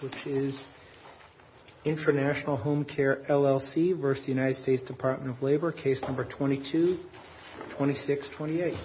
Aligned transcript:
which 0.00 0.26
is 0.26 0.62
Intra-National 1.84 2.56
Home 2.56 2.84
Care, 2.84 3.16
LLC 3.28 3.94
v. 3.94 4.30
United 4.30 4.54
States 4.54 4.82
Department 4.82 5.30
of 5.30 5.42
Labor, 5.42 5.72
case 5.72 6.02
number 6.02 6.24
22-2628. 6.24 8.76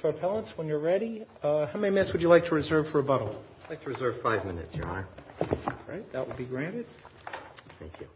For 0.00 0.10
Appellants, 0.10 0.56
when 0.56 0.68
you're 0.68 0.78
ready, 0.78 1.24
uh, 1.42 1.66
how 1.66 1.78
many 1.78 1.92
minutes 1.92 2.12
would 2.12 2.22
you 2.22 2.28
like 2.28 2.46
to 2.46 2.54
reserve 2.54 2.88
for 2.88 2.98
rebuttal? 2.98 3.42
I'd 3.64 3.70
like 3.70 3.82
to 3.84 3.90
reserve 3.90 4.20
five 4.22 4.44
minutes, 4.44 4.74
Your 4.74 4.86
Honor. 4.86 5.06
All 5.40 5.72
right, 5.88 6.12
that 6.12 6.26
will 6.26 6.36
be 6.36 6.44
granted. 6.44 6.86
Thank 7.80 8.00
you. 8.00 8.06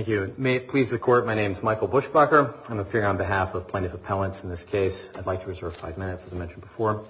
Thank 0.00 0.08
you. 0.08 0.34
May 0.38 0.54
it 0.54 0.68
please 0.68 0.88
the 0.88 0.98
Court, 0.98 1.26
my 1.26 1.34
name 1.34 1.52
is 1.52 1.62
Michael 1.62 1.86
Bushbucker. 1.86 2.54
I'm 2.70 2.78
appearing 2.78 3.06
on 3.06 3.18
behalf 3.18 3.54
of 3.54 3.68
Plaintiff 3.68 3.92
Appellants 3.92 4.42
in 4.42 4.48
this 4.48 4.64
case. 4.64 5.10
I'd 5.14 5.26
like 5.26 5.42
to 5.42 5.46
reserve 5.46 5.76
five 5.76 5.98
minutes, 5.98 6.26
as 6.26 6.32
I 6.32 6.36
mentioned 6.38 6.62
before. 6.62 7.04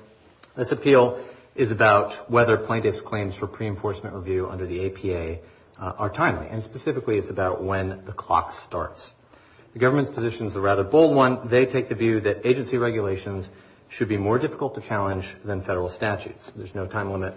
This 0.57 0.73
appeal 0.73 1.21
is 1.55 1.71
about 1.71 2.29
whether 2.29 2.57
plaintiff's 2.57 3.01
claims 3.01 3.37
for 3.37 3.47
pre-enforcement 3.47 4.17
review 4.17 4.49
under 4.49 4.67
the 4.67 4.87
APA 4.87 5.39
uh, 5.79 5.93
are 5.99 6.11
timely, 6.11 6.49
and 6.49 6.65
specifically 6.65 7.17
it's 7.17 7.31
about 7.31 7.63
when 7.63 8.05
the 8.07 8.13
clock 8.13 8.55
starts. 8.55 9.13
The 9.73 9.79
government's 9.79 10.11
position 10.11 10.49
is 10.49 10.57
a 10.57 10.61
rather 10.61 10.83
bold 10.83 11.15
one. 11.15 11.47
They 11.47 11.67
take 11.67 11.91
the 11.91 11.95
view 11.95 12.19
that 12.23 12.45
agency 12.45 12.77
regulations 12.77 13.49
should 13.89 14.09
be 14.09 14.17
more 14.17 14.41
difficult 14.41 14.75
to 14.75 14.81
challenge 14.81 15.29
than 15.45 15.63
federal 15.63 15.91
statutes. 15.91 16.51
There's 16.57 16.75
no 16.75 16.89
time 16.89 17.13
limit 17.13 17.35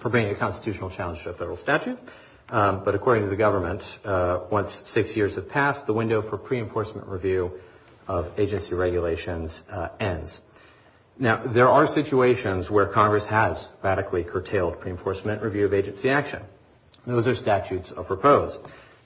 for 0.00 0.08
bringing 0.08 0.32
a 0.32 0.36
constitutional 0.36 0.90
challenge 0.90 1.22
to 1.22 1.30
a 1.30 1.32
federal 1.32 1.56
statute. 1.56 2.00
Um, 2.50 2.82
but 2.84 2.96
according 2.96 3.24
to 3.24 3.30
the 3.30 3.36
government, 3.36 3.98
uh, 4.04 4.40
once 4.50 4.82
six 4.86 5.16
years 5.16 5.36
have 5.36 5.48
passed, 5.48 5.86
the 5.86 5.92
window 5.92 6.20
for 6.20 6.36
pre-enforcement 6.36 7.06
review 7.06 7.60
of 8.08 8.38
agency 8.38 8.74
regulations 8.74 9.62
uh, 9.70 9.88
ends. 10.00 10.40
Now, 11.16 11.36
there 11.36 11.68
are 11.68 11.86
situations 11.86 12.68
where 12.68 12.86
Congress 12.86 13.26
has 13.26 13.68
radically 13.82 14.24
curtailed 14.24 14.80
pre-enforcement 14.80 15.42
review 15.42 15.66
of 15.66 15.74
agency 15.74 16.10
action. 16.10 16.42
Those 17.06 17.28
are 17.28 17.34
statutes 17.34 17.92
of 17.92 18.10
repose. 18.10 18.58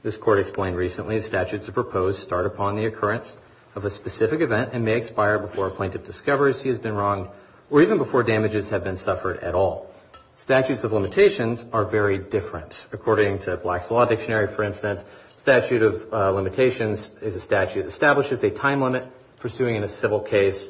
This 0.03 0.17
Court 0.17 0.39
explained 0.39 0.77
recently 0.77 1.21
statutes 1.21 1.69
of 1.69 1.77
repose 1.77 2.19
start 2.19 2.47
upon 2.47 2.77
the 2.77 2.87
occurrence 2.87 3.37
of 3.75 3.85
a 3.85 3.91
specific 3.91 4.41
event 4.41 4.71
and 4.73 4.85
may 4.85 4.97
expire 4.97 5.39
before 5.39 5.67
a 5.67 5.71
plaintiff 5.71 6.05
discovers 6.05 6.63
he 6.63 6.71
has 6.71 6.79
been 6.79 6.95
wronged 6.95 7.29
or 7.71 7.83
even 7.83 7.99
before 7.99 8.23
damages 8.23 8.71
have 8.71 8.85
been 8.85 8.97
suffered 8.97 9.39
at 9.39 9.55
all. 9.55 9.91
Statutes 10.37 10.83
of 10.85 10.93
limitations 10.93 11.65
are 11.73 11.85
very 11.85 12.19
different. 12.19 12.85
According 12.93 13.41
to 13.41 13.57
Black's 13.57 13.91
Law 13.91 14.05
Dictionary, 14.05 14.49
for 14.49 14.65
instance, 14.65 15.05
statute 15.37 15.83
of 15.83 16.13
uh, 16.13 16.31
limitations 16.33 17.11
is 17.23 17.37
a 17.37 17.41
statute 17.41 17.83
that 17.83 17.89
establishes 17.89 18.43
a 18.43 18.51
time 18.51 18.81
limit 18.81 19.07
pursuing 19.39 19.77
in 19.77 19.85
a 19.85 19.89
civil 19.89 20.21
case 20.21 20.69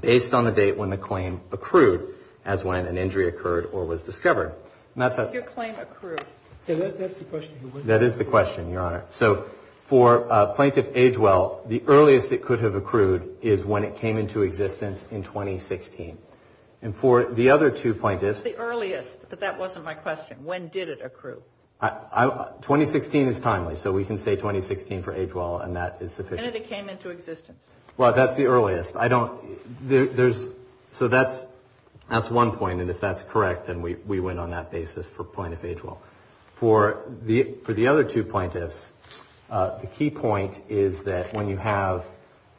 based 0.00 0.32
on 0.32 0.44
the 0.44 0.52
date 0.52 0.78
when 0.78 0.90
the 0.90 0.96
claim 0.96 1.40
accrued, 1.50 2.14
as 2.44 2.64
when 2.64 2.86
an 2.86 2.96
injury 2.96 3.28
occurred 3.28 3.68
or 3.72 3.84
was 3.84 4.00
discovered. 4.02 4.54
Your 4.96 5.42
claim 5.42 5.74
accrued. 5.78 6.24
That's 6.66 7.14
the 7.14 7.24
question. 7.24 7.72
That 7.84 8.02
is 8.02 8.16
the 8.16 8.24
question, 8.24 8.70
Your 8.70 8.80
Honor. 8.80 9.04
So 9.10 9.46
for 9.84 10.30
uh, 10.32 10.54
Plaintiff 10.54 10.94
Agewell, 10.94 11.68
the 11.68 11.82
earliest 11.86 12.32
it 12.32 12.42
could 12.42 12.60
have 12.60 12.74
accrued 12.74 13.36
is 13.42 13.64
when 13.64 13.84
it 13.84 13.96
came 13.96 14.16
into 14.16 14.42
existence 14.42 15.04
in 15.10 15.22
2016. 15.22 16.16
And 16.82 16.96
for 16.96 17.24
the 17.24 17.50
other 17.50 17.70
two 17.70 17.94
plaintiffs. 17.94 18.42
The 18.42 18.56
earliest, 18.56 19.16
but 19.30 19.40
that 19.40 19.58
wasn't 19.58 19.84
my 19.84 19.94
question. 19.94 20.44
When 20.44 20.68
did 20.68 20.88
it 20.88 21.00
accrue? 21.02 21.42
2016 21.80 23.26
is 23.26 23.40
timely, 23.40 23.74
so 23.74 23.92
we 23.92 24.04
can 24.04 24.16
say 24.16 24.36
2016 24.36 25.02
for 25.02 25.12
Agewell, 25.12 25.64
and 25.64 25.74
that 25.76 25.98
is 26.00 26.12
sufficient. 26.12 26.42
When 26.42 26.52
did 26.52 26.62
it 26.62 26.68
came 26.68 26.88
into 26.88 27.10
existence? 27.10 27.58
Well, 27.96 28.12
that's 28.12 28.36
the 28.36 28.46
earliest. 28.46 28.96
I 28.96 29.08
don't, 29.08 29.40
there's, 29.88 30.48
so 30.92 31.08
that's 31.08 31.46
that's 32.08 32.28
one 32.28 32.52
point, 32.52 32.80
and 32.80 32.90
if 32.90 33.00
that's 33.00 33.22
correct, 33.22 33.66
then 33.68 33.80
we 33.80 34.20
win 34.20 34.38
on 34.38 34.50
that 34.50 34.70
basis 34.70 35.08
for 35.08 35.24
Plaintiff 35.24 35.62
Agewell. 35.62 35.98
For 36.56 37.02
the 37.22 37.54
for 37.64 37.72
the 37.72 37.88
other 37.88 38.04
two 38.04 38.22
plaintiffs, 38.22 38.90
uh, 39.50 39.78
the 39.78 39.86
key 39.86 40.10
point 40.10 40.60
is 40.68 41.04
that 41.04 41.32
when 41.34 41.48
you 41.48 41.56
have 41.56 42.04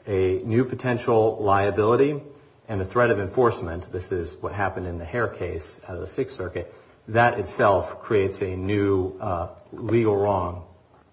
a 0.07 0.41
new 0.43 0.65
potential 0.65 1.37
liability 1.39 2.21
and 2.67 2.79
the 2.79 2.85
threat 2.85 3.09
of 3.09 3.19
enforcement, 3.19 3.91
this 3.91 4.11
is 4.11 4.33
what 4.41 4.53
happened 4.53 4.87
in 4.87 4.97
the 4.97 5.05
Herr 5.05 5.27
case 5.27 5.79
out 5.87 5.95
of 5.95 6.01
the 6.01 6.07
Sixth 6.07 6.35
Circuit, 6.37 6.73
that 7.09 7.39
itself 7.39 8.01
creates 8.01 8.41
a 8.41 8.55
new 8.55 9.17
uh, 9.19 9.49
legal 9.71 10.15
wrong 10.15 10.63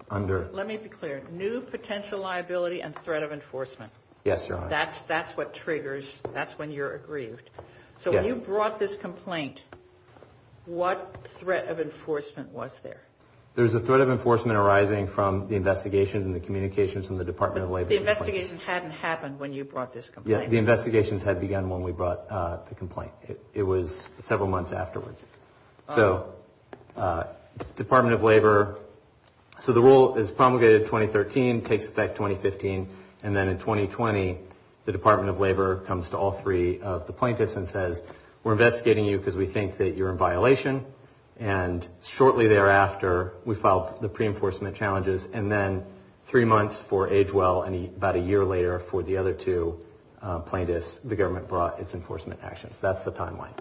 under. 0.09 0.49
Let 0.53 0.67
me 0.67 0.77
be 0.77 0.89
clear. 0.89 1.21
New 1.31 1.61
potential 1.61 2.19
liability 2.19 2.81
and 2.81 2.95
threat 2.95 3.23
of 3.23 3.31
enforcement. 3.31 3.91
Yes, 4.23 4.47
Your 4.47 4.59
Honor. 4.59 4.69
That's 4.69 4.99
that's 5.01 5.35
what 5.35 5.53
triggers, 5.53 6.05
that's 6.33 6.53
when 6.57 6.71
you're 6.71 6.93
aggrieved. 6.93 7.49
So 7.99 8.11
when 8.11 8.25
you 8.25 8.35
brought 8.35 8.79
this 8.79 8.95
complaint, 8.97 9.63
what 10.65 11.27
threat 11.39 11.67
of 11.67 11.79
enforcement 11.79 12.49
was 12.49 12.77
there? 12.81 13.01
There's 13.53 13.73
a 13.73 13.81
threat 13.81 13.99
of 13.99 14.09
enforcement 14.09 14.57
arising 14.57 15.07
from 15.07 15.49
the 15.49 15.55
investigations 15.55 16.25
and 16.25 16.33
the 16.33 16.39
communications 16.39 17.07
from 17.07 17.17
the 17.17 17.25
Department 17.25 17.65
of 17.65 17.69
Labor. 17.71 17.89
The 17.89 17.97
investigation 17.97 18.57
hadn't 18.59 18.91
happened 18.91 19.39
when 19.39 19.51
you 19.51 19.65
brought 19.65 19.93
this 19.93 20.09
complaint. 20.09 20.43
Yeah, 20.43 20.49
the 20.49 20.57
investigations 20.57 21.21
had 21.21 21.41
begun 21.41 21.69
when 21.69 21.83
we 21.83 21.91
brought 21.91 22.21
uh, 22.29 22.59
the 22.69 22.75
complaint. 22.75 23.11
It 23.53 23.63
was 23.63 24.07
several 24.19 24.47
months 24.47 24.71
afterwards. 24.71 25.25
So 25.89 26.33
uh, 26.95 27.25
Department 27.75 28.15
of 28.15 28.23
Labor, 28.23 28.79
so 29.59 29.73
the 29.73 29.81
rule 29.81 30.15
is 30.15 30.31
promulgated 30.31 30.85
2013, 30.85 31.61
takes 31.61 31.85
effect 31.85 32.15
2015, 32.15 32.87
and 33.23 33.35
then 33.35 33.49
in 33.49 33.57
2020, 33.57 34.37
the 34.85 34.91
Department 34.93 35.29
of 35.29 35.41
Labor 35.41 35.81
comes 35.81 36.09
to 36.09 36.17
all 36.17 36.31
three 36.31 36.79
of 36.79 37.05
the 37.05 37.13
plaintiffs 37.13 37.57
and 37.57 37.67
says, 37.67 38.01
we're 38.43 38.53
investigating 38.53 39.05
you 39.05 39.17
because 39.17 39.35
we 39.35 39.45
think 39.45 39.77
that 39.77 39.95
you're 39.97 40.09
in 40.09 40.17
violation. 40.17 40.85
And 41.41 41.87
shortly 42.03 42.47
thereafter, 42.47 43.33
we 43.45 43.55
filed 43.55 43.99
the 43.99 44.09
pre-enforcement 44.09 44.75
challenges, 44.75 45.27
and 45.33 45.51
then 45.51 45.83
three 46.27 46.45
months 46.45 46.77
for 46.77 47.07
Agewell 47.09 47.65
and 47.65 47.87
about 47.97 48.15
a 48.15 48.19
year 48.19 48.45
later 48.45 48.77
for 48.77 49.01
the 49.01 49.17
other 49.17 49.33
two 49.33 49.83
uh, 50.21 50.37
plaintiffs, 50.37 50.99
the 50.99 51.15
government 51.15 51.47
brought 51.47 51.79
its 51.79 51.95
enforcement 51.95 52.41
actions. 52.43 52.75
That's 52.79 53.03
the 53.03 53.11
timeline. 53.11 53.55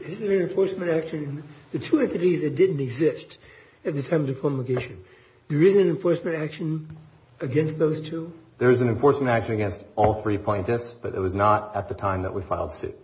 Is 0.00 0.18
there 0.18 0.32
an 0.32 0.42
enforcement 0.42 0.90
action? 0.90 1.44
The 1.70 1.78
two 1.78 2.00
entities 2.00 2.40
that 2.40 2.56
didn't 2.56 2.80
exist 2.80 3.38
at 3.84 3.94
the 3.94 4.02
time 4.02 4.22
of 4.22 4.26
the 4.26 4.34
promulgation, 4.34 5.04
there 5.46 5.62
is 5.62 5.76
an 5.76 5.88
enforcement 5.88 6.36
action 6.36 6.96
against 7.40 7.78
those 7.78 8.00
two? 8.00 8.32
There 8.58 8.72
is 8.72 8.80
an 8.80 8.88
enforcement 8.88 9.28
action 9.28 9.54
against 9.54 9.84
all 9.94 10.20
three 10.20 10.36
plaintiffs, 10.36 10.94
but 11.00 11.14
it 11.14 11.20
was 11.20 11.32
not 11.32 11.76
at 11.76 11.88
the 11.88 11.94
time 11.94 12.22
that 12.22 12.34
we 12.34 12.42
filed 12.42 12.72
suit. 12.72 12.98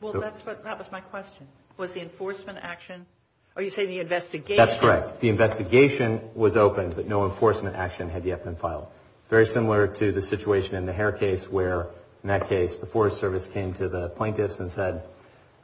Well, 0.00 0.14
that 0.14 0.78
was 0.78 0.90
my 0.90 1.00
question. 1.00 1.46
Was 1.76 1.92
the 1.92 2.00
enforcement 2.00 2.58
action, 2.60 3.06
are 3.56 3.62
you 3.62 3.70
saying 3.70 3.88
the 3.88 4.00
investigation? 4.00 4.64
That's 4.64 4.78
correct. 4.78 5.20
The 5.20 5.28
investigation 5.28 6.20
was 6.34 6.56
opened, 6.56 6.96
but 6.96 7.06
no 7.06 7.24
enforcement 7.24 7.76
action 7.76 8.08
had 8.10 8.24
yet 8.24 8.44
been 8.44 8.56
filed. 8.56 8.86
Very 9.28 9.46
similar 9.46 9.86
to 9.86 10.12
the 10.12 10.22
situation 10.22 10.74
in 10.74 10.86
the 10.86 10.92
Herr 10.92 11.12
case 11.12 11.50
where, 11.50 11.88
in 12.22 12.28
that 12.28 12.48
case, 12.48 12.76
the 12.76 12.86
Forest 12.86 13.18
Service 13.18 13.46
came 13.48 13.72
to 13.74 13.88
the 13.88 14.08
plaintiffs 14.10 14.60
and 14.60 14.70
said, 14.70 15.02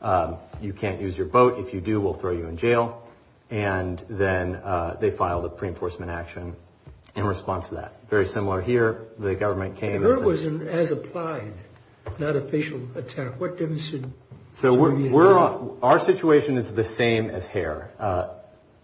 um, 0.00 0.37
you 0.61 0.73
can't 0.73 1.00
use 1.00 1.17
your 1.17 1.27
boat. 1.27 1.59
If 1.59 1.75
you 1.75 1.81
do, 1.81 2.00
we'll 2.00 2.15
throw 2.15 2.33
you 2.33 2.47
in 2.47 2.56
jail. 2.56 3.03
And 3.50 4.03
then 4.09 4.56
uh, 4.56 4.97
they 5.00 5.11
filed 5.11 5.44
a 5.44 5.49
pre-enforcement 5.49 6.11
action 6.11 6.56
in 7.17 7.25
response 7.25 7.69
to 7.69 7.77
that. 7.77 8.09
Very 8.09 8.27
similar 8.27 8.61
here. 8.61 9.09
The 9.19 9.35
government 9.35 9.77
came 9.77 9.97
and 9.97 10.05
said. 10.05 10.19
Herr 10.19 10.21
was 10.21 10.44
an 10.44 10.69
as-applied, 10.69 11.53
not 12.19 12.37
a 12.37 12.41
facial 12.41 12.81
attack. 12.94 13.41
What 13.41 13.59
difference 13.59 13.85
should 13.85 14.05
we 14.05 14.09
be 14.09 14.15
So 14.53 15.79
our 15.83 16.00
situation 16.00 16.56
is 16.56 16.73
the 16.73 16.85
same 16.85 17.31
as 17.31 17.47
Herr. 17.47 17.91
Uh, 17.99 18.29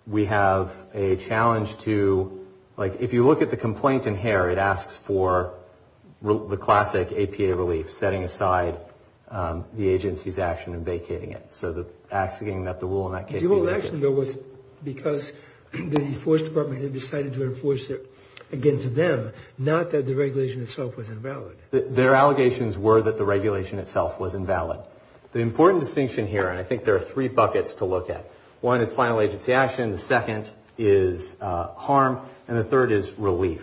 we 0.07 0.27
have 0.27 0.73
a 0.93 1.17
challenge 1.17 1.77
to, 1.79 2.47
like, 2.77 3.01
if 3.01 3.13
you 3.13 3.27
look 3.27 3.43
at 3.43 3.51
the 3.51 3.57
complaint 3.57 4.07
in 4.07 4.15
Herr, 4.17 4.51
it 4.51 4.59
asks 4.59 4.97
for 4.97 5.55
the 6.23 6.57
classic 6.57 7.13
APA 7.13 7.55
relief, 7.57 7.91
setting 7.91 8.25
aside 8.25 8.79
um, 9.31 9.65
the 9.75 9.89
agency's 9.89 10.39
action 10.39 10.75
and 10.75 10.85
vacating 10.85 11.33
it. 11.33 11.47
So 11.51 11.73
the 11.73 11.87
asking 12.11 12.65
that 12.65 12.81
the 12.81 12.87
rule 12.87 13.07
in 13.09 13.15
that 13.15 13.29
case 13.29 13.43
be 13.43 13.49
vacated. 13.49 13.51
The 13.51 13.71
whole 13.71 13.71
action, 13.71 14.01
though, 14.01 14.11
was 14.13 14.37
because 14.83 15.33
the 15.73 16.15
Forest 16.23 16.45
Department 16.47 16.83
had 16.83 16.93
decided 16.93 17.35
to 17.35 17.43
enforce 17.43 17.91
it 17.91 18.11
against 18.53 18.95
them, 18.95 19.33
not 19.59 19.91
that 19.91 20.07
the 20.07 20.15
regulation 20.15 20.63
itself 20.63 20.97
was 20.97 21.09
invalid. 21.09 21.57
Their 21.71 22.15
allegations 22.15 22.79
were 22.79 23.03
that 23.03 23.19
the 23.19 23.25
regulation 23.25 23.79
itself 23.79 24.21
was 24.21 24.35
invalid. 24.35 24.81
The 25.35 25.41
important 25.41 25.81
distinction 25.81 26.29
here, 26.29 26.49
and 26.49 26.57
I 26.57 26.63
think 26.63 26.85
there 26.85 26.95
are 26.95 27.01
three 27.01 27.27
buckets 27.27 27.75
to 27.77 27.85
look 27.85 28.09
at. 28.09 28.31
One 28.61 28.81
is 28.81 28.93
final 28.93 29.21
agency 29.21 29.53
action. 29.53 29.91
The 29.91 29.99
second 29.99 30.49
is 30.79 31.37
uh, 31.41 31.75
harm. 31.75 32.21
And 32.47 32.57
the 32.57 32.63
third 32.63 32.93
is 32.93 33.13
relief. 33.19 33.63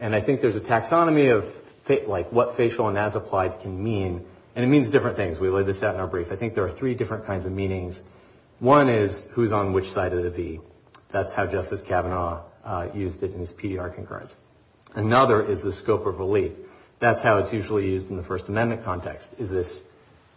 And 0.00 0.12
I 0.12 0.20
think 0.20 0.40
there's 0.40 0.56
a 0.56 0.60
taxonomy 0.60 1.32
of 1.32 1.46
like 2.08 2.32
what 2.32 2.56
facial 2.56 2.88
and 2.88 2.98
as 2.98 3.14
applied 3.14 3.60
can 3.60 3.84
mean. 3.84 4.26
And 4.56 4.64
it 4.64 4.68
means 4.68 4.90
different 4.90 5.16
things. 5.16 5.38
We 5.38 5.50
laid 5.50 5.66
this 5.66 5.84
out 5.84 5.94
in 5.94 6.00
our 6.00 6.08
brief. 6.08 6.32
I 6.32 6.36
think 6.36 6.56
there 6.56 6.64
are 6.64 6.72
three 6.72 6.94
different 6.94 7.26
kinds 7.26 7.44
of 7.44 7.52
meanings. 7.52 8.02
One 8.58 8.88
is 8.88 9.28
who's 9.32 9.52
on 9.52 9.72
which 9.72 9.92
side 9.92 10.12
of 10.14 10.24
the 10.24 10.30
V. 10.30 10.60
That's 11.12 11.32
how 11.32 11.46
Justice 11.46 11.80
Kavanaugh 11.80 12.42
uh, 12.64 12.88
used 12.92 13.22
it 13.22 13.32
in 13.32 13.38
his 13.38 13.52
PDR 13.52 13.94
concurrence. 13.94 14.34
Another 14.96 15.46
is 15.46 15.62
the 15.62 15.72
scope 15.72 16.06
of 16.06 16.18
relief. 16.18 16.54
That's 16.98 17.22
how 17.22 17.38
it's 17.38 17.52
usually 17.52 17.88
used 17.88 18.10
in 18.10 18.16
the 18.16 18.24
First 18.24 18.48
Amendment 18.48 18.84
context. 18.84 19.32
Is 19.38 19.48
this 19.48 19.84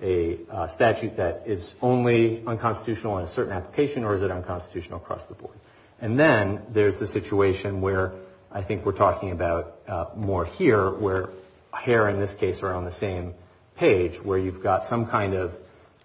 a 0.01 0.39
uh, 0.49 0.67
statute 0.67 1.17
that 1.17 1.44
is 1.45 1.73
only 1.81 2.44
unconstitutional 2.45 3.17
in 3.17 3.25
a 3.25 3.27
certain 3.27 3.53
application 3.53 4.03
or 4.03 4.15
is 4.15 4.21
it 4.21 4.31
unconstitutional 4.31 4.97
across 4.97 5.25
the 5.25 5.33
board? 5.33 5.57
And 5.99 6.19
then 6.19 6.61
there's 6.69 6.99
the 6.99 7.07
situation 7.07 7.81
where 7.81 8.13
I 8.51 8.61
think 8.61 8.85
we're 8.85 8.91
talking 8.91 9.31
about 9.31 9.77
uh, 9.88 10.05
more 10.15 10.45
here 10.45 10.89
where 10.89 11.29
Herr 11.73 12.09
in 12.09 12.19
this 12.19 12.33
case 12.33 12.61
are 12.61 12.73
on 12.73 12.85
the 12.85 12.91
same 12.91 13.33
page 13.75 14.23
where 14.23 14.38
you've 14.38 14.61
got 14.61 14.85
some 14.85 15.07
kind 15.07 15.33
of 15.33 15.55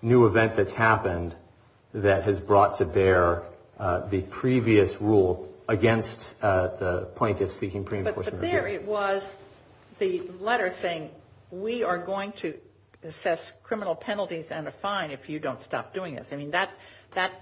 new 0.01 0.27
event 0.27 0.57
that's 0.57 0.73
happened 0.73 1.35
that 1.95 2.25
has 2.25 2.41
brought 2.41 2.79
to 2.79 2.85
bear 2.85 3.43
uh, 3.79 4.07
the 4.09 4.23
previous 4.23 5.01
rule 5.01 5.53
against 5.69 6.39
the 6.41 7.09
plaintiff 7.15 7.53
seeking 7.53 7.85
pre-enforcement 7.85 8.41
review. 8.41 8.59
But 8.59 8.65
there 8.65 8.69
it 8.69 8.85
was 8.85 9.35
the 9.99 10.23
letter 10.41 10.73
saying 10.73 11.11
we 11.51 11.85
are 11.85 11.99
going 11.99 12.33
to 12.33 12.55
assess 13.05 13.53
criminal 13.63 13.95
penalties 13.95 14.51
and 14.51 14.69
a 14.69 14.73
fine 14.73 15.11
if 15.11 15.29
you 15.29 15.39
don't 15.39 15.63
stop 15.63 15.95
doing 15.95 16.15
this. 16.15 16.33
I 16.33 16.37
mean, 16.37 16.53
that 16.53 16.71
that 17.13 17.33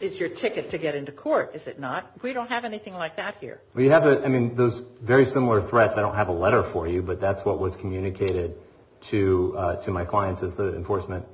is 0.00 0.18
your 0.18 0.30
ticket 0.30 0.70
to 0.70 0.78
get 0.78 0.94
into 0.94 1.12
court, 1.12 1.54
is 1.54 1.66
it 1.66 1.78
not? 1.78 2.10
We 2.22 2.32
don't 2.32 2.48
have 2.48 2.64
anything 2.64 2.94
like 2.94 3.16
that 3.16 3.36
here. 3.40 3.60
Well, 3.74 3.84
you 3.84 3.90
have 3.90 4.06
a, 4.06 4.24
I 4.24 4.28
mean, 4.28 4.54
those 4.54 4.78
very 5.02 5.26
similar 5.26 5.60
threats. 5.60 5.98
I 5.98 6.00
don't 6.00 6.14
have 6.14 6.28
a 6.28 6.32
letter 6.32 6.62
for 6.62 6.88
you, 6.88 7.02
but 7.02 7.20
that's 7.20 7.44
what 7.44 7.58
was 7.58 7.76
communicated 7.76 8.56
to 9.02 9.54
uh 9.56 9.76
to 9.76 9.90
my 9.90 10.04
clients 10.04 10.42
as 10.42 10.54
the 10.54 10.76
enforcement 10.76 11.26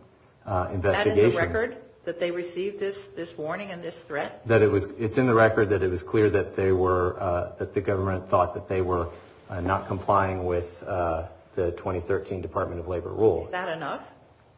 investigation. 0.46 0.78
Is 0.78 0.82
that 0.84 1.06
in 1.08 1.30
the 1.30 1.36
record 1.36 1.76
that 2.04 2.20
they 2.20 2.30
received 2.30 2.78
this 2.78 3.36
warning 3.36 3.72
and 3.72 3.82
this 3.82 3.98
threat? 3.98 4.42
It's 4.48 5.18
in 5.18 5.26
the 5.26 5.34
record 5.34 5.70
that 5.70 5.82
it 5.82 5.90
was 5.90 6.02
clear 6.02 6.30
that 6.30 6.54
they 6.54 6.70
were, 6.70 7.16
uh, 7.20 7.52
that 7.58 7.74
the 7.74 7.80
government 7.80 8.28
thought 8.30 8.54
that 8.54 8.68
they 8.68 8.80
were 8.80 9.08
uh, 9.50 9.60
not 9.60 9.88
complying 9.88 10.44
with 10.44 10.80
the 10.80 11.28
2013 11.56 12.40
Department 12.40 12.80
of 12.80 12.88
Labor 12.88 13.10
rule. 13.10 13.46
Is 13.46 13.52
that 13.52 13.76
enough? 13.76 14.02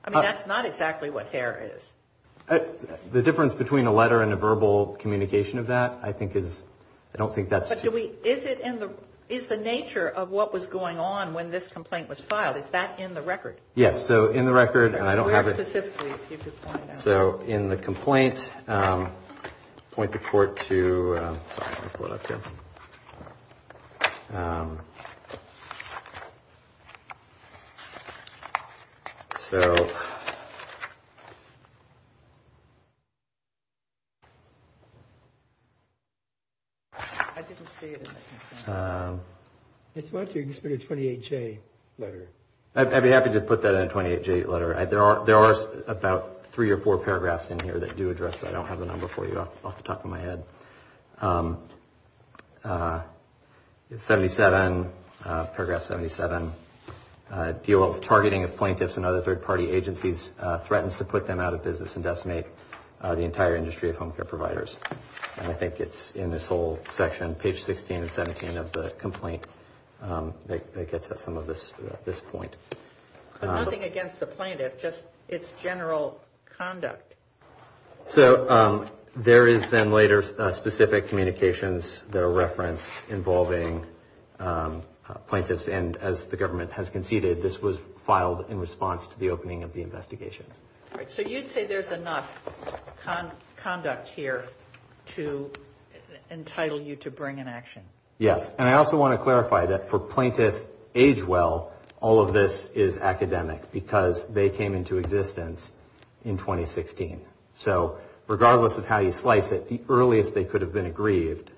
I 0.05 0.11
mean, 0.11 0.19
uh, 0.19 0.23
that's 0.23 0.47
not 0.47 0.65
exactly 0.65 1.11
what 1.11 1.29
Herr 1.29 1.71
is. 1.77 1.85
Uh, 2.49 2.61
the 3.13 3.23
difference 3.23 3.53
between 3.55 3.87
a 3.87 3.93
letter 3.93 4.23
and 4.23 4.33
a 4.33 4.37
verbal 4.37 4.97
communication 5.01 5.59
of 5.59 5.67
that, 5.67 5.99
I 6.03 6.13
think 6.13 6.35
is, 6.35 6.63
I 7.15 7.19
don't 7.19 7.35
think 7.35 7.51
that's. 7.51 7.69
But 7.69 7.83
do 7.83 7.91
we, 7.91 8.13
is 8.25 8.45
it 8.45 8.61
in 8.61 8.81
the, 8.81 8.91
is 9.29 9.47
the 9.47 9.57
nature 9.57 10.09
of 10.09 10.31
what 10.31 10.53
was 10.53 10.67
going 10.67 10.99
on 10.99 11.35
when 11.35 11.51
this 11.51 11.69
complaint 11.69 12.09
was 12.09 12.19
filed, 12.19 12.57
is 12.57 12.67
that 12.69 12.99
in 12.99 13.13
the 13.13 13.21
record? 13.21 13.61
Yes. 13.75 14.07
So 14.07 14.31
in 14.31 14.47
the 14.47 14.53
record, 14.53 14.95
and 14.95 15.07
I 15.07 15.15
don't 15.15 15.31
have 15.31 15.47
it. 15.47 15.57
Where 15.57 15.65
specifically, 15.65 16.11
if 16.11 16.31
you 16.31 16.39
could 16.39 16.61
point 16.63 16.91
out. 16.91 16.99
So 16.99 17.41
in 17.41 17.69
the 17.69 17.77
complaint, 17.77 18.43
um, 18.67 19.11
point 19.91 20.13
the 20.13 20.19
court 20.19 20.57
to, 20.69 21.17
uh, 21.17 21.37
sorry, 21.55 21.75
let 21.75 21.83
me 21.83 21.91
pull 21.93 22.07
it 22.07 22.13
up 22.13 22.27
here. 22.27 22.41
Um, 24.33 24.79
So. 29.51 29.89
I 36.95 37.43
didn't 37.43 37.69
see 37.81 37.87
it 37.87 37.99
in 37.99 38.05
the 38.05 38.11
complaint. 38.65 39.21
It's 39.95 40.13
what 40.13 40.35
you 40.35 40.43
expect 40.43 40.75
a 40.75 40.87
28J 40.87 41.59
letter. 41.99 42.29
I'd 42.75 43.03
be 43.03 43.11
happy 43.11 43.31
to 43.33 43.41
put 43.41 43.63
that 43.63 43.75
in 43.75 43.89
a 43.89 43.91
28J 43.91 44.47
letter. 44.47 44.85
There 44.85 45.03
are 45.03 45.57
about 45.87 46.47
three 46.53 46.71
or 46.71 46.77
four 46.77 46.99
paragraphs 46.99 47.51
in 47.51 47.59
here 47.61 47.79
that 47.79 47.97
do 47.97 48.11
address 48.11 48.41
that. 48.41 48.49
I 48.49 48.53
don't 48.53 48.67
have 48.67 48.81
the 48.81 48.87
number 48.87 49.09
for 49.09 49.27
you 49.27 49.39
off 49.65 49.77
the 49.77 49.83
top 49.83 50.05
of 50.05 50.11
my 50.11 50.19
head. 50.19 50.45
Um, 51.21 51.59
uh, 52.65 53.01
77, 53.97 54.91
uh, 55.25 55.45
paragraph 55.47 55.85
77, 55.85 56.53
Uh, 57.31 57.53
DOL's 57.53 58.01
targeting 58.01 58.45
of 58.45 58.57
plaintiffs 58.57 58.97
and 58.97 59.05
other 59.05 59.21
third-party 59.21 59.71
agencies 59.71 60.33
uh, 60.41 60.59
threatens 60.59 60.97
to 60.97 61.05
put 61.05 61.27
them 61.27 61.41
out 61.41 61.53
of 61.53 61.63
business 61.63 61.95
and 61.95 62.03
decimate 62.03 62.47
uh, 63.01 63.15
the 63.15 63.23
entire 63.23 63.55
industry 63.55 63.91
of 63.91 63.97
home 63.97 64.13
care 64.13 64.25
providers. 64.25 64.77
And 65.37 65.49
I 65.49 65.55
think 65.55 65.79
it's 65.79 66.11
in 66.13 66.31
this 66.31 66.47
whole 66.47 66.81
section, 66.89 67.35
page 67.35 67.63
16 67.63 68.01
and 68.01 68.11
17 68.11 68.57
of 68.57 68.73
the 68.73 68.91
complaint, 68.99 69.47
um, 70.03 70.33
that 70.47 70.91
gets 70.91 71.11
at 71.11 71.21
some 71.21 71.37
of 71.37 71.47
this 71.47 71.73
this 72.05 72.21
point. 72.21 72.57
But 73.41 73.49
um, 73.49 73.65
nothing 73.65 73.83
against 73.83 74.21
the 74.21 74.27
plaintiff, 74.27 74.81
just 74.81 75.03
its 75.29 75.49
general 75.63 76.21
conduct. 76.57 77.15
So 78.07 78.49
um, 78.49 78.89
there 79.15 79.47
is 79.47 79.69
then 79.69 79.93
later 79.93 80.23
specific 80.53 81.09
communications 81.09 82.03
that 82.11 82.23
are 82.23 82.33
referenced 82.33 82.91
involving 83.09 83.85
plaintiffs. 85.27 85.69
And 85.69 85.97
as 85.97 86.27
the 86.27 86.37
government 86.37 86.73
has 86.73 86.91
conceded, 86.91 87.43
this 87.43 87.61
was 87.61 87.79
filed 88.07 88.47
in 88.49 88.59
response 88.59 89.07
to 89.09 89.19
the 89.19 89.31
opening 89.31 89.63
of 89.63 89.73
the 89.73 89.83
investigations. 89.83 90.55
So 91.15 91.23
you'd 91.23 91.49
say 91.49 91.67
there's 91.67 91.91
enough 91.91 92.43
conduct 93.57 94.09
here 94.09 94.47
to 95.15 95.51
entitle 96.31 96.81
you 96.81 96.97
to 96.97 97.11
bring 97.11 97.41
an 97.41 97.49
action? 97.49 97.83
Yes. 98.19 98.51
And 98.59 98.69
I 98.69 98.75
also 98.75 98.97
want 98.97 99.19
to 99.19 99.23
clarify 99.23 99.67
that 99.67 99.91
for 99.91 99.99
plaintiff 99.99 100.55
Agewell, 100.95 101.71
all 102.01 102.21
of 102.21 102.33
this 102.33 102.71
is 102.71 102.99
academic 102.99 103.73
because 103.73 104.27
they 104.27 104.51
came 104.51 104.75
into 104.75 104.99
existence 104.99 105.73
in 106.25 106.37
2016. 106.37 107.21
So 107.55 107.99
regardless 108.27 108.77
of 108.77 108.87
how 108.87 108.99
you 108.99 109.13
slice 109.13 109.53
it, 109.53 109.69
the 109.69 109.81
earliest 109.89 110.35
they 110.35 110.45
could 110.45 110.63
have 110.63 110.73
been 110.73 110.87
aggrieved 110.87 111.51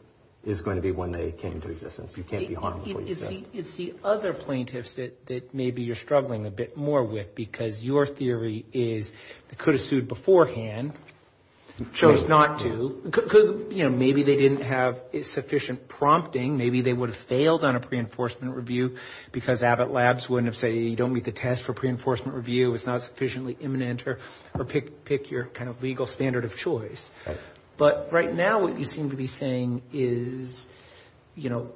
is 0.45 0.63
going 0.63 0.77
to 0.77 0.83
be 0.83 0.91
when 0.91 1.13
they 1.13 1.33
came 1.33 1.53
into 1.53 1.69
existence. 1.71 2.17
You 2.17 2.23
can't 2.23 2.49
be 2.49 2.55
harmed 2.55 2.85
before 2.85 3.03
you 3.03 3.09
exist. 3.09 3.45
It's 3.53 3.75
the 3.75 3.95
other 4.03 4.33
plaintiffs 4.33 4.95
that 4.95 5.55
maybe 5.55 5.83
you're 5.83 5.95
struggling 5.95 6.47
a 6.47 6.51
bit 6.51 6.77
more 6.77 7.05
with 7.05 7.35
because 7.35 7.85
your 7.85 8.07
theory 8.07 8.65
is 8.73 9.13
they 9.49 9.57
could 9.57 9.75
have 9.75 9.83
sued 9.83 10.09
beforehand, 10.09 10.95
chose 11.93 12.27
not 12.27 12.61
to. 12.61 13.69
You 13.71 13.85
know, 13.85 13.91
maybe 13.91 14.23
they 14.23 14.37
didn't 14.37 14.63
have 14.63 15.03
sufficient 15.23 15.89
prompting. 15.89 16.57
Maybe 16.57 16.81
they 16.81 16.93
would 16.95 17.11
have 17.11 17.19
failed 17.19 17.65
on 17.65 17.77
a 17.77 17.81
pre-enforcement 17.81 18.55
review 18.55 18.97
because 19.33 19.63
Abbott 19.63 19.91
Labs 19.91 20.29
wouldn't 20.29 20.47
have 20.47 20.57
said 20.57 20.75
you 20.75 20.97
don't 20.97 21.13
meet 21.13 21.25
the 21.25 21.33
test 21.33 21.65
for 21.65 21.75
pre-enforcement 21.75 22.35
review. 22.35 22.73
It's 22.75 22.87
not 22.87 23.03
sufficiently 23.03 23.59
imminent 23.61 24.07
or 24.07 24.19
pick 24.65 25.31
your 25.31 25.45
kind 25.47 25.69
of 25.69 25.83
legal 25.83 26.07
standard 26.07 26.45
of 26.47 26.57
choice. 26.57 27.11
But 27.81 28.09
right 28.13 28.31
now 28.31 28.61
what 28.61 28.79
you 28.79 28.85
seem 28.85 29.09
to 29.09 29.17
be 29.17 29.27
saying 29.27 29.81
is, 29.91 30.67
you 31.35 31.49
know, 31.49 31.73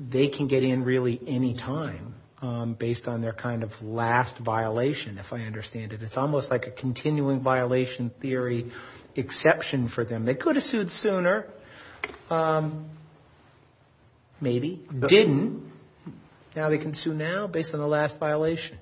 they 0.00 0.26
can 0.26 0.48
get 0.48 0.64
in 0.64 0.82
really 0.82 1.20
any 1.24 1.54
time 1.54 2.14
um, 2.42 2.74
based 2.74 3.06
on 3.06 3.20
their 3.20 3.32
kind 3.32 3.62
of 3.62 3.80
last 3.80 4.36
violation, 4.38 5.18
if 5.18 5.32
I 5.32 5.42
understand 5.42 5.92
it. 5.92 6.02
It's 6.02 6.16
almost 6.16 6.50
like 6.50 6.66
a 6.66 6.72
continuing 6.72 7.42
violation 7.42 8.10
theory 8.10 8.72
exception 9.14 9.86
for 9.86 10.02
them. 10.02 10.24
They 10.24 10.34
could 10.34 10.56
have 10.56 10.64
sued 10.64 10.90
sooner, 10.90 11.46
um, 12.28 12.86
maybe, 14.40 14.84
didn't. 15.06 15.70
Now 16.56 16.70
they 16.70 16.78
can 16.78 16.92
sue 16.92 17.14
now 17.14 17.46
based 17.46 17.72
on 17.72 17.78
the 17.78 17.86
last 17.86 18.18
violation. 18.18 18.78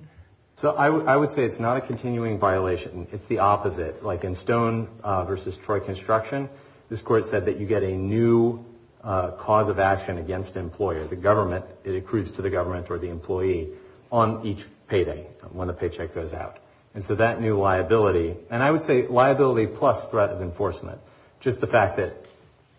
So 0.59 0.75
I 0.75 1.17
would 1.17 1.31
say 1.31 1.45
it's 1.45 1.61
not 1.61 1.77
a 1.77 1.81
continuing 1.81 2.41
violation. 2.41 3.07
It's 3.13 3.27
the 3.27 3.39
opposite. 3.39 4.05
Like 4.05 4.25
in 4.25 4.35
Stone 4.35 4.89
uh, 5.05 5.25
v. 5.25 5.53
Troy 5.53 5.79
Construction, 5.79 6.49
this 6.89 7.01
court 7.01 7.27
said 7.27 7.47
that 7.47 7.59
you 7.61 7.67
get 7.67 7.85
a 7.85 7.93
new 7.93 8.67
uh, 9.05 9.31
cause 9.31 9.69
of 9.69 9.79
action 9.79 10.19
against 10.19 10.57
employer. 10.57 11.07
The 11.07 11.15
government, 11.15 11.65
it 11.85 11.95
accrues 11.95 12.33
to 12.33 12.43
the 12.43 12.51
government 12.51 12.91
or 12.91 12.99
the 12.99 13.09
employee 13.09 13.69
on 14.11 14.45
each 14.45 14.65
payday 14.89 15.29
when 15.53 15.69
the 15.69 15.75
paycheck 15.75 16.13
goes 16.13 16.35
out. 16.35 16.59
And 16.93 17.05
so 17.05 17.15
that 17.15 17.41
new 17.41 17.57
liability, 17.57 18.35
and 18.51 18.61
I 18.61 18.73
would 18.73 18.83
say 18.83 19.07
liability 19.07 19.69
plus 19.69 20.09
threat 20.09 20.31
of 20.31 20.43
enforcement, 20.43 21.01
just 21.39 21.61
the 21.61 21.69
fact 21.69 21.99
that 21.99 22.27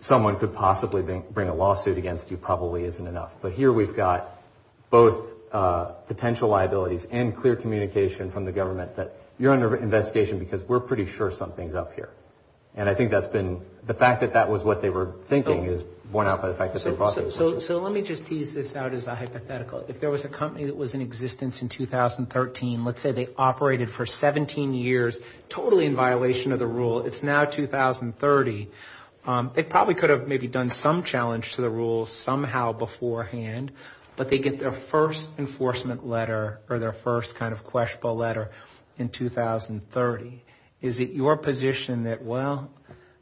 someone 0.01 0.37
could 0.37 0.53
possibly 0.53 1.01
bring 1.01 1.47
a 1.47 1.55
lawsuit 1.55 1.97
against 1.97 2.29
you 2.29 2.35
probably 2.35 2.83
isn't 2.83 3.07
enough. 3.07 3.31
But 3.41 3.53
here 3.53 3.71
we've 3.71 3.95
got 3.95 4.29
both 4.89 5.38
Uh, 5.51 5.85
potential 6.07 6.47
liabilities 6.47 7.07
and 7.09 7.35
clear 7.35 7.55
communication 7.55 8.29
from 8.29 8.45
the 8.45 8.51
government 8.51 8.95
that 8.97 9.15
you're 9.39 9.51
under 9.51 9.75
investigation 9.75 10.37
because 10.37 10.61
we're 10.61 10.79
pretty 10.79 11.07
sure 11.07 11.31
something's 11.31 11.73
up 11.73 11.95
here. 11.95 12.09
And 12.75 12.87
I 12.87 12.93
think 12.93 13.09
that's 13.09 13.27
been, 13.27 13.61
the 13.87 13.95
fact 13.95 14.21
that 14.21 14.33
that 14.33 14.49
was 14.49 14.61
what 14.61 14.83
they 14.83 14.91
were 14.91 15.15
thinking 15.27 15.65
is 15.65 15.81
borne 16.11 16.27
out 16.27 16.43
by 16.43 16.49
the 16.49 16.53
fact 16.53 16.73
that 16.73 16.83
they 16.83 16.91
brought 16.91 17.15
So, 17.15 17.21
this. 17.21 17.35
so, 17.35 17.59
so 17.59 17.79
let 17.79 17.91
me 17.91 18.03
just 18.03 18.27
tease 18.27 18.53
this 18.53 18.75
out 18.75 18.93
as 18.93 19.07
a 19.07 19.15
hypothetical. 19.15 19.85
If 19.87 19.99
there 19.99 20.11
was 20.11 20.23
a 20.23 20.29
company 20.29 20.65
that 20.65 20.75
was 20.75 20.93
in 20.93 21.01
existence 21.01 21.63
in 21.63 21.69
2013, 21.69 22.85
let's 22.85 23.01
say 23.01 23.11
they 23.11 23.29
operated 23.35 23.91
for 23.91 24.05
17 24.05 24.75
years, 24.75 25.19
totally 25.49 25.87
in 25.87 25.95
violation 25.95 26.51
of 26.51 26.59
the 26.59 26.67
rule, 26.67 27.07
it's 27.07 27.23
now 27.23 27.45
2030, 27.45 28.67
um, 29.25 29.51
they 29.55 29.63
probably 29.63 29.95
could 29.95 30.11
have 30.11 30.27
maybe 30.27 30.45
done 30.45 30.69
some 30.69 31.03
challenge 31.03 31.53
to 31.53 31.61
the 31.61 31.69
rule 31.69 32.05
somehow 32.05 32.71
beforehand, 32.71 33.71
but 34.19 34.29
they 34.29 34.37
get 34.37 34.59
their 34.59 34.73
first 34.73 35.29
enforcement 35.37 36.05
letter 36.05 36.59
or 36.69 36.77
their 36.77 36.91
first 36.91 37.35
kind 37.35 37.53
of 37.53 37.63
questionable 37.63 38.17
letter 38.17 38.51
in 38.97 39.07
2030. 39.07 40.43
Is 40.81 40.99
it 40.99 41.11
your 41.11 41.37
position 41.37 42.03
that, 42.03 42.21
well, 42.21 42.69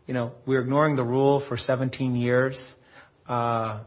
you 0.08 0.16
know, 0.16 0.32
we're 0.48 0.62
ignoring 0.62 0.96
the 0.96 1.04
rule 1.04 1.40
for 1.40 1.56
17 1.56 2.16
years, 2.16 2.76
uh, 3.28 3.82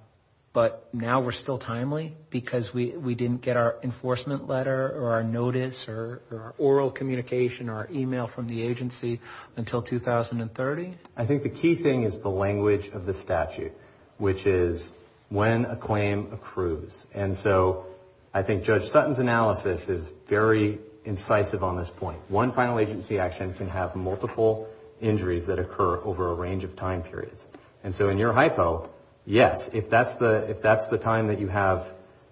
but 0.52 0.88
now 0.92 1.18
we're 1.18 1.32
still 1.32 1.58
timely 1.58 2.14
because 2.30 2.72
we 2.72 2.92
didn't 3.16 3.42
get 3.42 3.56
our 3.56 3.80
enforcement 3.82 4.46
letter 4.46 4.92
or 4.94 5.10
our 5.10 5.24
notice 5.24 5.88
or 5.88 6.22
our 6.30 6.54
oral 6.58 6.92
communication 6.92 7.68
or 7.68 7.74
our 7.74 7.88
email 7.90 8.28
from 8.28 8.46
the 8.46 8.62
agency 8.62 9.20
until 9.56 9.82
2030? 9.82 10.94
I 11.16 11.26
think 11.26 11.42
the 11.42 11.48
key 11.48 11.74
thing 11.74 12.04
is 12.04 12.20
the 12.20 12.30
language 12.30 12.86
of 12.90 13.04
the 13.04 13.14
statute, 13.14 13.72
which 14.18 14.46
is 14.46 14.92
when 15.30 15.64
a 15.64 15.76
claim 15.76 16.28
accrues. 16.32 17.06
And 17.14 17.36
so 17.36 17.86
I 18.34 18.42
think 18.42 18.64
Judge 18.64 18.90
Sutton's 18.90 19.18
analysis 19.18 19.88
is 19.88 20.06
very 20.26 20.78
incisive 21.04 21.64
on 21.64 21.76
this 21.76 21.88
point. 21.88 22.18
One 22.28 22.52
final 22.52 22.78
agency 22.78 23.18
action 23.18 23.54
can 23.54 23.68
have 23.68 23.96
multiple 23.96 24.68
injuries 25.00 25.46
that 25.46 25.58
occur 25.58 26.00
over 26.02 26.30
a 26.30 26.34
range 26.34 26.64
of 26.64 26.76
time 26.76 27.02
periods. 27.02 27.46
And 27.82 27.94
so 27.94 28.10
in 28.10 28.18
your 28.18 28.32
hypo, 28.32 28.90
yes, 29.24 29.70
if 29.72 29.88
that's 29.88 30.14
the 30.14 30.50
if 30.50 30.60
that's 30.60 30.88
the 30.88 30.98
time 30.98 31.28
that 31.28 31.40
you 31.40 31.48
have 31.48 31.86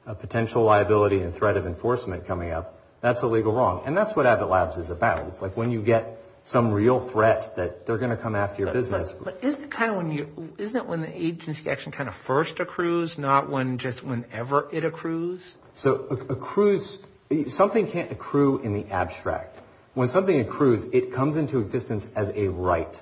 a 0.06 0.14
potential 0.14 0.64
liability 0.64 1.22
and 1.22 1.34
threat 1.34 1.56
of 1.56 1.66
enforcement 1.66 2.26
coming 2.26 2.50
up, 2.50 2.78
that's 3.00 3.22
a 3.22 3.26
legal 3.26 3.52
wrong. 3.52 3.82
And 3.86 3.96
that's 3.96 4.14
what 4.14 4.26
Abbott 4.26 4.48
Labs 4.48 4.76
is 4.76 4.90
about. 4.90 5.28
It's 5.28 5.40
like 5.40 5.56
when 5.56 5.70
you 5.70 5.80
get 5.80 6.17
some 6.48 6.72
real 6.72 6.98
threat 6.98 7.56
that 7.56 7.84
they're 7.84 7.98
going 7.98 8.10
to 8.10 8.16
come 8.16 8.34
after 8.34 8.62
your 8.62 8.72
business. 8.72 9.12
But 9.12 9.40
isn't 9.42 9.64
it 9.64 9.70
kind 9.70 9.90
of 9.90 9.98
when 9.98 10.12
you, 10.12 10.54
isn't 10.56 10.76
it 10.76 10.86
when 10.86 11.02
the 11.02 11.14
agency 11.14 11.68
action 11.68 11.92
kind 11.92 12.08
of 12.08 12.14
first 12.14 12.58
accrues, 12.58 13.18
not 13.18 13.50
when 13.50 13.76
just 13.76 14.02
whenever 14.02 14.66
it 14.72 14.82
accrues? 14.82 15.56
So 15.74 15.92
accrues, 16.30 17.00
something 17.48 17.86
can't 17.86 18.10
accrue 18.10 18.60
in 18.60 18.72
the 18.72 18.90
abstract. 18.90 19.58
When 19.92 20.08
something 20.08 20.40
accrues, 20.40 20.84
it 20.90 21.12
comes 21.12 21.36
into 21.36 21.58
existence 21.58 22.06
as 22.16 22.30
a 22.34 22.48
right, 22.48 22.98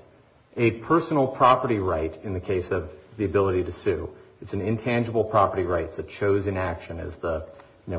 a 0.56 0.72
personal 0.72 1.28
property 1.28 1.78
right 1.78 2.18
in 2.24 2.32
the 2.32 2.40
case 2.40 2.72
of 2.72 2.90
the 3.16 3.26
ability 3.26 3.62
to 3.64 3.72
sue. 3.72 4.10
It's 4.42 4.54
an 4.54 4.60
intangible 4.60 5.22
property 5.22 5.62
right. 5.62 5.84
It's 5.84 6.00
a 6.00 6.02
chose 6.02 6.48
in 6.48 6.56
action 6.56 6.98
as 6.98 7.14
the 7.14 7.46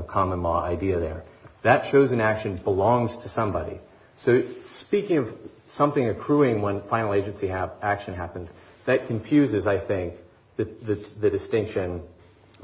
common 0.07 0.43
law 0.43 0.61
idea 0.61 0.99
there. 0.99 1.23
That 1.61 1.89
chose 1.89 2.11
in 2.11 2.19
action 2.19 2.57
belongs 2.57 3.15
to 3.17 3.29
somebody. 3.29 3.79
So 4.17 4.43
speaking 4.65 5.17
of 5.17 5.37
something 5.67 6.09
accruing 6.09 6.61
when 6.61 6.81
final 6.81 7.13
agency 7.13 7.49
action 7.49 8.13
happens, 8.13 8.51
that 8.85 9.07
confuses, 9.07 9.67
I 9.67 9.77
think, 9.77 10.15
the 10.55 11.29
distinction 11.29 12.01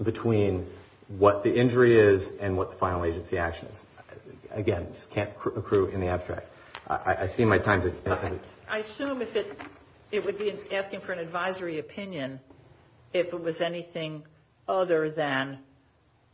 between 0.01 0.67
what 1.07 1.43
the 1.43 1.55
injury 1.55 1.97
is 1.97 2.31
and 2.39 2.57
what 2.57 2.71
the 2.71 2.77
final 2.77 3.05
agency 3.05 3.37
action 3.37 3.67
is. 3.71 3.85
Again, 4.51 4.87
just 4.93 5.09
can't 5.11 5.29
accrue 5.55 5.87
in 5.87 5.99
the 5.99 6.07
abstract. 6.07 6.47
I 6.87 7.27
see 7.27 7.45
my 7.45 7.59
time 7.59 7.81
to... 7.83 8.39
I 8.69 8.79
assume 8.79 9.21
if 9.21 9.35
it 10.11 10.25
would 10.25 10.37
be 10.37 10.53
asking 10.71 11.01
for 11.01 11.11
an 11.11 11.19
advisory 11.19 11.79
opinion 11.79 12.39
if 13.13 13.27
it 13.27 13.41
was 13.41 13.61
anything 13.61 14.23
other 14.67 15.09
than 15.09 15.59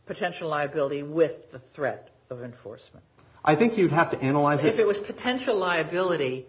potential 0.06 0.48
liability 0.48 1.02
with 1.02 1.52
the 1.52 1.58
threat 1.74 2.08
of 2.30 2.42
enforcement. 2.42 3.04
I 3.44 3.54
think 3.54 3.78
you'd 3.78 3.92
have 3.92 4.10
to 4.10 4.20
analyze 4.20 4.64
it. 4.64 4.68
If 4.74 4.78
it 4.78 4.86
was 4.86 4.98
potential 4.98 5.56
liability 5.56 6.46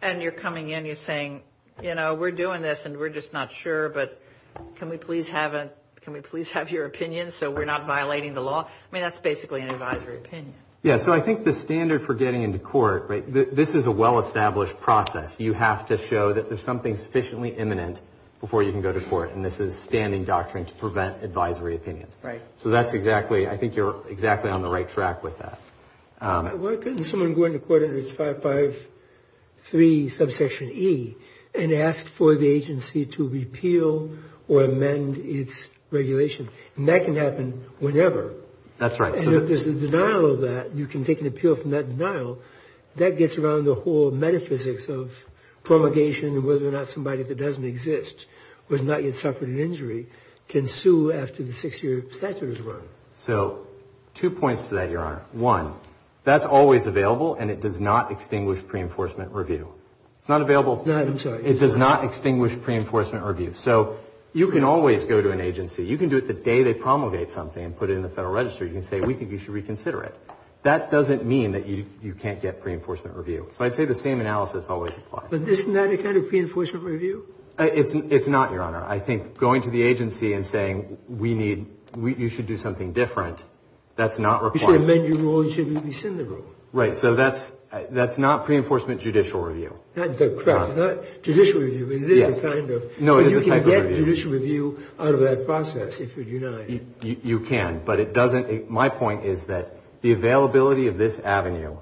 and 0.00 0.22
you're 0.22 0.32
coming 0.32 0.68
in, 0.70 0.86
you're 0.86 0.96
saying, 0.96 1.42
you 1.82 1.94
know, 1.94 2.14
we're 2.14 2.32
doing 2.32 2.62
this 2.62 2.86
and 2.86 2.96
we're 2.96 3.10
just 3.10 3.32
not 3.32 3.52
sure, 3.52 3.88
but 3.88 4.20
can 4.76 4.88
we 4.88 4.96
please 4.96 5.30
have 5.30 5.54
a 5.54 5.70
can 6.02 6.12
we 6.12 6.20
please 6.20 6.52
have 6.52 6.70
your 6.70 6.86
opinion 6.86 7.32
so 7.32 7.50
we're 7.50 7.64
not 7.64 7.86
violating 7.86 8.34
the 8.34 8.40
law? 8.40 8.62
I 8.62 8.94
mean, 8.94 9.02
that's 9.02 9.18
basically 9.18 9.60
an 9.62 9.70
advisory 9.70 10.18
opinion. 10.18 10.54
Yeah, 10.82 10.98
so 10.98 11.12
I 11.12 11.20
think 11.20 11.44
the 11.44 11.52
standard 11.52 12.06
for 12.06 12.14
getting 12.14 12.44
into 12.44 12.60
court, 12.60 13.08
right, 13.08 13.24
this 13.26 13.74
is 13.74 13.86
a 13.86 13.90
well-established 13.90 14.78
process. 14.80 15.40
You 15.40 15.52
have 15.52 15.86
to 15.86 15.98
show 15.98 16.32
that 16.32 16.48
there's 16.48 16.62
something 16.62 16.96
sufficiently 16.96 17.48
imminent 17.50 18.00
before 18.40 18.62
you 18.62 18.70
can 18.70 18.82
go 18.82 18.92
to 18.92 19.00
court, 19.00 19.32
and 19.32 19.44
this 19.44 19.58
is 19.58 19.76
standing 19.76 20.24
doctrine 20.24 20.64
to 20.66 20.72
prevent 20.74 21.24
advisory 21.24 21.74
opinions. 21.74 22.16
Right. 22.22 22.40
So 22.58 22.68
that's 22.68 22.92
exactly, 22.92 23.48
I 23.48 23.56
think 23.56 23.74
you're 23.74 24.00
exactly 24.08 24.50
on 24.50 24.62
the 24.62 24.70
right 24.70 24.88
track 24.88 25.24
with 25.24 25.38
that. 25.38 25.58
Um, 26.20 26.62
Why 26.62 26.76
couldn't 26.76 27.04
someone 27.04 27.34
go 27.34 27.44
into 27.44 27.58
court 27.58 27.82
under 27.82 28.02
553 28.02 30.08
subsection 30.08 30.70
E 30.70 31.16
and 31.54 31.72
ask 31.72 32.06
for 32.06 32.34
the 32.34 32.48
agency 32.48 33.06
to 33.06 33.28
repeal 33.28 34.10
or 34.48 34.64
amend 34.64 35.18
its 35.18 35.68
regulation? 35.90 36.48
And 36.76 36.88
that 36.88 37.04
can 37.04 37.16
happen 37.16 37.64
whenever. 37.78 38.34
That's 38.78 39.00
right. 39.00 39.14
And 39.14 39.34
if 39.34 39.46
there's 39.46 39.66
a 39.66 39.74
denial 39.74 40.32
of 40.32 40.40
that, 40.42 40.74
you 40.74 40.86
can 40.86 41.04
take 41.04 41.20
an 41.20 41.26
appeal 41.26 41.56
from 41.56 41.70
that 41.70 41.88
denial. 41.88 42.38
That 42.96 43.18
gets 43.18 43.36
around 43.36 43.64
the 43.64 43.74
whole 43.74 44.10
metaphysics 44.10 44.88
of 44.88 45.12
promulgation 45.64 46.30
and 46.30 46.44
whether 46.44 46.68
or 46.68 46.72
not 46.72 46.88
somebody 46.88 47.22
that 47.22 47.36
doesn't 47.36 47.64
exist 47.64 48.26
or 48.70 48.76
has 48.76 48.86
not 48.86 49.02
yet 49.02 49.16
suffered 49.16 49.48
an 49.48 49.58
injury 49.58 50.06
can 50.48 50.66
sue 50.66 51.12
after 51.12 51.42
the 51.42 51.52
six-year 51.52 52.04
statute 52.12 52.50
is 52.50 52.60
run. 52.60 52.82
So 53.16 53.66
two 54.14 54.30
points 54.30 54.68
to 54.68 54.76
that, 54.76 54.90
Your 54.90 55.02
Honor. 55.02 55.22
One, 55.32 55.74
that's 56.26 56.44
always 56.44 56.86
available, 56.86 57.36
and 57.36 57.50
it 57.52 57.60
does 57.60 57.78
not 57.78 58.10
extinguish 58.10 58.60
pre-enforcement 58.66 59.32
review. 59.32 59.72
It's 60.18 60.28
not 60.28 60.42
available. 60.42 60.82
No, 60.84 60.98
I'm 60.98 61.20
sorry. 61.20 61.44
It 61.44 61.60
does 61.60 61.76
not 61.76 62.04
extinguish 62.04 62.60
pre-enforcement 62.60 63.24
review. 63.24 63.54
So 63.54 64.00
you 64.32 64.48
can 64.48 64.64
always 64.64 65.04
go 65.04 65.22
to 65.22 65.30
an 65.30 65.40
agency. 65.40 65.84
You 65.84 65.96
can 65.96 66.08
do 66.08 66.16
it 66.16 66.26
the 66.26 66.34
day 66.34 66.64
they 66.64 66.74
promulgate 66.74 67.30
something 67.30 67.64
and 67.64 67.78
put 67.78 67.90
it 67.90 67.94
in 67.94 68.02
the 68.02 68.08
Federal 68.08 68.34
Register. 68.34 68.66
You 68.66 68.72
can 68.72 68.82
say, 68.82 69.00
we 69.00 69.14
think 69.14 69.30
you 69.30 69.38
should 69.38 69.50
reconsider 69.50 70.02
it. 70.02 70.14
That 70.64 70.90
doesn't 70.90 71.24
mean 71.24 71.52
that 71.52 71.68
you 71.68 72.16
can't 72.20 72.42
get 72.42 72.60
pre-enforcement 72.60 73.16
review. 73.16 73.48
So 73.52 73.64
I'd 73.64 73.76
say 73.76 73.84
the 73.84 73.94
same 73.94 74.20
analysis 74.20 74.68
always 74.68 74.96
applies. 74.96 75.30
But 75.30 75.42
isn't 75.42 75.74
that 75.74 75.92
a 75.92 75.96
kind 75.96 76.16
of 76.16 76.28
pre-enforcement 76.28 76.84
review? 76.84 77.32
Uh, 77.56 77.68
it's 77.72 78.26
not, 78.26 78.50
Your 78.50 78.62
Honor. 78.62 78.84
I 78.84 78.98
think 78.98 79.38
going 79.38 79.62
to 79.62 79.70
the 79.70 79.82
agency 79.82 80.32
and 80.32 80.44
saying, 80.44 80.98
we 81.08 81.34
need, 81.34 81.66
you 81.96 82.28
should 82.28 82.48
do 82.48 82.58
something 82.58 82.92
different, 82.92 83.44
that's 83.96 84.18
not 84.18 84.44
required. 84.44 84.60
You 84.60 84.78
should 84.78 84.82
amend 84.82 85.08
your 85.08 85.18
rule. 85.18 85.44
You 85.44 85.50
should 85.50 85.84
rescind 85.84 86.18
the 86.18 86.24
rule. 86.24 86.44
Right. 86.72 86.94
So 86.94 87.14
that's 87.14 87.52
that's 87.90 88.18
not 88.18 88.44
pre-enforcement 88.44 89.00
judicial 89.00 89.40
review. 89.40 89.78
Correct. 89.94 90.20
It's 90.20 90.46
not 90.76 91.22
judicial 91.22 91.60
review. 91.60 91.90
It 91.90 92.10
is 92.10 92.38
a 92.38 92.40
kind 92.40 92.70
of. 92.70 93.00
No, 93.00 93.18
it 93.18 93.28
is 93.28 93.46
a 93.46 93.50
type 93.50 93.62
of 93.62 93.66
review. 93.66 93.72
You 93.72 93.82
can 93.82 93.88
get 93.88 94.04
judicial 94.04 94.32
review 94.32 94.82
out 94.98 95.14
of 95.14 95.20
that 95.20 95.46
process 95.46 96.00
if 96.00 96.16
you're 96.16 96.24
denied. 96.24 96.86
You 97.02 97.40
can. 97.40 97.82
But 97.84 98.00
it 98.00 98.12
doesn't, 98.12 98.70
my 98.70 98.88
point 98.88 99.24
is 99.24 99.44
that 99.44 99.76
the 100.02 100.12
availability 100.12 100.86
of 100.88 100.98
this 100.98 101.18
avenue, 101.18 101.76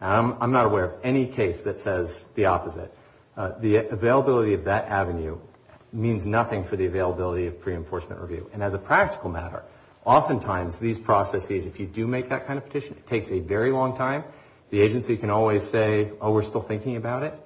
I'm 0.00 0.52
not 0.52 0.66
aware 0.66 0.84
of 0.84 0.94
any 1.02 1.26
case 1.26 1.60
that 1.62 1.80
says 1.80 2.24
the 2.34 2.46
opposite. 2.46 2.92
Uh, 3.36 3.52
the 3.58 3.76
availability 3.76 4.54
of 4.54 4.64
that 4.64 4.88
avenue 4.88 5.38
means 5.92 6.26
nothing 6.26 6.64
for 6.64 6.76
the 6.76 6.86
availability 6.86 7.46
of 7.46 7.60
pre-enforcement 7.60 8.20
review. 8.20 8.50
And 8.52 8.62
as 8.62 8.74
a 8.74 8.78
practical 8.78 9.30
matter, 9.30 9.62
oftentimes 10.08 10.78
these 10.78 10.98
processes, 10.98 11.66
if 11.66 11.78
you 11.78 11.86
do 11.86 12.06
make 12.06 12.30
that 12.30 12.46
kind 12.46 12.58
of 12.58 12.64
petition, 12.64 12.96
it 12.96 13.06
takes 13.06 13.30
a 13.30 13.40
very 13.40 13.70
long 13.70 13.94
time. 13.94 14.24
The 14.70 14.80
agency 14.80 15.18
can 15.18 15.28
always 15.28 15.68
say, 15.68 16.10
oh, 16.22 16.32
we're 16.32 16.44
still 16.44 16.62
thinking 16.62 16.96
about 16.96 17.24
it. 17.24 17.38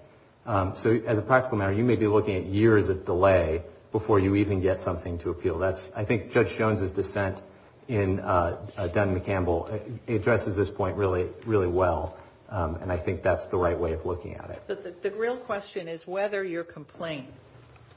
Um, 0.47 0.76
so 0.76 0.90
as 1.04 1.19
a 1.19 1.23
practical 1.23 1.59
matter, 1.59 1.73
you 1.73 1.85
may 1.85 1.97
be 1.97 2.07
looking 2.07 2.37
at 2.37 2.45
years 2.45 2.88
of 2.88 3.04
delay 3.04 3.62
before 3.90 4.21
you 4.21 4.37
even 4.37 4.61
get 4.61 4.78
something 4.78 5.19
to 5.19 5.31
appeal. 5.31 5.59
That's, 5.59 5.90
I 5.97 6.04
think 6.04 6.31
Judge 6.31 6.57
Jones's 6.57 6.92
dissent 6.92 7.42
in 7.88 8.21
uh, 8.21 8.57
uh, 8.76 8.87
Dunn 8.87 9.19
McCampbell 9.19 9.73
uh, 10.09 10.12
addresses 10.14 10.54
this 10.54 10.71
point 10.71 10.97
really, 10.97 11.28
really 11.45 11.66
well. 11.66 12.16
Um, 12.49 12.76
and 12.76 12.92
I 12.92 12.97
think 12.97 13.25
that's 13.25 13.47
the 13.47 13.57
right 13.57 13.78
way 13.78 13.92
of 13.92 14.07
looking 14.07 14.37
at 14.37 14.50
it. 14.50 15.02
The 15.02 15.11
real 15.11 15.37
question 15.37 15.88
is 15.88 16.07
whether 16.07 16.45
your 16.45 16.64
complaint 16.64 17.26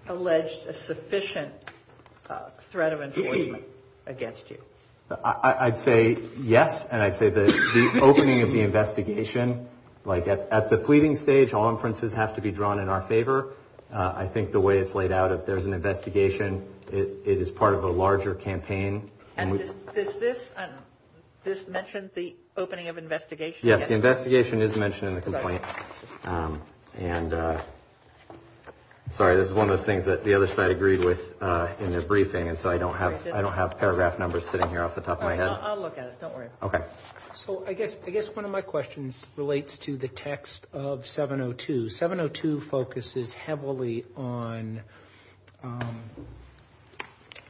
alleged 0.07 0.65
a 0.65 0.73
sufficient 0.73 1.53
threat 2.71 2.93
of 2.93 3.01
enforcement 3.01 3.63
against 4.05 4.49
you. 4.49 4.57
I'd 5.23 5.79
say 5.79 6.17
yes. 6.39 6.85
And 6.85 7.01
I'd 7.01 7.15
say 7.15 7.29
the 7.29 7.99
opening 8.01 8.41
of 8.41 8.51
the 8.51 8.61
investigation, 8.61 9.67
like 10.03 10.27
at 10.27 10.69
the 10.69 10.77
pleading 10.77 11.15
stage, 11.15 11.53
all 11.53 11.69
inferences 11.69 12.13
have 12.13 12.35
to 12.35 12.41
be 12.41 12.51
drawn 12.51 12.79
in 12.79 12.89
our 12.89 13.01
favor. 13.01 13.53
Uh, 13.93 14.13
I 14.15 14.27
think 14.27 14.51
the 14.51 14.59
way 14.59 14.79
it's 14.79 14.95
laid 14.95 15.11
out, 15.11 15.31
if 15.31 15.45
there's 15.45 15.67
an 15.67 15.73
investigation, 15.73 16.67
it 16.91 17.21
is 17.25 17.51
part 17.51 17.75
of 17.75 17.83
a 17.83 17.89
larger 17.89 18.33
campaign. 18.33 19.11
And 19.37 19.59
does 19.93 20.49
um, 20.57 20.69
this 21.43 21.67
mention 21.67 22.09
the 22.15 22.35
opening 22.57 22.87
of 22.87 22.97
investigation? 22.97 23.67
Yes, 23.67 23.87
the 23.87 23.93
investigation 23.93 24.61
is 24.61 24.75
mentioned 24.75 25.09
in 25.09 25.15
the 25.15 25.21
complaint. 25.21 25.61
Um, 26.23 26.61
and 26.97 27.33
uh, 27.33 27.61
Sorry, 29.11 29.35
this 29.35 29.47
is 29.47 29.53
one 29.53 29.69
of 29.69 29.77
those 29.77 29.85
things 29.85 30.05
that 30.05 30.23
the 30.23 30.33
other 30.33 30.47
side 30.47 30.71
agreed 30.71 30.99
with 30.99 31.19
uh, 31.41 31.69
in 31.79 31.91
their 31.91 32.01
briefing, 32.01 32.49
and 32.49 32.57
so 32.57 32.69
I 32.69 32.77
don't 32.77 32.95
have 32.95 33.27
I 33.27 33.41
don't 33.41 33.53
have 33.53 33.77
paragraph 33.77 34.19
numbers 34.19 34.45
sitting 34.45 34.69
here 34.69 34.81
off 34.81 34.95
the 34.95 35.01
top 35.01 35.19
of 35.19 35.23
my 35.23 35.35
head. 35.35 35.47
I'll 35.47 35.79
look 35.79 35.97
at 35.97 36.05
it. 36.05 36.19
Don't 36.19 36.35
worry. 36.35 36.49
Okay. 36.61 36.81
So 37.33 37.63
I 37.67 37.73
guess 37.73 37.95
I 38.05 38.09
guess 38.09 38.27
one 38.27 38.45
of 38.45 38.51
my 38.51 38.61
questions 38.61 39.23
relates 39.35 39.77
to 39.79 39.95
the 39.95 40.07
text 40.07 40.67
of 40.73 41.07
702. 41.07 41.89
702 41.89 42.61
focuses 42.61 43.33
heavily 43.33 44.05
on 44.17 44.81
um, 45.63 46.03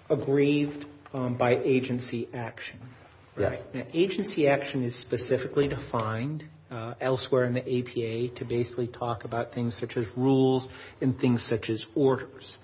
aggrieved 0.09 0.85
um, 1.13 1.35
by 1.35 1.55
agency 1.55 2.27
action. 2.33 2.79
Yes. 3.39 3.63
Agency 3.93 4.47
action 4.47 4.83
is 4.83 4.95
specifically 4.95 5.67
defined 5.67 6.45
Uh, 6.71 6.95
elsewhere 6.99 7.45
in 7.45 7.53
the 7.53 7.61
APA 7.61 8.33
to 8.35 8.43
basically 8.43 8.87
talk 8.87 9.23
about 9.23 9.53
things 9.53 9.75
such 9.75 9.97
as 9.97 10.17
rules 10.17 10.67
and 10.99 11.17
things 11.17 11.43
such 11.43 11.69
as 11.69 11.85
orders. 11.93 12.57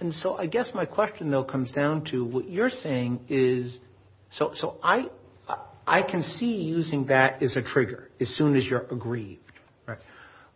And 0.00 0.12
so 0.12 0.36
I 0.36 0.44
guess 0.44 0.74
my 0.74 0.84
question, 0.84 1.30
though, 1.30 1.42
comes 1.42 1.70
down 1.70 2.04
to 2.04 2.24
what 2.24 2.50
you're 2.50 2.68
saying 2.68 3.24
is, 3.30 3.80
so 4.28 4.52
so 4.52 4.76
I 4.82 5.08
I 5.48 5.56
I 5.86 6.02
can 6.02 6.22
see 6.22 6.56
using 6.56 7.06
that 7.06 7.42
as 7.42 7.56
a 7.56 7.62
trigger 7.62 8.10
as 8.20 8.28
soon 8.28 8.54
as 8.54 8.68
you're 8.68 8.86
aggrieved. 8.90 9.40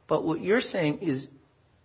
But 0.06 0.24
what 0.24 0.40
you're 0.40 0.60
saying 0.60 0.98
is, 1.00 1.28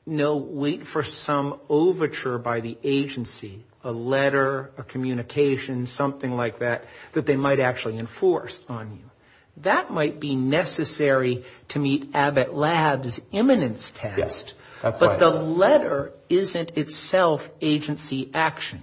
no, 0.05 0.37
wait 0.37 0.87
for 0.87 1.03
some 1.03 1.59
overture 1.69 2.37
by 2.37 2.59
the 2.59 2.77
agency, 2.83 3.63
a 3.83 3.91
letter, 3.91 4.71
a 4.77 4.83
communication, 4.83 5.87
something 5.87 6.35
like 6.35 6.59
that, 6.59 6.85
that 7.13 7.25
they 7.25 7.35
might 7.35 7.59
actually 7.59 7.97
enforce 7.97 8.59
on 8.67 8.91
you. 8.91 9.10
That 9.61 9.91
might 9.91 10.19
be 10.19 10.35
necessary 10.35 11.45
to 11.69 11.79
meet 11.79 12.11
Abbott 12.13 12.53
Labs' 12.53 13.21
imminence 13.31 13.91
test. 13.91 14.17
Yes, 14.17 14.53
that's 14.81 15.01
right. 15.01 15.19
But 15.19 15.19
the 15.19 15.29
letter 15.29 16.13
isn't 16.29 16.77
itself 16.77 17.49
agency 17.61 18.29
action. 18.33 18.81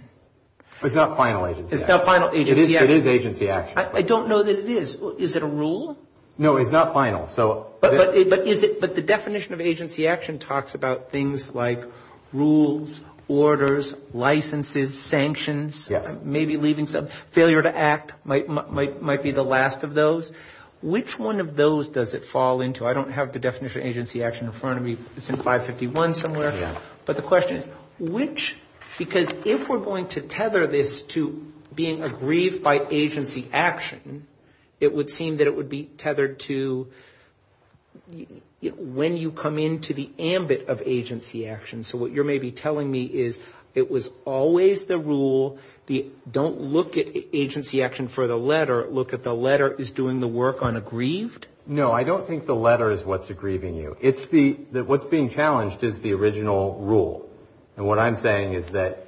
It's 0.83 0.95
not 0.95 1.17
final 1.17 1.47
agency 1.47 1.65
action. 1.75 1.79
It's 1.79 1.89
not 1.89 2.05
final 2.05 2.31
agency 2.31 2.77
action. 2.77 2.91
It 2.91 2.97
is 2.97 3.07
agency 3.07 3.49
action. 3.49 3.79
I 3.79 4.03
don't 4.03 4.29
know 4.29 4.43
that 4.43 4.59
it 4.59 4.69
is. 4.69 4.97
Is 5.19 5.37
it 5.37 5.43
a 5.43 5.47
rule? 5.47 5.99
No, 6.37 6.57
it's 6.57 6.71
not 6.71 6.95
final. 6.95 7.27
So 7.27 7.75
But 7.81 8.15
but 8.31 8.47
is 8.47 8.63
it 8.63 8.81
but 8.81 8.95
the 8.95 9.03
definition 9.03 9.55
of 9.55 9.61
agency 9.61 10.07
action 10.07 10.39
talks 10.39 10.77
about 10.77 11.11
things 11.11 11.53
like 11.53 11.83
rules, 12.33 13.01
orders, 13.27 13.93
licenses, 14.15 14.97
sanctions. 14.99 15.89
Yes. 15.91 16.17
Maybe 16.23 16.57
leaving 16.57 16.87
some. 16.87 17.09
Failure 17.33 17.63
to 17.63 17.77
act 17.77 18.13
might 18.25 18.49
might 18.49 19.03
might 19.03 19.25
be 19.25 19.33
the 19.33 19.43
last 19.43 19.83
of 19.83 19.95
those. 19.95 20.31
Which 20.81 21.19
one 21.19 21.41
of 21.41 21.57
those 21.57 21.89
does 21.89 22.15
it 22.15 22.25
fall 22.25 22.61
into? 22.61 22.87
I 22.87 22.95
don't 22.95 23.11
have 23.11 23.33
the 23.33 23.39
definition 23.39 23.81
of 23.81 23.87
agency 23.87 24.23
action 24.23 24.47
in 24.47 24.53
front 24.53 24.79
of 24.79 24.85
me. 24.85 24.97
It's 25.17 25.29
in 25.29 25.37
551 25.37 26.15
somewhere. 26.15 26.77
But 27.05 27.17
the 27.17 27.23
question 27.23 27.57
is, 27.57 27.67
which, 27.99 28.57
because 28.97 29.33
if 29.45 29.69
we're 29.69 29.79
going 29.79 30.09
to 30.09 30.21
tether 30.21 30.67
this 30.67 31.03
to 31.03 31.53
being 31.75 32.03
aggrieved 32.03 32.63
by 32.63 32.87
agency 32.91 33.49
action, 33.53 34.27
it 34.81 34.95
would 34.95 35.11
seem 35.11 35.39
that 35.39 35.47
it 35.47 35.57
would 35.57 35.69
be 35.69 35.85
tethered 35.85 36.39
to 36.41 36.89
when 38.77 39.17
you 39.17 39.33
come 39.33 39.59
into 39.59 39.95
the 39.95 40.11
ambit 40.19 40.69
of 40.69 40.83
agency 40.85 41.49
action. 41.49 41.85
So 41.85 41.99
what 41.99 42.13
you're 42.13 42.25
maybe 42.25 42.53
telling 42.53 42.91
me 42.91 43.05
is 43.05 43.39
it 43.75 43.91
was 43.91 44.13
always 44.25 44.87
the 44.87 44.99
rule, 44.99 45.59
don't 46.31 46.61
look 46.61 46.97
at 46.97 47.07
agency 47.33 47.83
action 47.83 48.09
for 48.09 48.27
the 48.27 48.37
letter, 48.37 48.87
look 48.89 49.13
at 49.13 49.23
the 49.23 49.35
letter 49.35 49.73
is 49.73 49.91
doing 49.91 50.21
the 50.21 50.29
work 50.29 50.63
on 50.63 50.77
aggrieved? 50.77 51.47
No, 51.67 51.93
I 51.93 52.03
don't 52.03 52.27
think 52.27 52.47
the 52.47 52.55
letter 52.55 52.93
is 52.93 53.05
what's 53.05 53.31
aggrieving 53.31 53.77
you. 53.77 53.97
It's 54.01 54.27
the 54.27 54.53
what's 54.73 55.05
being 55.05 55.29
challenged 55.31 55.83
is 55.85 55.99
the 56.01 56.15
original 56.15 56.79
rule. 56.81 57.29
And 57.77 57.87
what 57.87 57.99
I'm 57.99 58.17
saying 58.17 58.55
is 58.55 58.69
that 58.69 59.07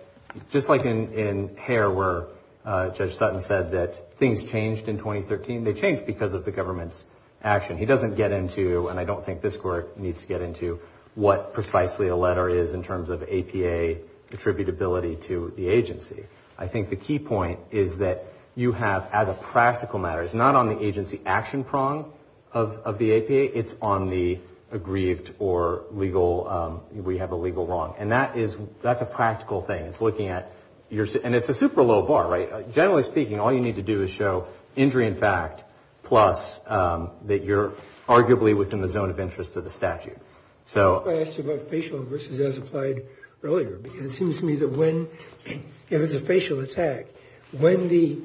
just 0.51 0.69
like 0.69 0.85
in 0.85 1.57
Herr 1.57 1.91
where 1.91 2.27
uh, 2.65 2.91
Judge 2.91 3.17
Sutton 3.17 3.41
said 3.41 3.73
that 3.73 4.19
things 4.19 4.45
changed 4.45 4.89
in 4.89 4.99
2013, 4.99 5.65
they 5.65 5.73
changed 5.73 6.07
because 6.07 6.35
of 6.35 6.45
the 6.45 6.51
government's 6.51 7.05
action. 7.43 7.79
He 7.79 7.87
doesn't 7.87 8.17
get 8.17 8.33
into, 8.33 8.89
and 8.89 9.01
I 9.01 9.05
don't 9.05 9.25
think 9.25 9.41
this 9.41 9.57
Court 9.57 9.99
needs 9.99 10.23
to 10.23 10.29
get 10.29 10.43
into, 10.43 10.81
what 11.15 11.55
precisely 11.55 12.09
a 12.09 12.17
letter 12.17 12.49
is 12.49 12.75
in 12.75 12.85
terms 12.85 13.09
of 13.09 13.23
APA 13.23 13.97
attributability 14.31 15.21
to 15.23 15.53
the 15.57 15.69
agency. 15.69 16.27
I 16.61 16.69
think 16.69 16.91
the 16.91 16.97
key 16.97 17.19
point 17.19 17.59
is 17.71 17.99
that 17.99 18.27
you 18.55 18.73
have, 18.73 19.09
as 19.13 19.29
a 19.29 19.33
practical 19.33 19.99
matter, 19.99 20.23
it's 20.23 20.35
not 20.35 20.55
on 20.55 20.69
the 20.69 20.85
agency 20.85 21.21
action 21.25 21.65
prong 21.65 22.13
of 22.53 22.99
the 22.99 23.17
APA, 23.17 23.59
it's 23.59 23.75
on 23.81 24.11
the 24.11 24.39
aggrieved 24.71 25.33
or 25.39 25.85
legal, 25.91 26.49
um, 26.49 26.81
we 26.93 27.19
have 27.19 27.33
a 27.33 27.37
legal 27.37 27.67
wrong. 27.67 27.95
And 27.99 28.13
that's 28.13 28.57
that's 28.83 29.03
a 29.03 29.07
practical 29.07 29.63
thing. 29.63 29.87
It's 29.87 30.01
looking 30.01 30.29
at, 30.29 30.53
your, 30.91 31.07
and 31.25 31.35
it's 31.35 31.49
a 31.49 31.55
super 31.55 31.83
low 31.83 32.03
bar, 32.03 32.29
right? 32.29 32.51
Uh, 32.51 32.63
generally 32.63 33.05
speaking, 33.05 33.41
all 33.41 33.53
you 33.53 33.61
need 33.61 33.77
to 33.77 33.83
do 33.83 34.03
is 34.03 34.11
show 34.11 34.47
injury 34.77 35.07
in 35.07 35.17
fact 35.17 35.65
plus 36.03 36.61
um, 36.67 37.11
that 37.27 37.45
you're 37.45 37.73
arguably 38.09 38.57
within 38.57 38.81
the 38.81 38.89
zone 38.89 39.11
of 39.11 39.21
interest 39.21 39.57
of 39.57 39.65
the 39.65 39.71
statute. 39.71 40.19
So. 40.65 41.09
I 41.09 41.21
asked 41.21 41.39
you 41.39 41.45
about 41.45 41.71
facial 41.71 42.03
versus 42.03 42.41
as 42.41 42.59
applied 42.59 43.07
earlier 43.43 43.77
because 43.77 44.05
it 44.05 44.11
seems 44.11 44.39
to 44.39 44.45
me 44.45 44.57
that 44.57 44.69
when, 44.69 45.09
if 45.45 46.01
it's 46.01 46.15
a 46.15 46.21
facial 46.21 46.61
attack, 46.61 47.07
when 47.53 47.89
the 47.89 48.19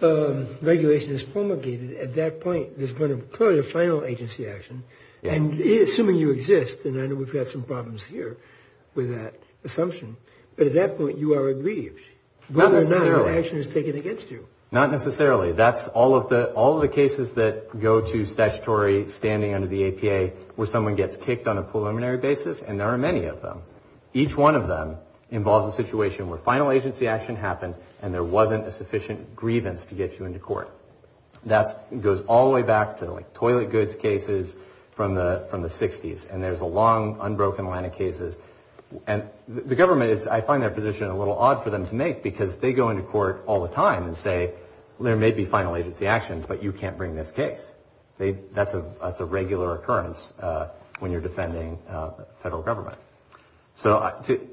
um, 0.00 0.48
regulation 0.62 1.12
is 1.12 1.22
promulgated, 1.22 1.96
at 1.96 2.14
that 2.16 2.40
point 2.40 2.78
there's 2.78 2.92
going 2.92 3.10
to 3.10 3.16
be 3.16 3.36
clearly 3.36 3.60
a 3.60 3.64
final 3.64 4.04
agency 4.04 4.48
action. 4.48 4.84
And 5.22 5.60
assuming 5.60 6.16
you 6.16 6.32
exist, 6.32 6.84
and 6.84 7.00
I 7.00 7.06
know 7.06 7.14
we've 7.14 7.32
got 7.32 7.46
some 7.46 7.62
problems 7.62 8.02
here 8.02 8.36
with 8.96 9.14
that 9.14 9.34
assumption, 9.62 10.16
but 10.56 10.66
at 10.66 10.74
that 10.74 10.98
point 10.98 11.18
you 11.18 11.34
are 11.34 11.48
aggrieved. 11.48 12.00
Whether 12.48 12.78
or 12.78 12.82
not 12.82 13.28
an 13.28 13.38
action 13.38 13.58
is 13.58 13.68
taken 13.68 13.96
against 13.96 14.30
you. 14.32 14.48
Not 14.72 14.90
necessarily. 14.90 15.52
That's 15.52 15.86
all 15.86 16.16
of 16.16 16.28
the 16.28 16.52
all 16.54 16.76
of 16.76 16.80
the 16.80 16.88
cases 16.88 17.32
that 17.34 17.78
go 17.78 18.00
to 18.00 18.26
statutory 18.26 19.06
standing 19.08 19.54
under 19.54 19.68
the 19.68 19.86
APA 19.88 20.34
where 20.56 20.66
someone 20.66 20.96
gets 20.96 21.16
kicked 21.16 21.46
on 21.46 21.58
a 21.58 21.62
preliminary 21.62 22.18
basis, 22.18 22.62
and 22.62 22.80
there 22.80 22.88
are 22.88 22.98
many 22.98 23.26
of 23.26 23.42
them. 23.42 23.62
Each 24.14 24.36
one 24.36 24.54
of 24.54 24.68
them 24.68 24.96
involves 25.30 25.72
a 25.72 25.76
situation 25.76 26.28
where 26.28 26.38
final 26.38 26.70
agency 26.70 27.08
action 27.08 27.36
happened 27.36 27.74
and 28.02 28.12
there 28.12 28.24
wasn't 28.24 28.66
a 28.66 28.70
sufficient 28.70 29.34
grievance 29.34 29.86
to 29.86 29.94
get 29.94 30.18
you 30.18 30.26
into 30.26 30.38
court. 30.38 30.70
That 31.46 32.00
goes 32.02 32.22
all 32.26 32.48
the 32.48 32.54
way 32.54 32.62
back 32.62 32.98
to 32.98 33.10
like 33.10 33.32
toilet 33.34 33.70
goods 33.70 33.94
cases 33.94 34.54
from 34.94 35.14
the 35.14 35.48
60s. 35.52 36.30
And 36.32 36.42
there's 36.42 36.60
a 36.60 36.66
long 36.66 37.18
unbroken 37.20 37.66
line 37.66 37.84
of 37.84 37.94
cases. 37.94 38.36
And 39.06 39.24
the 39.48 39.74
government, 39.74 40.26
I 40.26 40.42
find 40.42 40.62
their 40.62 40.70
position 40.70 41.08
a 41.08 41.18
little 41.18 41.36
odd 41.36 41.64
for 41.64 41.70
them 41.70 41.86
to 41.86 41.94
make 41.94 42.22
because 42.22 42.56
they 42.58 42.74
go 42.74 42.90
into 42.90 43.02
court 43.02 43.42
all 43.46 43.62
the 43.62 43.74
time 43.74 44.04
and 44.04 44.16
say 44.16 44.52
there 45.00 45.16
may 45.16 45.32
be 45.32 45.46
final 45.46 45.76
agency 45.76 46.06
action, 46.06 46.44
but 46.46 46.62
you 46.62 46.72
can't 46.72 46.98
bring 46.98 47.14
this 47.14 47.32
case. 47.32 47.72
That's 48.18 48.74
a 48.74 48.84
that's 49.00 49.20
a 49.20 49.24
regular 49.24 49.74
occurrence 49.74 50.32
uh, 50.38 50.68
when 51.00 51.10
you're 51.10 51.22
defending 51.22 51.78
uh, 51.88 52.10
federal 52.42 52.62
government. 52.62 52.98
So 53.74 53.96
uh, 53.96 54.22
to 54.24 54.48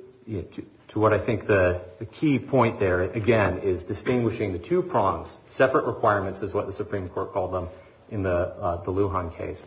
to 0.90 1.00
what 1.00 1.14
I 1.14 1.20
think 1.20 1.46
the 1.48 1.82
key 2.14 2.40
point 2.40 2.80
there, 2.80 3.04
again, 3.04 3.60
is 3.60 3.84
distinguishing 3.84 4.54
the 4.54 4.60
two 4.60 4.82
prongs. 4.82 5.38
Separate 5.50 5.86
requirements 5.86 6.42
is 6.42 6.54
what 6.54 6.68
the 6.68 6.74
Supreme 6.74 7.10
Court 7.10 7.32
called 7.32 7.54
them 7.54 7.70
in 8.10 8.26
uh, 8.26 8.82
the 8.84 8.92
Lujan 8.92 9.36
case, 9.36 9.64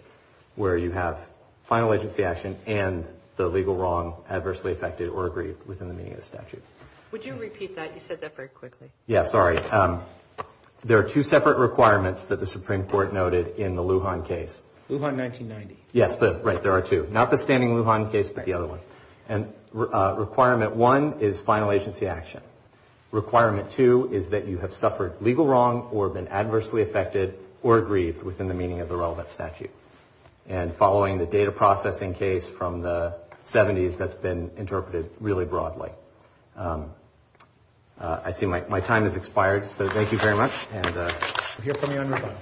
where 0.56 0.76
you 0.76 0.90
have 0.90 1.18
final 1.64 1.94
agency 1.94 2.24
action 2.24 2.56
and 2.66 3.06
the 3.36 3.48
legal 3.48 3.76
wrong 3.76 4.16
adversely 4.28 4.72
affected 4.72 5.08
or 5.08 5.26
aggrieved 5.26 5.66
within 5.66 5.88
the 5.88 5.94
meaning 5.94 6.12
of 6.12 6.18
the 6.18 6.24
statute. 6.24 6.62
Would 7.12 7.24
you 7.24 7.34
repeat 7.34 7.76
that? 7.76 7.94
You 7.94 8.00
said 8.00 8.20
that 8.22 8.36
very 8.36 8.48
quickly. 8.48 8.90
Yeah, 9.06 9.24
sorry. 9.24 9.58
Um, 9.58 10.02
there 10.84 10.98
are 10.98 11.08
two 11.08 11.22
separate 11.22 11.58
requirements 11.58 12.24
that 12.24 12.40
the 12.40 12.46
Supreme 12.46 12.84
Court 12.84 13.12
noted 13.12 13.58
in 13.58 13.76
the 13.76 13.82
Lujan 13.82 14.26
case. 14.26 14.62
Lujan 14.90 15.16
1990. 15.16 15.76
Yes, 15.92 16.20
right, 16.20 16.62
there 16.62 16.72
are 16.72 16.82
two. 16.82 17.06
Not 17.10 17.30
the 17.30 17.38
standing 17.38 17.70
Lujan 17.70 18.10
case, 18.10 18.28
but 18.28 18.44
the 18.44 18.54
other 18.54 18.66
one. 18.66 18.80
And 19.28 19.52
uh, 19.74 20.16
requirement 20.18 20.76
one 20.76 21.20
is 21.20 21.38
final 21.38 21.72
agency 21.72 22.06
action. 22.06 22.42
Requirement 23.10 23.70
two 23.70 24.08
is 24.12 24.30
that 24.30 24.46
you 24.46 24.58
have 24.58 24.74
suffered 24.74 25.20
legal 25.20 25.46
wrong 25.46 25.88
or 25.92 26.08
been 26.08 26.28
adversely 26.28 26.82
affected 26.82 27.38
or 27.62 27.78
aggrieved 27.78 28.22
within 28.22 28.48
the 28.48 28.54
meaning 28.54 28.80
of 28.80 28.88
the 28.88 28.96
relevant 28.96 29.28
statute. 29.28 29.70
And 30.48 30.74
following 30.74 31.18
the 31.18 31.26
data 31.26 31.52
processing 31.52 32.14
case 32.14 32.48
from 32.48 32.82
the 32.82 33.14
70s, 33.46 33.96
that's 33.96 34.14
been 34.14 34.50
interpreted 34.56 35.10
really 35.20 35.44
broadly. 35.44 35.90
Um, 36.56 36.90
uh, 38.00 38.20
I 38.24 38.32
see 38.32 38.46
my 38.46 38.80
time 38.80 39.04
has 39.04 39.14
expired, 39.16 39.70
so 39.70 39.88
thank 39.88 40.10
you 40.10 40.18
very 40.18 40.36
much. 40.36 40.52
Uh, 40.72 41.12
we'll 41.58 41.64
hear 41.64 41.74
from 41.74 41.92
you 41.92 42.00
on 42.00 42.08
rebuttal. 42.08 42.36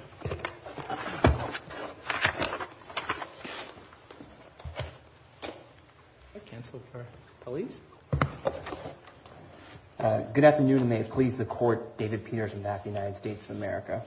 Counsel 6.71 6.83
for 6.93 7.07
police. 7.41 7.81
Uh, 9.99 10.21
good 10.33 10.45
afternoon, 10.45 10.79
and 10.79 10.89
may 10.89 11.01
it 11.01 11.11
please 11.11 11.37
the 11.37 11.45
Court, 11.45 11.99
David 11.99 12.25
Peters 12.25 12.53
from 12.53 12.63
the 12.63 12.81
United 12.87 13.17
States 13.17 13.45
of 13.45 13.51
America. 13.51 14.03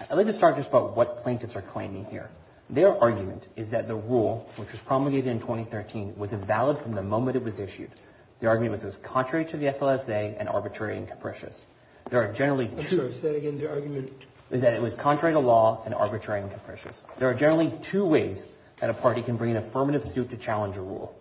I'd 0.00 0.14
like 0.14 0.26
to 0.26 0.32
start 0.32 0.56
just 0.56 0.68
about 0.68 0.96
what 0.96 1.24
plaintiffs 1.24 1.56
are 1.56 1.62
claiming 1.62 2.04
here. 2.04 2.30
Their 2.70 2.96
argument 2.96 3.42
is 3.56 3.70
that 3.70 3.88
the 3.88 3.96
rule, 3.96 4.48
which 4.54 4.70
was 4.70 4.80
promulgated 4.80 5.26
in 5.26 5.40
2013, 5.40 6.14
was 6.16 6.32
invalid 6.32 6.78
from 6.78 6.94
the 6.94 7.02
moment 7.02 7.36
it 7.36 7.42
was 7.42 7.58
issued. 7.58 7.90
Their 8.38 8.50
argument 8.50 8.72
was 8.72 8.84
it 8.84 8.86
was 8.86 8.96
contrary 8.98 9.44
to 9.46 9.56
the 9.56 9.66
FLSA 9.66 10.36
and 10.38 10.48
arbitrary 10.48 10.96
and 10.96 11.08
capricious. 11.08 11.64
There 12.08 12.22
are 12.22 12.32
generally 12.32 12.68
two... 12.68 13.02
I'm 13.02 13.12
sorry, 13.12 13.14
say 13.14 13.20
that 13.32 13.36
again, 13.36 13.58
the 13.58 13.68
argument... 13.68 14.12
Is 14.52 14.62
that 14.62 14.74
it 14.74 14.82
was 14.82 14.94
contrary 14.94 15.34
to 15.34 15.40
law 15.40 15.82
and 15.86 15.94
arbitrary 15.94 16.42
and 16.42 16.52
capricious. 16.52 17.02
There 17.18 17.28
are 17.28 17.34
generally 17.34 17.72
two 17.82 18.04
ways 18.04 18.46
that 18.80 18.90
a 18.90 18.94
party 18.94 19.22
can 19.22 19.36
bring 19.36 19.50
an 19.52 19.56
affirmative 19.56 20.04
suit 20.04 20.30
to 20.30 20.36
challenge 20.36 20.76
a 20.76 20.82
rule. 20.82 21.16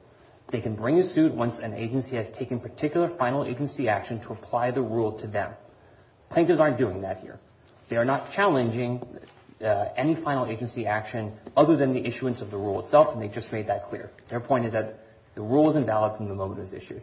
They 0.51 0.59
can 0.59 0.75
bring 0.75 0.99
a 0.99 1.03
suit 1.03 1.33
once 1.33 1.59
an 1.59 1.73
agency 1.73 2.17
has 2.17 2.29
taken 2.29 2.59
particular 2.59 3.07
final 3.07 3.45
agency 3.45 3.87
action 3.87 4.19
to 4.21 4.33
apply 4.33 4.71
the 4.71 4.81
rule 4.81 5.13
to 5.13 5.27
them. 5.27 5.53
Plaintiffs 6.29 6.59
aren't 6.59 6.77
doing 6.77 7.01
that 7.01 7.21
here. 7.21 7.39
They 7.87 7.95
are 7.95 8.05
not 8.05 8.31
challenging 8.31 9.01
uh, 9.63 9.85
any 9.95 10.13
final 10.13 10.45
agency 10.45 10.87
action 10.87 11.33
other 11.55 11.77
than 11.77 11.93
the 11.93 12.05
issuance 12.05 12.41
of 12.41 12.51
the 12.51 12.57
rule 12.57 12.81
itself, 12.81 13.13
and 13.13 13.21
they 13.21 13.29
just 13.29 13.51
made 13.53 13.67
that 13.67 13.89
clear. 13.89 14.11
Their 14.27 14.41
point 14.41 14.65
is 14.65 14.73
that 14.73 14.99
the 15.35 15.41
rule 15.41 15.69
is 15.69 15.77
invalid 15.77 16.17
from 16.17 16.27
the 16.27 16.35
moment 16.35 16.59
it 16.59 16.63
was 16.63 16.73
issued. 16.73 17.01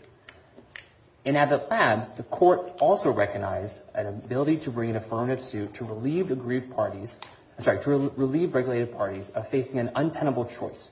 In 1.25 1.37
Abbott 1.37 1.71
Labs, 1.71 2.13
the 2.15 2.23
court 2.25 2.79
also 2.81 3.11
recognized 3.11 3.79
an 3.95 4.07
ability 4.07 4.59
to 4.59 4.71
bring 4.71 4.91
an 4.91 4.97
affirmative 4.97 5.43
suit 5.43 5.75
to 5.75 5.85
relieve 5.85 6.31
aggrieved 6.31 6.75
parties... 6.75 7.17
Sorry, 7.61 7.81
to 7.81 8.13
relieve 8.17 8.55
regulated 8.55 8.93
parties 8.93 9.31
of 9.31 9.49
facing 9.49 9.81
an 9.81 9.91
untenable 9.97 10.45
choice 10.45 10.89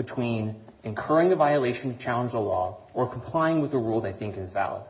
between 0.00 0.56
incurring 0.82 1.30
a 1.30 1.36
violation 1.36 1.92
to 1.94 2.02
challenge 2.02 2.32
the 2.32 2.40
law 2.40 2.78
or 2.94 3.06
complying 3.06 3.60
with 3.60 3.70
the 3.70 3.76
rule 3.76 4.00
they 4.00 4.14
think 4.14 4.38
is 4.38 4.48
valid. 4.48 4.82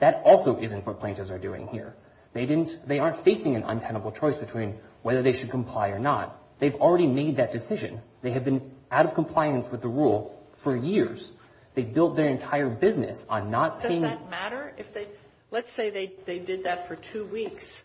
That 0.00 0.22
also 0.24 0.58
isn't 0.58 0.84
what 0.84 0.98
plaintiffs 0.98 1.30
are 1.30 1.38
doing 1.38 1.68
here. 1.68 1.94
They 2.32 2.44
didn't 2.46 2.88
they 2.88 2.98
aren't 2.98 3.22
facing 3.24 3.54
an 3.54 3.62
untenable 3.62 4.10
choice 4.10 4.36
between 4.36 4.78
whether 5.02 5.22
they 5.22 5.32
should 5.32 5.50
comply 5.50 5.90
or 5.90 6.00
not. 6.00 6.36
They've 6.58 6.74
already 6.74 7.06
made 7.06 7.36
that 7.36 7.52
decision. 7.52 8.00
They 8.22 8.32
have 8.32 8.44
been 8.44 8.72
out 8.90 9.06
of 9.06 9.14
compliance 9.14 9.70
with 9.70 9.80
the 9.80 9.88
rule 9.88 10.36
for 10.64 10.74
years. 10.74 11.30
They 11.74 11.84
built 11.84 12.16
their 12.16 12.28
entire 12.28 12.68
business 12.68 13.24
on 13.28 13.50
not 13.50 13.80
paying... 13.80 14.02
Does 14.02 14.10
that 14.10 14.30
matter? 14.30 14.72
If 14.76 14.92
they 14.92 15.06
let's 15.52 15.70
say 15.70 15.90
they 16.26 16.38
did 16.40 16.64
that 16.64 16.88
for 16.88 16.96
two 16.96 17.24
weeks, 17.26 17.84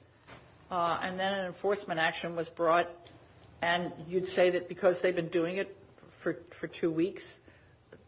uh, 0.71 0.97
and 1.03 1.19
then 1.19 1.33
an 1.39 1.45
enforcement 1.45 1.99
action 1.99 2.35
was 2.35 2.49
brought, 2.49 2.89
and 3.61 3.91
you'd 4.07 4.27
say 4.27 4.49
that 4.51 4.67
because 4.67 5.01
they've 5.01 5.15
been 5.15 5.27
doing 5.27 5.57
it 5.57 5.76
for 6.33 6.67
two 6.67 6.91
weeks, 6.91 7.37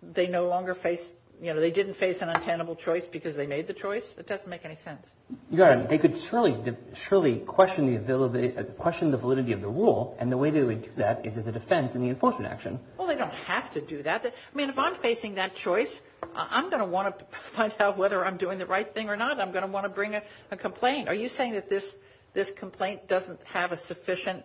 they 0.01 0.27
no 0.27 0.47
longer 0.47 0.73
face... 0.75 1.07
You 1.41 1.53
know, 1.53 1.61
they 1.61 1.71
didn't 1.71 1.93
face 1.93 2.21
an 2.21 2.27
untenable 2.27 2.75
choice 2.75 3.07
because 3.07 3.33
they 3.33 3.47
made 3.47 3.65
the 3.65 3.73
choice? 3.73 4.13
It 4.17 4.27
doesn't 4.27 4.49
make 4.49 4.65
any 4.65 4.75
sense. 4.75 5.07
They 5.49 5.97
could 5.97 6.17
surely 6.17 7.37
question 7.37 7.93
the 7.95 9.17
validity 9.17 9.53
of 9.53 9.61
the 9.61 9.69
rule, 9.69 10.17
and 10.19 10.29
the 10.29 10.37
way 10.37 10.49
they 10.49 10.61
would 10.61 10.81
do 10.81 10.89
that 10.97 11.25
is 11.25 11.37
as 11.37 11.47
a 11.47 11.53
defense 11.53 11.95
in 11.95 12.01
the 12.01 12.09
enforcement 12.09 12.51
action. 12.51 12.77
Well, 12.97 13.07
they 13.07 13.15
don't 13.15 13.33
have 13.33 13.71
to 13.71 13.79
do 13.79 14.03
that. 14.03 14.25
I 14.25 14.31
mean, 14.53 14.69
if 14.69 14.77
I'm 14.77 14.95
facing 14.95 15.35
that 15.35 15.55
choice, 15.55 16.01
I'm 16.35 16.69
going 16.69 16.81
to 16.81 16.85
want 16.85 17.17
to 17.17 17.25
find 17.43 17.73
out 17.79 17.97
whether 17.97 18.25
I'm 18.25 18.35
doing 18.35 18.57
the 18.57 18.65
right 18.65 18.93
thing 18.93 19.09
or 19.09 19.15
not. 19.15 19.39
I'm 19.39 19.53
going 19.53 19.65
to 19.65 19.71
want 19.71 19.85
to 19.85 19.89
bring 19.89 20.15
a 20.15 20.57
complaint. 20.57 21.07
Are 21.07 21.15
you 21.15 21.29
saying 21.29 21.53
that 21.53 21.69
this 21.69 22.51
complaint 22.57 23.07
doesn't 23.07 23.39
have 23.45 23.71
a 23.71 23.77
sufficient 23.77 24.43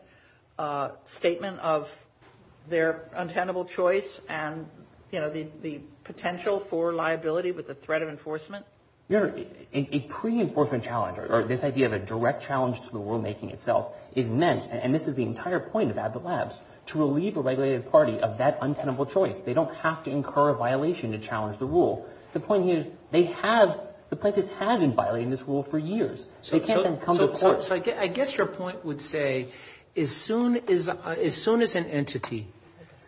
uh, 0.61 0.91
statement 1.07 1.59
of 1.59 1.91
their 2.69 3.09
untenable 3.15 3.65
choice 3.65 4.21
and 4.29 4.67
you 5.11 5.21
know, 5.21 5.31
the 5.31 5.81
potential 6.05 6.59
for 6.59 6.93
liability 6.93 7.53
with 7.53 7.67
the 7.67 7.75
threat 7.75 8.03
of 8.03 8.09
enforcement? 8.09 8.67
A 9.11 10.01
pre-enforcement 10.09 10.83
challenge, 10.83 11.19
or 11.19 11.43
this 11.45 11.63
idea 11.63 11.87
of 11.87 11.93
a 11.93 11.99
direct 11.99 12.43
challenge 12.43 12.81
to 12.81 12.91
the 12.91 12.99
rulemaking 12.99 13.53
itself, 13.53 13.95
is 14.15 14.29
meant, 14.29 14.67
and 14.71 14.95
this 14.95 15.07
is 15.07 15.15
the 15.15 15.23
entire 15.23 15.61
point 15.61 15.91
of 15.91 15.99
Abbott 15.99 16.25
Labs, 16.25 16.59
to 16.87 16.99
relieve 16.99 17.37
a 17.37 17.41
regulated 17.41 17.91
party 17.91 18.19
of 18.19 18.39
that 18.39 18.59
untenable 18.61 19.07
choice. 19.07 19.39
They 19.41 19.55
don't 19.55 19.75
have 19.77 20.05
to 20.05 20.11
incur 20.11 20.51
a 20.51 20.55
violation 20.55 21.13
to 21.13 21.19
challenge 21.19 21.59
the 21.59 21.67
rule. 21.67 22.07
The 22.33 22.41
point 22.41 22.65
here 22.65 22.79
is 22.79 22.87
they 23.11 23.25
have... 23.25 23.81
The 24.11 24.17
plaintiffs 24.17 24.49
have 24.59 24.81
been 24.81 24.93
violating 24.93 25.31
this 25.31 25.43
rule 25.43 25.63
for 25.63 25.79
years. 25.79 26.27
They 26.51 26.61
can't 26.61 26.85
then 26.85 26.99
come 26.99 27.19
to 27.19 27.29
court... 27.29 27.65
So 27.65 27.75
I 27.75 28.07
guess 28.07 28.37
your 28.37 28.47
point 28.47 28.85
would 28.85 29.01
say, 29.01 29.49
as 29.97 30.15
soon 30.15 30.57
as 30.69 30.89
an 30.89 31.87
entity 31.87 32.47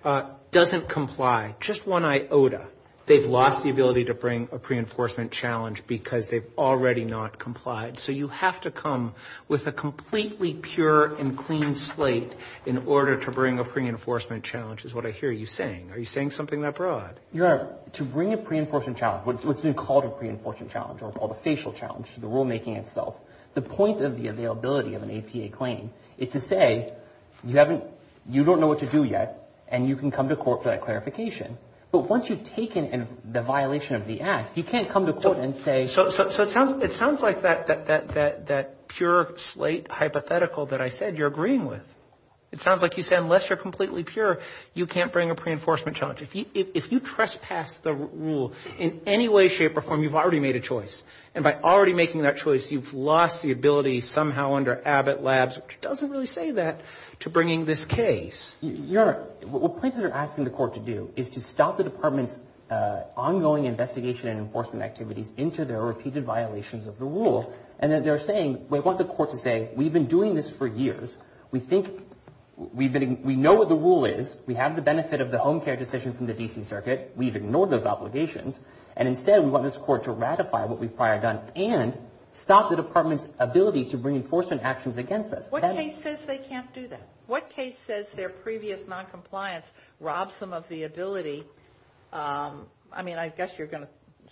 Uh, 0.06 0.30
doesn't 0.52 0.88
comply, 0.88 1.56
just 1.58 1.84
one 1.84 2.04
iota, 2.04 2.68
they've 3.06 3.26
lost 3.26 3.64
the 3.64 3.70
ability 3.70 4.04
to 4.04 4.14
bring 4.14 4.48
a 4.52 4.58
pre-enforcement 4.60 5.32
challenge 5.32 5.84
because 5.84 6.28
they've 6.28 6.46
already 6.56 7.04
not 7.04 7.40
complied. 7.40 7.98
So 7.98 8.12
you 8.12 8.28
have 8.28 8.60
to 8.60 8.70
come 8.70 9.14
with 9.48 9.66
a 9.66 9.72
completely 9.72 10.54
pure 10.54 11.12
and 11.16 11.36
clean 11.36 11.74
slate 11.74 12.32
in 12.64 12.86
order 12.86 13.18
to 13.24 13.32
bring 13.32 13.58
a 13.58 13.64
pre-enforcement 13.64 14.44
challenge, 14.44 14.84
is 14.84 14.94
what 14.94 15.06
I 15.06 15.10
hear 15.10 15.32
you 15.32 15.44
saying. 15.44 15.90
Are 15.90 15.98
you 15.98 16.04
saying 16.04 16.30
something 16.30 16.60
that 16.60 16.76
broad? 16.76 17.18
Your 17.32 17.48
Honor, 17.48 17.74
to 17.94 18.04
bring 18.04 18.32
a 18.32 18.36
pre-enforcement 18.36 18.98
challenge, 18.98 19.44
what's 19.44 19.62
been 19.62 19.74
called 19.74 20.04
a 20.04 20.08
pre-enforcement 20.08 20.70
challenge, 20.70 21.02
or 21.02 21.10
called 21.10 21.32
a 21.32 21.40
facial 21.42 21.72
challenge 21.72 22.14
to 22.14 22.20
the 22.20 22.28
rulemaking 22.28 22.76
itself, 22.76 23.16
the 23.54 23.62
point 23.62 24.02
of 24.02 24.22
the 24.22 24.28
availability 24.28 24.94
of 24.94 25.02
an 25.02 25.10
APA 25.10 25.48
claim 25.48 25.90
is 26.16 26.28
to 26.28 26.40
say, 26.40 26.92
you 27.42 27.56
haven't 27.56 27.82
you 28.28 28.44
don't 28.44 28.60
know 28.60 28.66
what 28.66 28.80
to 28.80 28.86
do 28.86 29.04
yet, 29.04 29.45
and 29.68 29.88
you 29.88 29.96
can 29.96 30.10
come 30.10 30.28
to 30.28 30.36
court 30.36 30.62
for 30.62 30.68
that 30.68 30.82
clarification. 30.82 31.58
But 31.92 32.10
once 32.10 32.28
you've 32.28 32.42
taken 32.44 33.08
the 33.24 33.42
violation 33.42 33.96
of 33.96 34.06
the 34.06 34.20
act, 34.20 34.56
you 34.56 34.64
can't 34.64 34.88
come 34.88 35.06
to 35.06 35.12
court 35.12 35.38
and 35.38 35.56
say... 35.60 35.86
So 35.86 36.10
so 36.10 36.30
so 36.30 36.42
it 36.42 36.50
sounds 36.50 36.82
it 36.82 36.92
sounds 36.92 37.22
like 37.22 37.42
that 37.42 37.66
that 37.66 38.88
pure 38.88 39.36
slate 39.38 39.90
hypothetical 39.90 40.66
that 40.66 40.80
I 40.80 40.90
said 40.90 41.16
you're 41.18 41.28
agreeing 41.28 41.66
with. 41.66 41.82
It 42.56 42.62
sounds 42.62 42.80
like 42.80 42.96
you 42.96 43.02
said, 43.02 43.18
unless 43.18 43.50
you're 43.50 43.58
completely 43.58 44.02
pure, 44.02 44.40
you 44.72 44.86
can't 44.86 45.12
bring 45.12 45.28
a 45.30 45.34
pre-enforcement 45.34 45.94
challenge. 45.94 46.22
If 46.22 46.90
you 46.90 47.00
trespass 47.00 47.76
the 47.80 47.92
rule 47.92 48.54
in 48.78 49.02
any 49.04 49.28
way, 49.28 49.48
shape, 49.50 49.76
or 49.76 49.82
form, 49.82 50.02
you've 50.02 50.14
already 50.14 50.40
made 50.40 50.56
a 50.56 50.60
choice. 50.60 51.04
And 51.34 51.44
by 51.44 51.52
already 51.52 51.92
making 51.92 52.22
that 52.22 52.38
choice, 52.38 52.72
you've 52.72 52.94
lost 52.94 53.42
the 53.42 53.52
ability 53.52 54.00
somehow 54.00 54.54
under 54.54 54.80
Abbott 54.86 55.22
Labs, 55.22 55.56
which 55.56 55.78
doesn't 55.82 56.08
really 56.08 56.24
say 56.24 56.52
that, 56.52 56.80
to 57.20 57.28
bringing 57.28 57.66
this 57.66 57.84
case. 57.84 58.56
Your 58.62 59.02
Honor, 59.02 59.22
what 59.48 59.76
plaintiffs 59.76 60.04
are 60.04 60.10
asking 60.10 60.44
the 60.44 60.50
court 60.50 60.72
to 60.74 60.80
do 60.80 61.12
is 61.14 61.28
to 61.30 61.42
stop 61.42 61.76
the 61.76 61.84
Department's 61.84 62.40
uh, 62.70 63.02
ongoing 63.18 63.66
investigation 63.66 64.30
and 64.30 64.38
enforcement 64.40 64.82
activities 64.82 65.30
into 65.36 65.66
their 65.66 65.82
repeated 65.82 66.24
violations 66.24 66.86
of 66.86 66.98
the 66.98 67.04
rule. 67.04 67.52
And 67.78 67.92
they're 67.92 68.18
saying, 68.18 68.64
we 68.70 68.80
want 68.80 68.96
the 68.96 69.04
court 69.04 69.32
to 69.32 69.36
say, 69.36 69.68
we've 69.76 69.92
been 69.92 70.06
doing 70.06 70.34
this 70.34 70.48
for 70.48 70.66
years. 70.66 71.14
We 71.50 71.60
think... 71.60 72.14
We 72.56 72.88
know 72.88 73.54
what 73.54 73.68
the 73.68 73.74
rule 73.74 74.06
is. 74.06 74.34
We 74.46 74.54
have 74.54 74.76
the 74.76 74.82
benefit 74.82 75.20
of 75.20 75.30
the 75.30 75.38
home 75.38 75.60
care 75.60 75.76
decision 75.76 76.14
from 76.14 76.26
the 76.26 76.34
D.C. 76.34 76.64
Circuit. 76.64 77.12
We've 77.14 77.36
ignored 77.36 77.70
those 77.70 77.84
obligations. 77.84 78.58
And 78.96 79.06
instead, 79.06 79.44
we 79.44 79.50
want 79.50 79.64
this 79.64 79.76
court 79.76 80.04
to 80.04 80.12
ratify 80.12 80.64
what 80.64 80.78
we've 80.78 80.94
prior 80.94 81.20
done 81.20 81.40
and 81.54 81.98
stop 82.32 82.70
the 82.70 82.76
Department's 82.76 83.26
ability 83.38 83.86
to 83.86 83.98
bring 83.98 84.16
enforcement 84.16 84.62
actions 84.62 84.96
against 84.96 85.32
us. 85.32 85.50
What 85.50 85.62
case 85.62 86.02
says 86.02 86.24
they 86.24 86.38
can't 86.38 86.72
do 86.72 86.88
that? 86.88 87.06
What 87.26 87.50
case 87.50 87.76
says 87.76 88.10
their 88.10 88.28
previous 88.28 88.86
noncompliance 88.86 89.70
robs 90.00 90.38
them 90.38 90.52
of 90.52 90.68
the 90.68 90.84
ability... 90.84 91.44
Um, 92.12 92.66
I 92.92 93.02
mean, 93.02 93.18
I 93.18 93.28
guess 93.28 93.50
you're 93.58 93.66
going 93.66 93.82
to 93.82 93.88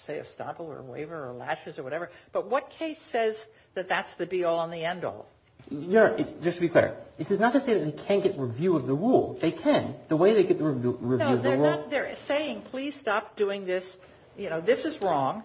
say 0.07 0.21
estoppel 0.21 0.61
or 0.61 0.81
waiver 0.83 1.29
or 1.29 1.33
laches 1.33 1.79
or 1.79 1.83
whatever. 1.83 2.11
But 2.33 2.49
what 2.49 2.71
case 2.71 3.01
says 3.01 3.37
that 3.75 3.89
that's 3.89 4.15
the 4.15 4.27
be-all 4.27 4.63
and 4.63 4.73
the 4.73 4.85
end-all? 4.85 5.27
Just 5.70 6.57
to 6.57 6.61
be 6.61 6.68
clear, 6.68 6.96
this 7.16 7.31
is 7.31 7.38
not 7.38 7.53
to 7.55 7.61
say 7.61 7.74
that 7.74 7.85
they 7.85 8.03
can't 8.05 8.22
get 8.22 8.38
review 8.38 8.77
of 8.77 8.87
the 8.87 8.94
rule. 8.94 9.38
They 9.40 9.50
can. 9.50 9.94
The 10.09 10.16
way 10.16 10.35
they 10.35 10.44
get 10.44 10.59
the 10.59 10.64
review 10.64 10.90
of 10.90 11.00
the 11.00 11.07
rule... 11.07 11.18
No, 11.18 11.37
they're 11.37 11.57
not. 11.57 11.90
They're 11.90 12.16
saying, 12.16 12.62
please 12.70 12.94
stop 12.94 13.37
doing 13.37 13.66
this. 13.66 13.98
You 14.37 14.50
know, 14.50 14.61
this 14.61 14.85
is 14.85 15.00
wrong. 15.00 15.42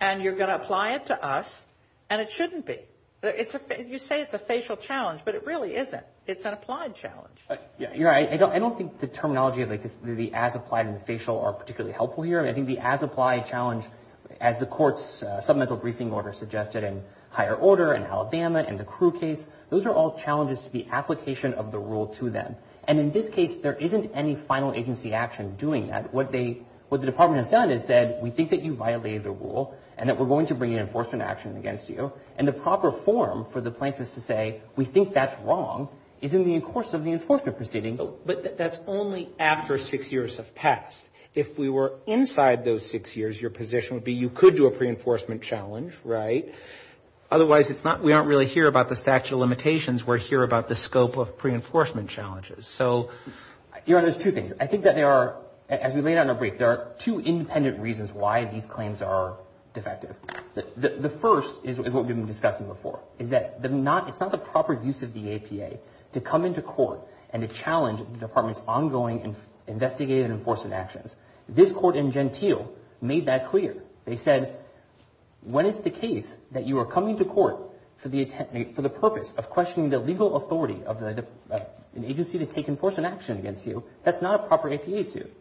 And 0.00 0.22
you're 0.22 0.34
going 0.34 0.48
to 0.48 0.56
apply 0.56 0.94
it 0.94 1.06
to 1.06 1.24
us. 1.24 1.64
And 2.10 2.20
it 2.20 2.30
shouldn't 2.30 2.66
be. 2.66 2.78
You 3.22 3.98
say 4.00 4.22
it's 4.22 4.34
a 4.34 4.38
facial 4.38 4.76
challenge, 4.76 5.20
but 5.24 5.36
it 5.36 5.46
really 5.46 5.76
isn't. 5.76 6.02
It's 6.26 6.44
an 6.44 6.54
applied 6.54 6.96
challenge. 6.96 7.38
Uh, 7.48 7.56
yeah, 7.78 7.94
you're 7.94 8.08
right. 8.10 8.28
I 8.28 8.36
don't 8.36 8.76
think 8.76 8.98
the 8.98 9.06
terminology 9.06 9.62
of 9.62 9.68
the 9.68 10.30
as-applied 10.34 10.86
and 10.86 10.96
the 10.96 11.00
facial 11.00 11.40
are 11.40 11.52
particularly 11.52 11.94
helpful 11.94 12.24
here. 12.24 12.40
I 12.40 12.52
think 12.52 12.66
the 12.66 12.78
as-applied 12.78 13.46
challenge, 13.46 13.84
as 14.42 14.58
the 14.58 14.66
court's 14.66 15.22
uh, 15.22 15.40
supplemental 15.40 15.76
briefing 15.76 16.12
order 16.12 16.32
suggested 16.32 16.82
in 16.82 17.02
higher 17.30 17.54
order 17.54 17.94
in 17.94 18.02
Alabama 18.02 18.58
and 18.58 18.78
the 18.78 18.84
Crew 18.84 19.12
case, 19.12 19.46
those 19.70 19.86
are 19.86 19.94
all 19.94 20.18
challenges 20.18 20.64
to 20.64 20.72
the 20.72 20.86
application 20.90 21.54
of 21.54 21.70
the 21.70 21.78
rule 21.78 22.08
to 22.08 22.28
them. 22.28 22.56
And 22.86 22.98
in 22.98 23.12
this 23.12 23.30
case, 23.30 23.56
there 23.56 23.76
isn't 23.76 24.10
any 24.14 24.34
final 24.34 24.74
agency 24.74 25.14
action 25.14 25.54
doing 25.54 25.86
that. 25.86 26.12
What 26.12 26.32
they 26.32 26.62
what 26.88 27.00
the 27.00 27.06
Department 27.06 27.42
has 27.42 27.50
done 27.50 27.70
is 27.70 27.84
said, 27.84 28.22
we 28.22 28.28
think 28.28 28.50
that 28.50 28.62
you 28.62 28.74
violated 28.74 29.24
the 29.24 29.30
rule 29.30 29.74
and 29.96 30.10
that 30.10 30.18
we're 30.18 30.26
going 30.26 30.46
to 30.46 30.54
bring 30.54 30.74
an 30.74 30.80
enforcement 30.80 31.22
action 31.22 31.56
against 31.56 31.88
you. 31.88 32.12
And 32.36 32.46
the 32.46 32.52
proper 32.52 32.92
form 32.92 33.46
for 33.50 33.62
the 33.62 33.70
plaintiffs 33.70 34.12
to 34.12 34.20
say, 34.20 34.60
we 34.76 34.84
think 34.84 35.14
that's 35.14 35.34
wrong, 35.40 35.88
is 36.20 36.34
in 36.34 36.44
the 36.44 36.60
course 36.60 36.92
of 36.92 37.04
the 37.04 37.12
enforcement 37.12 37.56
proceeding. 37.56 37.96
But 38.26 38.58
that's 38.58 38.78
only 38.86 39.30
after 39.38 39.78
six 39.78 40.12
years 40.12 40.36
have 40.36 40.54
passed. 40.54 41.08
If 41.34 41.58
we 41.58 41.70
were 41.70 41.94
inside 42.06 42.64
those 42.64 42.84
six 42.84 43.16
years, 43.16 43.40
your 43.40 43.50
position 43.50 43.94
would 43.94 44.04
be 44.04 44.12
you 44.12 44.28
could 44.28 44.54
do 44.54 44.66
a 44.66 44.70
pre-enforcement 44.70 45.42
challenge, 45.42 45.94
right? 46.04 46.54
otherwise 47.30 47.70
it's 47.70 47.82
not, 47.82 48.02
we 48.02 48.12
aren't 48.12 48.28
really 48.28 48.44
here 48.44 48.66
about 48.66 48.90
the 48.90 48.96
statute 48.96 49.34
of 49.34 49.40
limitations. 49.40 50.06
We're 50.06 50.18
here 50.18 50.42
about 50.42 50.68
the 50.68 50.76
scope 50.76 51.16
of 51.16 51.38
pre-enforcement 51.38 52.10
challenges. 52.10 52.66
So. 52.66 53.10
Your 53.86 53.98
Honor, 53.98 54.10
there's 54.10 54.22
two 54.22 54.32
things. 54.32 54.52
I 54.60 54.66
think 54.66 54.84
that 54.84 54.94
there 54.94 55.10
are, 55.10 55.36
as 55.68 55.94
we 55.94 56.02
laid 56.02 56.18
out 56.18 56.24
in 56.24 56.28
our 56.28 56.34
brief, 56.34 56.58
there 56.58 56.68
are 56.68 56.92
two 56.98 57.20
independent 57.20 57.80
reasons 57.80 58.12
why 58.12 58.44
these 58.44 58.66
claims 58.66 59.00
are 59.00 59.38
defective. 59.72 60.14
The 60.76 61.08
first 61.08 61.54
is 61.64 61.78
what 61.78 62.04
we've 62.04 62.14
been 62.14 62.26
discussing 62.26 62.68
before, 62.68 63.00
is 63.18 63.30
that 63.30 63.60
it's 63.62 64.20
not 64.20 64.30
the 64.30 64.38
proper 64.38 64.74
use 64.74 65.02
of 65.02 65.14
the 65.14 65.34
APA 65.34 65.78
to 66.12 66.20
come 66.20 66.44
into 66.44 66.62
court 66.62 67.00
and 67.30 67.42
to 67.42 67.48
challenge 67.48 68.00
the 68.00 68.18
Department's 68.18 68.60
ongoing 68.68 69.22
investigative 69.66 70.30
enforcement 70.30 70.74
actions. 70.74 71.16
This 71.48 71.72
court 71.72 71.96
in 71.96 72.10
Gentile 72.10 72.70
made 73.00 73.26
that 73.26 73.46
clear. 73.46 73.76
They 74.04 74.16
said, 74.16 74.58
when 75.42 75.66
it's 75.66 75.80
the 75.80 75.90
case 75.90 76.36
that 76.52 76.66
you 76.66 76.78
are 76.78 76.86
coming 76.86 77.16
to 77.18 77.24
court 77.24 77.58
for 77.98 78.08
the 78.08 78.94
purpose 79.00 79.32
of 79.36 79.50
questioning 79.50 79.90
the 79.90 79.98
legal 79.98 80.36
authority 80.36 80.82
of 80.84 81.02
uh, 81.02 81.60
an 81.94 82.04
agency 82.04 82.38
to 82.38 82.46
take 82.46 82.68
enforcement 82.68 83.06
action 83.06 83.38
against 83.38 83.66
you, 83.66 83.84
that's 84.02 84.22
not 84.22 84.34
a 84.34 84.46
proper 84.46 84.72
APA 84.72 85.04
suit. 85.04 85.32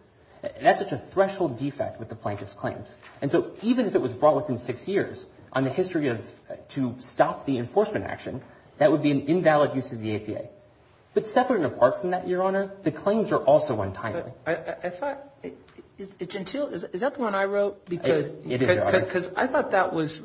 That's 0.62 0.80
such 0.80 0.92
a 0.92 0.98
threshold 0.98 1.60
defect 1.60 2.00
with 2.00 2.10
the 2.10 2.16
plaintiff's 2.16 2.54
claims. 2.54 2.88
And 3.22 3.32
so 3.32 3.52
even 3.62 3.86
if 3.86 3.96
it 3.96 4.02
was 4.02 4.12
brought 4.12 4.36
within 4.36 4.58
six 4.58 4.88
years 4.88 5.26
on 5.54 5.64
the 5.64 5.70
history 5.70 6.08
of, 6.08 6.20
uh, 6.50 6.56
to 6.70 6.96
stop 7.00 7.46
the 7.46 7.58
enforcement 7.58 8.06
action, 8.06 8.42
that 8.78 8.92
would 8.92 9.04
be 9.04 9.12
an 9.12 9.22
invalid 9.22 9.76
use 9.76 9.92
of 9.92 10.02
the 10.02 10.16
APA. 10.16 10.48
But 11.14 11.28
separate 11.28 11.58
and 11.58 11.66
apart 11.66 12.00
from 12.00 12.12
that, 12.12 12.28
Your 12.28 12.44
Honor, 12.44 12.72
the 12.84 12.92
claims 12.92 13.32
are 13.32 13.44
also 13.44 13.82
untimely. 13.82 14.32
I 14.46 14.90
thought, 14.90 15.30
is 15.98 16.10
Gentile, 16.28 16.68
is 16.68 17.02
that 17.02 17.16
the 17.16 17.22
one 17.22 17.36
I 17.36 17.46
wrote? 17.46 17.82
It 17.92 18.06
is, 18.06 18.62
Your 18.62 18.86
Honor. 18.86 19.02
Because 19.02 19.30
I 19.36 19.48
thought 19.48 19.72
that 19.72 19.94
was 19.94 20.18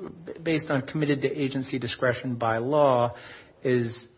based 0.42 0.70
on 0.70 0.82
committed 0.82 1.22
to 1.22 1.36
agency 1.36 1.78
discretion 1.78 2.36
by 2.36 2.58
law 2.58 3.14
is 3.62 4.08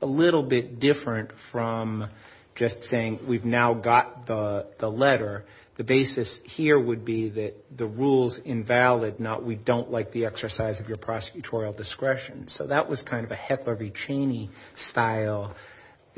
a 0.00 0.06
little 0.06 0.42
bit 0.42 0.80
different 0.80 1.38
from 1.38 2.08
just 2.54 2.84
saying 2.84 3.20
we've 3.26 3.44
now 3.44 3.74
got 3.74 4.26
the 4.26 4.66
letter. 4.80 5.44
The 5.76 5.84
basis 5.84 6.40
here 6.44 6.78
would 6.78 7.04
be 7.04 7.28
that 7.28 7.76
the 7.76 7.86
rule's 7.86 8.38
invalid, 8.38 9.20
not 9.20 9.44
we 9.44 9.56
don't 9.56 9.90
like 9.90 10.10
the 10.10 10.24
exercise 10.24 10.80
of 10.80 10.88
your 10.88 10.96
prosecutorial 10.96 11.76
discretion. 11.76 12.48
So 12.48 12.68
that 12.68 12.88
was 12.88 13.02
kind 13.02 13.24
of 13.24 13.30
a 13.30 13.36
Heckler 13.36 13.74
v. 13.74 13.90
Cheney 13.90 14.50
style 14.74 15.54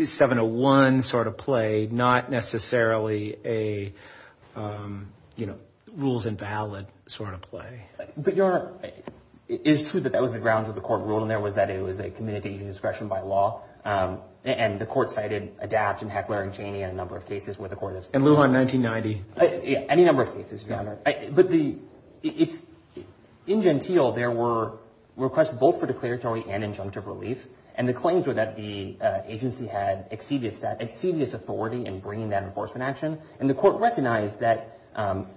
701 0.04 1.02
sort 1.02 1.26
of 1.26 1.36
play, 1.36 1.88
not 1.90 2.30
necessarily 2.30 3.36
a, 3.44 3.92
um, 4.54 5.08
you 5.34 5.46
know, 5.46 5.58
rules 5.92 6.26
invalid 6.26 6.86
sort 7.06 7.34
of 7.34 7.40
play. 7.40 7.86
But, 8.16 8.36
Your 8.36 8.52
Honor, 8.52 8.92
it 9.48 9.62
is 9.64 9.90
true 9.90 10.00
that 10.00 10.12
that 10.12 10.22
was 10.22 10.32
the 10.32 10.38
grounds 10.38 10.68
of 10.68 10.76
the 10.76 10.80
court 10.80 11.02
rule, 11.02 11.22
and 11.22 11.30
there 11.30 11.40
was 11.40 11.54
that 11.54 11.70
it 11.70 11.82
was 11.82 11.98
a 11.98 12.06
agency 12.06 12.58
discretion 12.58 13.08
by 13.08 13.20
law. 13.22 13.62
Um, 13.84 14.20
And 14.44 14.80
the 14.80 14.86
court 14.86 15.10
cited 15.10 15.58
ADAPT 15.58 16.02
and 16.02 16.10
Heckler 16.10 16.42
and 16.42 16.54
Cheney 16.54 16.82
in 16.82 16.90
a 16.90 16.92
number 16.92 17.16
of 17.16 17.26
cases 17.26 17.58
where 17.58 17.68
the 17.68 17.76
court 17.76 17.96
has. 17.96 18.10
And 18.10 18.24
Lujan 18.24 18.52
1990. 18.52 19.24
Uh, 19.36 19.60
yeah, 19.64 19.78
any 19.88 20.04
number 20.04 20.22
of 20.22 20.34
cases, 20.34 20.64
Your 20.64 20.78
Honor. 20.78 20.98
But 21.04 21.50
the, 21.50 21.76
it's, 22.22 22.64
in 23.46 23.62
Gentile, 23.62 24.12
there 24.12 24.30
were 24.30 24.78
requests 25.16 25.50
both 25.50 25.80
for 25.80 25.86
declaratory 25.86 26.44
and 26.48 26.62
injunctive 26.62 27.06
relief. 27.06 27.44
And 27.74 27.88
the 27.88 27.94
claims 27.94 28.26
were 28.26 28.34
that 28.34 28.56
the 28.56 28.96
uh, 29.00 29.20
agency 29.26 29.66
had 29.66 30.08
exceeded 30.10 30.52
its 30.52 31.34
authority 31.34 31.86
in 31.86 32.00
bringing 32.00 32.30
that 32.30 32.42
enforcement 32.42 32.82
action. 32.82 33.18
And 33.38 33.48
the 33.48 33.54
court 33.54 33.80
recognized 33.80 34.40
that 34.40 34.80
um, 34.96 35.28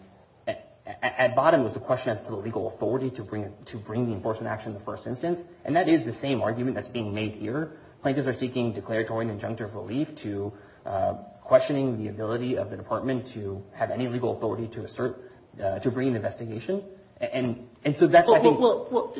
at 0.88 1.36
bottom 1.36 1.64
was 1.64 1.76
a 1.76 1.80
question 1.80 2.12
as 2.12 2.22
to 2.22 2.32
the 2.32 2.38
legal 2.38 2.68
authority 2.68 3.12
to 3.12 3.24
bring 3.24 3.54
the 3.66 4.14
enforcement 4.14 4.52
action 4.52 4.72
in 4.72 4.78
the 4.78 4.84
first 4.84 5.06
instance. 5.06 5.44
And 5.64 5.76
that 5.76 5.88
is 5.88 6.04
the 6.04 6.14
same 6.14 6.42
argument 6.42 6.76
that's 6.76 6.88
being 6.88 7.14
made 7.14 7.34
here. 7.36 7.74
Plaintiffs 8.02 8.28
are 8.28 8.34
seeking 8.34 8.74
declaratory 8.74 9.28
and 9.28 9.40
injunctive 9.40 9.74
relief 9.76 10.16
to 10.18 10.54
uh, 10.86 11.14
questioning 11.42 11.98
the 11.98 12.08
ability 12.08 12.56
of 12.56 12.70
the 12.70 12.78
department 12.78 13.28
to 13.28 13.64
have 13.74 13.92
any 13.92 14.08
legal 14.08 14.36
authority 14.36 14.68
to 14.68 14.84
assert, 14.84 15.32
uh, 15.62 15.80
to 15.80 15.92
bring 15.92 16.08
an 16.08 16.16
investigation. 16.16 16.84
And 17.20 17.68
and 17.84 17.96
so 17.96 18.08
that's, 18.08 18.28
I 18.28 18.40
think. 18.40 18.60
Well, 18.60 19.16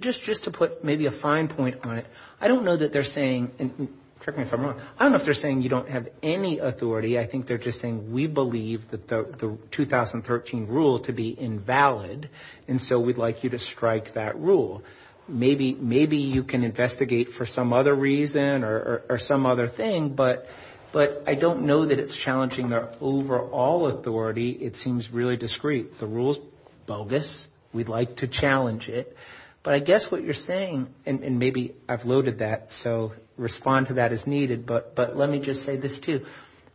just 0.00 0.22
just 0.22 0.44
to 0.44 0.50
put 0.50 0.82
maybe 0.82 1.04
a 1.06 1.10
fine 1.10 1.48
point 1.48 1.84
on 1.84 1.98
it, 1.98 2.06
I 2.40 2.48
don't 2.48 2.64
know 2.64 2.76
that 2.76 2.92
they're 2.92 3.04
saying, 3.04 3.50
and 3.58 3.88
correct 4.20 4.38
me 4.38 4.44
if 4.44 4.52
I'm 4.52 4.62
wrong, 4.62 4.80
I 4.98 5.04
don't 5.04 5.12
know 5.12 5.18
if 5.18 5.24
they're 5.24 5.34
saying 5.34 5.60
you 5.62 5.68
don't 5.68 5.90
have 5.90 6.08
any 6.22 6.58
authority. 6.58 7.18
I 7.18 7.26
think 7.26 7.46
they're 7.46 7.58
just 7.58 7.80
saying 7.80 8.12
we 8.12 8.26
believe 8.26 8.90
that 8.90 9.08
the 9.08 9.24
the 9.24 9.58
2013 9.70 10.68
rule 10.68 11.00
to 11.00 11.12
be 11.12 11.38
invalid. 11.38 12.30
And 12.66 12.80
so 12.80 12.98
we'd 12.98 13.18
like 13.18 13.44
you 13.44 13.50
to 13.50 13.58
strike 13.58 14.14
that 14.14 14.38
rule. 14.38 14.82
Maybe 15.28 15.74
maybe 15.74 16.16
you 16.16 16.42
can 16.42 16.64
investigate 16.64 17.32
for 17.32 17.46
some 17.46 17.72
other 17.72 17.94
reason 17.94 18.64
or 18.64 19.18
some 19.18 19.46
other 19.46 19.68
thing. 19.68 20.10
But 20.10 20.48
but 20.90 21.24
I 21.26 21.34
don't 21.34 21.62
know 21.62 21.84
that 21.84 21.98
it's 21.98 22.16
challenging 22.16 22.70
their 22.70 22.88
overall 23.00 23.88
authority. 23.88 24.50
It 24.50 24.74
seems 24.74 25.10
really 25.10 25.36
discreet. 25.36 25.98
The 25.98 26.06
rule's 26.06 26.38
bogus. 26.86 27.48
We'd 27.72 27.88
like 27.88 28.16
to 28.16 28.26
challenge 28.26 28.88
it. 28.88 29.16
But 29.62 29.74
I 29.74 29.80
guess 29.80 30.10
what 30.10 30.22
you're 30.22 30.34
saying, 30.34 30.88
and 31.04 31.38
maybe 31.38 31.74
I've 31.88 32.06
loaded 32.06 32.38
that, 32.38 32.72
so 32.72 33.12
respond 33.36 33.88
to 33.88 33.94
that 33.94 34.12
as 34.12 34.26
needed. 34.26 34.64
But 34.64 34.94
but 34.94 35.16
let 35.16 35.28
me 35.28 35.40
just 35.40 35.64
say 35.64 35.76
this, 35.76 36.00
too. 36.00 36.24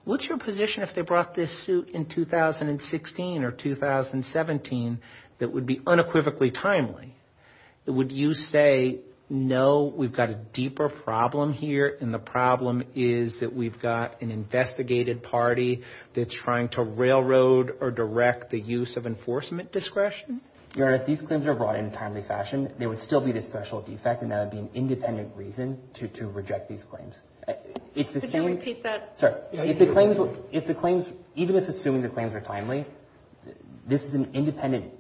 What's 0.04 0.28
your 0.28 0.38
position 0.38 0.84
if 0.84 0.94
they 0.94 1.02
brought 1.02 1.34
this 1.34 1.52
suit 1.52 1.90
in 1.90 2.06
2016 2.06 3.44
or 3.44 3.52
2017 3.52 5.00
that 5.40 5.50
would 5.50 5.66
be 5.66 5.82
unequivocally 5.88 6.52
timely? 6.52 7.16
Would 7.86 8.12
you 8.14 8.34
say, 8.34 9.00
no, 9.30 9.84
we've 9.84 10.14
got 10.14 10.30
a 10.30 10.36
deeper 10.36 10.88
problem 10.88 11.52
here, 11.52 11.98
and 12.00 12.14
the 12.14 12.20
problem 12.20 12.84
is 12.96 13.40
that 13.42 13.54
we've 13.54 13.80
got 13.80 14.22
an 14.22 14.32
investigated 14.32 15.24
party 15.24 15.84
that's 16.14 16.34
trying 16.34 16.70
to 16.70 16.84
railroad 16.84 17.78
or 17.82 17.92
direct 17.92 18.52
the 18.52 18.60
use 18.60 18.96
of 18.96 19.06
enforcement 19.06 19.72
discretion? 19.72 20.40
Your 20.76 20.88
Honor, 20.88 20.96
if 20.96 21.06
these 21.06 21.22
claims 21.22 21.46
are 21.46 21.54
brought 21.54 21.76
in 21.76 21.86
a 21.86 21.92
timely 21.92 22.24
fashion, 22.24 22.72
there 22.80 22.90
would 22.90 23.00
still 23.00 23.22
be 23.22 23.32
this 23.32 23.46
threshold 23.46 23.86
defect, 23.86 24.22
and 24.22 24.32
that 24.32 24.40
would 24.42 24.52
be 24.52 24.60
an 24.60 24.70
independent 24.74 25.36
reason 25.36 25.80
to 25.94 26.28
reject 26.28 26.70
these 26.70 26.84
claims. 26.84 27.16
Uh, 27.48 27.54
Could 27.96 28.34
you 28.34 28.46
repeat 28.46 28.84
that? 28.84 29.18
Sorry. 29.18 29.36
If 29.52 29.78
the 29.78 30.74
claims, 30.74 31.08
even 31.36 31.56
if 31.56 31.68
assuming 31.68 32.02
the 32.02 32.10
claims 32.10 32.34
are 32.34 32.42
timely, 32.42 32.86
this 33.86 34.06
is 34.06 34.16
an 34.16 34.30
independent 34.34 34.94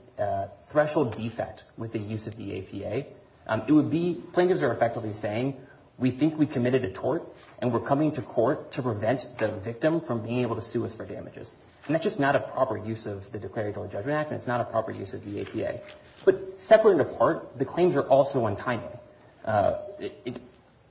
threshold 0.69 1.15
defect 1.15 1.63
with 1.77 1.91
the 1.91 1.99
use 1.99 2.27
of 2.27 2.35
the 2.35 2.59
APA. 2.59 3.07
Um, 3.47 3.63
it 3.67 3.71
would 3.71 3.91
be, 3.91 4.21
plaintiffs 4.33 4.61
are 4.61 4.73
effectively 4.73 5.13
saying, 5.13 5.55
we 5.97 6.11
think 6.11 6.37
we 6.37 6.45
committed 6.45 6.83
a 6.85 6.91
tort, 6.91 7.23
and 7.59 7.71
we're 7.71 7.79
coming 7.79 8.11
to 8.13 8.21
court 8.21 8.71
to 8.73 8.81
prevent 8.81 9.37
the 9.37 9.49
victim 9.49 10.01
from 10.01 10.21
being 10.21 10.39
able 10.39 10.55
to 10.55 10.61
sue 10.61 10.85
us 10.85 10.93
for 10.93 11.05
damages. 11.05 11.51
And 11.85 11.93
that's 11.93 12.03
just 12.03 12.19
not 12.19 12.35
a 12.35 12.39
proper 12.39 12.77
use 12.77 13.05
of 13.05 13.31
the 13.31 13.39
Declaratory 13.39 13.89
Judgment 13.89 14.17
Act, 14.17 14.31
and 14.31 14.37
it's 14.37 14.47
not 14.47 14.61
a 14.61 14.65
proper 14.65 14.91
use 14.91 15.13
of 15.13 15.23
the 15.25 15.41
APA. 15.41 15.81
But 16.25 16.61
separate 16.61 16.93
and 16.93 17.01
apart, 17.01 17.57
the 17.57 17.65
claims 17.65 17.95
are 17.95 18.07
also 18.07 18.45
untimely. 18.45 18.87
Uh, 19.43 19.75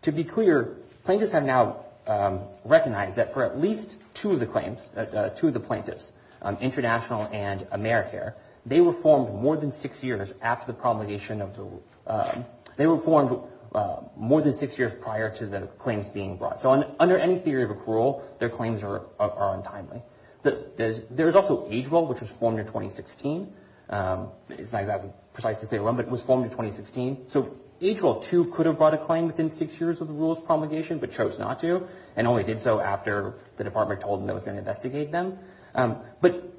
to 0.03 0.13
be 0.13 0.25
clear, 0.25 0.77
plaintiffs 1.05 1.33
have 1.33 1.45
now 1.45 1.85
um, 2.07 2.43
recognized 2.65 3.17
that 3.17 3.33
for 3.33 3.43
at 3.43 3.59
least 3.59 3.97
two 4.15 4.33
of 4.33 4.41
the 4.41 4.47
claims, 4.47 4.81
uh, 4.95 5.01
uh, 5.01 5.29
two 5.31 5.49
of 5.49 5.55
the 5.55 5.61
plaintiffs, 5.61 6.13
um, 6.43 6.59
Intra-National 6.61 7.29
and 7.33 7.63
Americare, 7.71 8.35
they 8.65 8.81
were 8.81 8.93
formed 8.93 9.43
more 9.43 9.57
than 9.57 9.73
six 9.73 10.03
years 10.05 10.33
after 10.41 10.67
the 10.67 10.79
promulgation 10.79 11.41
of 11.41 11.57
the, 11.57 11.67
um, 12.07 12.45
they 12.77 12.87
were 12.87 12.99
formed 12.99 13.39
uh, 13.75 14.03
more 14.17 14.41
than 14.43 14.53
six 14.53 14.79
years 14.79 14.93
prior 15.01 15.31
to 15.31 15.47
the 15.47 15.63
claims 15.79 16.09
being 16.09 16.37
brought. 16.37 16.61
So 16.61 16.95
under 16.99 17.19
any 17.19 17.39
theory 17.39 17.63
of 17.65 17.71
accrual, 17.71 18.23
their 18.39 18.51
claims 18.51 18.83
are 18.83 19.03
are 19.19 19.55
untimely. 19.55 20.03
There's 20.43 21.37
also 21.37 21.69
AgeWell, 21.69 22.09
which 22.09 22.21
was 22.21 22.31
formed 22.31 22.59
in 22.59 22.67
2016. 22.67 23.53
Um, 23.89 24.31
it's 24.49 24.73
not 24.73 24.81
exactly 24.81 25.11
precisely 25.33 25.69
clear 25.69 25.83
when, 25.83 25.97
but 25.97 26.07
it 26.07 26.11
was 26.11 26.23
formed 26.23 26.45
in 26.45 26.51
2016. 26.51 27.29
So 27.29 27.57
AgeWell, 27.81 28.23
too, 28.23 28.47
could 28.47 28.67
have 28.67 28.79
brought 28.79 28.95
a 28.95 28.99
claim 28.99 29.27
within 29.27 29.51
six 29.51 29.81
years 29.81 30.01
of 30.01 30.09
the 30.09 30.15
rule's 30.15 30.41
promulgation, 30.41 30.99
but 30.99 31.13
chose 31.13 31.39
not 31.39 31.61
to, 31.61 31.87
and 32.17 32.27
only 32.27 32.45
did 32.45 32.61
so 32.61 32.81
after 32.81 33.35
the 33.57 33.65
department 33.65 34.01
told 34.01 34.21
them 34.21 34.31
it 34.31 34.35
was 34.35 34.45
going 34.45 34.57
to 34.57 34.61
investigate 34.61 35.13
them. 35.13 35.39
Um, 35.75 35.99
but 36.21 36.53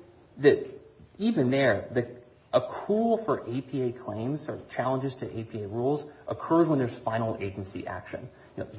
even 1.18 1.52
there, 1.52 1.86
the 1.92 2.08
accrual 2.54 3.24
for 3.26 3.42
APA 3.42 3.92
claims 4.00 4.48
or 4.48 4.60
challenges 4.70 5.16
to 5.16 5.40
APA 5.40 5.68
rules 5.68 6.06
occurs 6.28 6.68
when 6.68 6.80
there's 6.80 6.94
final 6.94 7.38
agency 7.40 7.88
action. 7.88 8.30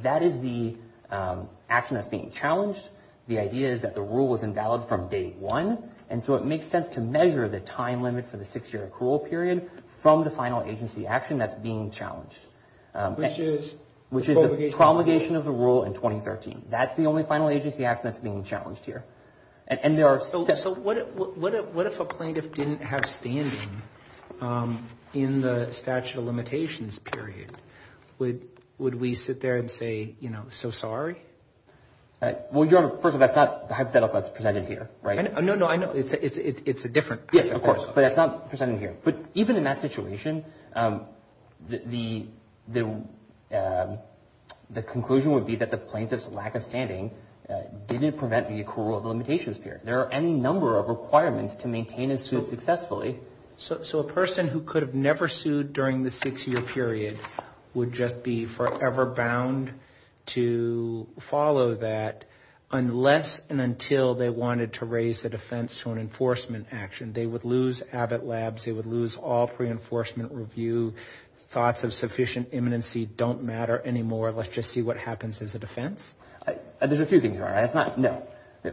That 0.02 0.22
is 0.22 0.40
the 0.40 0.76
um, 1.10 1.48
action 1.68 1.96
that's 1.96 2.08
being 2.08 2.30
challenged. 2.30 2.88
The 3.26 3.38
idea 3.38 3.70
is 3.70 3.82
that 3.82 3.94
the 3.94 4.02
rule 4.02 4.28
was 4.28 4.42
invalid 4.42 4.84
from 4.88 5.08
day 5.08 5.34
one, 5.38 5.78
and 6.10 6.22
so 6.22 6.34
it 6.34 6.44
makes 6.44 6.66
sense 6.66 6.88
to 6.90 7.00
measure 7.00 7.48
the 7.48 7.60
time 7.60 8.02
limit 8.02 8.26
for 8.30 8.36
the 8.36 8.44
six-year 8.44 8.90
accrual 8.92 9.28
period 9.28 9.70
from 10.02 10.24
the 10.24 10.30
final 10.30 10.62
agency 10.62 11.06
action 11.06 11.38
that's 11.38 11.54
being 11.54 11.90
challenged. 11.90 12.46
Um, 12.94 13.16
which 13.16 13.38
is? 13.38 13.74
Which 14.10 14.28
is 14.28 14.36
the 14.36 14.70
promulgation 14.72 15.34
of 15.34 15.44
the 15.44 15.50
rule 15.50 15.82
in 15.84 15.94
2013. 15.94 16.66
That's 16.70 16.94
the 16.94 17.06
only 17.06 17.24
final 17.24 17.48
agency 17.48 17.84
action 17.84 18.04
that's 18.04 18.18
being 18.18 18.44
challenged 18.44 18.84
here. 18.84 19.02
And 19.66 19.96
there 19.98 20.08
are... 20.08 20.22
So 20.22 20.74
what 20.74 21.86
if 21.86 22.00
a 22.00 22.04
plaintiff 22.04 22.52
didn't 22.52 22.82
have 22.82 23.06
standing 23.06 23.82
um, 24.40 24.86
in 25.12 25.40
the 25.40 25.72
statute 25.72 26.18
of 26.18 26.24
limitations 26.24 26.98
period, 26.98 27.50
would 28.18 28.94
we 28.94 29.14
sit 29.14 29.40
there 29.40 29.56
and 29.56 29.70
say, 29.70 30.14
you 30.20 30.30
know, 30.30 30.44
so 30.50 30.70
sorry? 30.70 31.16
Uh, 32.20 32.34
well, 32.52 32.64
Your 32.64 32.78
Honor, 32.78 32.90
first 32.90 33.04
of 33.04 33.14
all, 33.14 33.18
that's 33.18 33.36
not 33.36 33.68
the 33.68 33.74
hypothetical 33.74 34.20
that's 34.20 34.30
presented 34.30 34.66
here, 34.66 34.88
right? 35.02 35.42
No, 35.42 35.54
no, 35.56 35.66
I 35.66 35.76
know. 35.76 35.90
It's 35.92 36.12
a 36.12 36.88
different. 36.88 37.22
Yes, 37.32 37.50
of 37.50 37.62
course, 37.62 37.84
but 37.84 37.96
that's 37.96 38.16
not 38.16 38.48
presented 38.50 38.80
here. 38.80 38.96
But 39.02 39.16
even 39.34 39.56
in 39.56 39.64
that 39.64 39.80
situation, 39.80 40.44
um, 40.74 41.06
um, 43.52 43.98
the 44.70 44.82
conclusion 44.82 45.32
would 45.32 45.46
be 45.46 45.56
that 45.56 45.70
the 45.70 45.76
plaintiff's 45.76 46.28
lack 46.28 46.54
of 46.54 46.64
standing 46.64 47.10
didn't 47.86 48.16
prevent 48.16 48.48
the 48.48 48.62
accrual 48.62 48.96
of 48.96 49.04
limitations 49.04 49.58
period. 49.58 49.82
There 49.84 50.00
are 50.00 50.12
any 50.12 50.32
number 50.32 50.78
of 50.78 50.88
requirements 50.88 51.56
to 51.56 51.68
maintain 51.68 52.10
a 52.10 52.18
suit 52.18 52.48
successfully. 52.48 53.20
So 53.56 54.00
a 54.00 54.04
person 54.04 54.48
who 54.48 54.60
could 54.62 54.82
have 54.82 54.94
never 54.94 55.28
sued 55.28 55.72
during 55.72 56.02
the 56.02 56.10
six-year 56.10 56.62
period 56.62 57.18
would 57.72 57.92
just 57.92 58.22
be 58.22 58.46
forever 58.46 59.06
bound 59.06 59.72
to 60.26 61.06
follow 61.20 61.74
that 61.76 62.24
unless 62.70 63.42
and 63.50 63.60
until 63.60 64.14
they 64.14 64.30
wanted 64.30 64.72
to 64.74 64.84
raise 64.84 65.22
the 65.22 65.28
defense 65.28 65.78
to 65.80 65.90
an 65.90 65.98
enforcement 65.98 66.66
action. 66.72 67.12
They 67.12 67.26
would 67.26 67.44
lose 67.44 67.82
Abbott 67.92 68.24
Labs. 68.26 68.64
They 68.64 68.72
would 68.72 68.86
lose 68.86 69.16
all 69.16 69.46
pre-enforcement 69.46 70.32
review. 70.32 70.94
Thoughts 71.50 71.84
of 71.84 71.94
sufficient 71.94 72.48
imminency 72.50 73.06
don't 73.06 73.44
matter 73.44 73.80
anymore. 73.84 74.32
Let's 74.32 74.48
just 74.48 74.72
see 74.72 74.82
what 74.82 74.96
happens 74.96 75.40
as 75.40 75.54
a 75.54 75.58
defense. 75.58 76.14
Uh, 76.80 76.86
there's 76.86 77.00
a 77.00 77.06
few 77.06 77.20
things, 77.20 77.36
Your 77.36 77.46
Honor. 77.46 77.60
That's 77.60 77.74
not 77.74 77.98
no. 77.98 78.26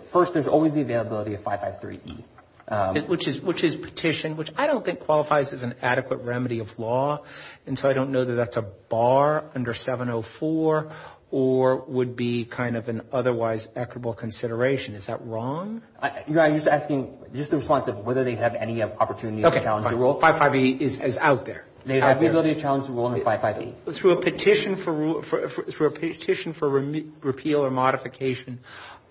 First, 0.06 0.34
there's 0.34 0.48
always 0.48 0.74
the 0.74 0.82
availability 0.82 1.34
of 1.34 1.44
553E. 1.44 2.24
Um, 2.68 2.96
which 3.08 3.28
is 3.28 3.42
which 3.42 3.66
is 3.66 3.76
petition, 3.76 4.38
which 4.38 4.50
I 4.56 4.66
don't 4.66 4.86
think 4.86 5.02
qualifies 5.02 5.52
as 5.52 5.64
an 5.64 5.76
adequate 5.82 6.22
remedy 6.22 6.60
of 6.60 6.80
law. 6.80 7.24
And 7.68 7.78
so 7.78 7.90
I 7.90 7.94
don't 7.94 8.12
know 8.12 8.24
that 8.24 8.34
that's 8.34 8.56
a 8.56 8.62
bar 8.62 9.44
under 9.54 9.74
704 9.74 10.90
or 11.32 11.78
would 11.78 12.16
be 12.16 12.46
kind 12.46 12.78
of 12.78 12.88
an 12.88 13.02
otherwise 13.12 13.68
equitable 13.76 14.14
consideration. 14.14 14.96
Is 14.96 15.08
that 15.08 15.26
wrong? 15.26 15.82
Your 16.02 16.40
Honor, 16.40 16.42
I'm 16.42 16.54
just 16.56 16.68
asking 16.68 17.18
just 17.34 17.52
the 17.52 17.58
response 17.58 17.88
of 17.88 18.06
whether 18.06 18.24
they 18.24 18.36
have 18.36 18.56
any 18.56 18.82
opportunity 18.82 19.42
to 19.42 19.52
challenge 19.60 19.90
the 19.90 19.98
rule. 19.98 20.12
Okay, 20.12 20.32
fine. 20.32 20.52
553E 20.52 20.82
is 21.02 21.18
out 21.18 21.46
there. 21.46 21.66
They 21.86 22.00
have 22.00 22.20
the 22.20 22.28
ability 22.28 22.56
to 22.56 22.62
challenge 22.62 22.88
the 22.88 22.94
rule 22.94 23.08
under 23.08 23.24
553E. 23.24 23.94
Through 23.94 24.12
a 24.12 25.92
petition 25.92 26.54
for 26.54 26.70
repeal 26.70 27.66
or 27.66 27.72
modification 27.72 28.60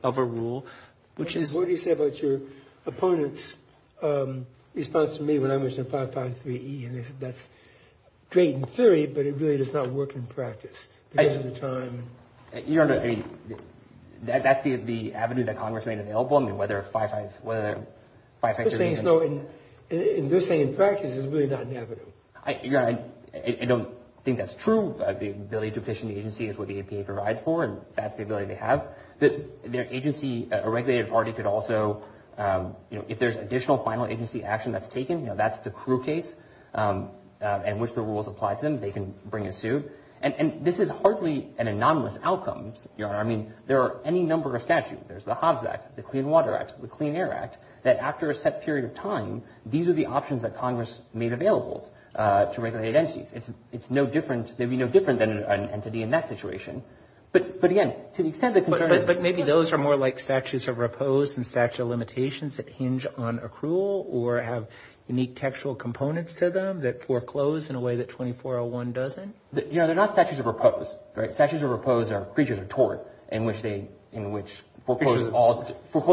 of 0.02 0.18
a 0.18 0.24
rule, 0.24 0.66
which 1.16 1.36
is... 1.36 1.52
What 1.52 1.66
do 1.66 1.72
you 1.72 1.76
say 1.76 1.90
about 1.90 2.20
your 2.22 2.40
opponent's 2.86 3.54
um, 4.02 4.46
response 4.74 5.14
to 5.14 5.22
me 5.22 5.38
when 5.38 5.50
I 5.50 5.58
mentioned 5.58 5.88
553E? 5.88 6.86
And 6.86 6.96
they 6.96 7.02
said 7.02 7.20
that's 7.20 7.46
great 8.30 8.54
in 8.54 8.64
theory, 8.64 9.06
but 9.06 9.26
it 9.26 9.36
really 9.36 9.58
does 9.58 9.72
not 9.72 9.88
work 9.88 10.14
in 10.14 10.22
practice 10.22 10.76
because 11.10 11.36
of 11.36 11.54
the 11.54 11.60
time. 11.60 12.04
Uh, 12.54 12.60
your 12.66 12.84
Honor, 12.84 13.00
I 13.00 13.08
mean, 13.08 13.24
that's 14.22 14.62
the 14.62 15.14
avenue 15.14 15.44
that 15.44 15.58
Congress 15.58 15.86
made 15.86 15.98
available. 15.98 16.36
I 16.36 16.40
mean, 16.40 16.56
whether 16.56 16.84
553E... 16.94 17.86
They're 19.90 20.40
saying 20.40 20.60
in 20.60 20.76
practice 20.76 21.16
it's 21.16 21.26
really 21.26 21.48
not 21.48 21.62
an 21.62 21.76
avenue. 21.76 21.98
I 22.44 23.66
don't 23.66 23.88
think 24.24 24.38
that's 24.38 24.54
true. 24.54 24.96
The 24.98 25.30
ability 25.30 25.72
to 25.72 25.80
petition 25.80 26.08
the 26.08 26.18
agency 26.18 26.46
is 26.48 26.58
what 26.58 26.68
the 26.68 26.78
APA 26.80 27.04
provides 27.04 27.40
for, 27.40 27.64
and 27.64 27.80
that's 27.94 28.16
the 28.16 28.22
ability 28.22 28.46
they 28.46 28.54
have. 28.56 28.88
The 29.18 29.44
their 29.64 29.86
agency, 29.90 30.48
uh, 30.50 30.62
a 30.64 30.70
regulated 30.70 31.10
party 31.10 31.32
could 31.32 31.46
also, 31.46 32.02
um, 32.38 32.76
you 32.90 32.98
know, 32.98 33.04
if 33.08 33.18
there's 33.18 33.36
additional 33.36 33.78
final 33.78 34.06
agency 34.06 34.44
action 34.44 34.72
that's 34.72 34.88
taken, 34.88 35.20
you 35.20 35.26
know, 35.26 35.36
that's 35.36 35.58
the 35.58 35.70
crew 35.70 36.02
case 36.02 36.34
um, 36.74 37.10
uh, 37.40 37.60
in 37.66 37.78
which 37.78 37.94
the 37.94 38.02
rules 38.02 38.28
apply 38.28 38.54
to 38.54 38.62
them. 38.62 38.80
They 38.80 38.92
can 38.92 39.14
bring 39.24 39.46
a 39.46 39.52
suit. 39.52 39.90
And 40.22 40.66
this 40.66 40.80
is 40.80 40.90
hardly 40.90 41.48
an 41.56 41.66
anomalous 41.66 42.18
outcome, 42.22 42.74
Your 42.98 43.08
Honor. 43.08 43.18
I 43.20 43.24
mean, 43.24 43.54
there 43.66 43.80
are 43.80 44.02
any 44.04 44.22
number 44.22 44.54
of 44.54 44.60
statutes. 44.60 45.08
There's 45.08 45.24
the 45.24 45.34
Hobbs 45.34 45.64
Act, 45.64 45.96
the 45.96 46.02
Clean 46.02 46.26
Water 46.26 46.54
Act, 46.54 46.78
the 46.78 46.88
Clean 46.88 47.16
Air 47.16 47.32
Act, 47.32 47.56
that 47.84 47.96
after 48.00 48.30
a 48.30 48.34
set 48.34 48.62
period 48.62 48.84
of 48.84 48.94
time, 48.94 49.42
these 49.64 49.88
are 49.88 49.94
the 49.94 50.06
options 50.06 50.42
that 50.42 50.58
Congress 50.58 51.00
made 51.14 51.32
available 51.32 51.90
Uh, 52.12 52.46
to 52.46 52.60
regulated 52.60 52.96
entities. 52.96 53.30
It's 53.32 53.48
it's 53.70 53.88
no 53.88 54.04
different. 54.04 54.56
They'd 54.58 54.68
be 54.68 54.76
no 54.76 54.88
different 54.88 55.20
than 55.20 55.44
an 55.44 55.68
entity 55.68 56.02
in 56.02 56.10
that 56.10 56.26
situation. 56.28 56.82
But 57.30 57.60
but 57.60 57.70
again, 57.70 57.94
to 58.14 58.24
the 58.24 58.28
extent 58.30 58.54
that... 58.54 58.68
But 59.06 59.22
maybe 59.22 59.42
those 59.42 59.72
are 59.72 59.78
more 59.78 59.94
like 59.94 60.18
statutes 60.18 60.66
of 60.66 60.78
repose 60.78 61.36
and 61.36 61.46
statute 61.46 61.80
of 61.80 61.88
limitations 61.88 62.56
that 62.56 62.68
hinge 62.68 63.06
on 63.16 63.38
accrual 63.38 64.04
or 64.08 64.40
have 64.40 64.66
unique 65.06 65.36
textual 65.36 65.74
components 65.76 66.34
to 66.34 66.50
them 66.50 66.80
that 66.80 67.04
foreclose 67.04 67.70
in 67.70 67.76
a 67.76 67.80
way 67.80 67.96
that 67.96 68.08
2401 68.08 68.92
doesn't? 68.92 69.34
You 69.54 69.72
know, 69.72 69.86
they're 69.86 69.96
not 69.96 70.12
statutes 70.12 70.40
of 70.40 70.46
repose, 70.46 70.92
right? 71.14 71.32
Statutes 71.32 71.62
of 71.62 71.70
repose 71.70 72.10
are 72.10 72.24
creatures 72.24 72.58
of 72.58 72.68
tort 72.68 73.06
in 73.30 73.44
which 73.44 73.62
they, 73.62 73.88
in 74.12 74.32
which 74.32 74.62
foreclose 74.86 75.28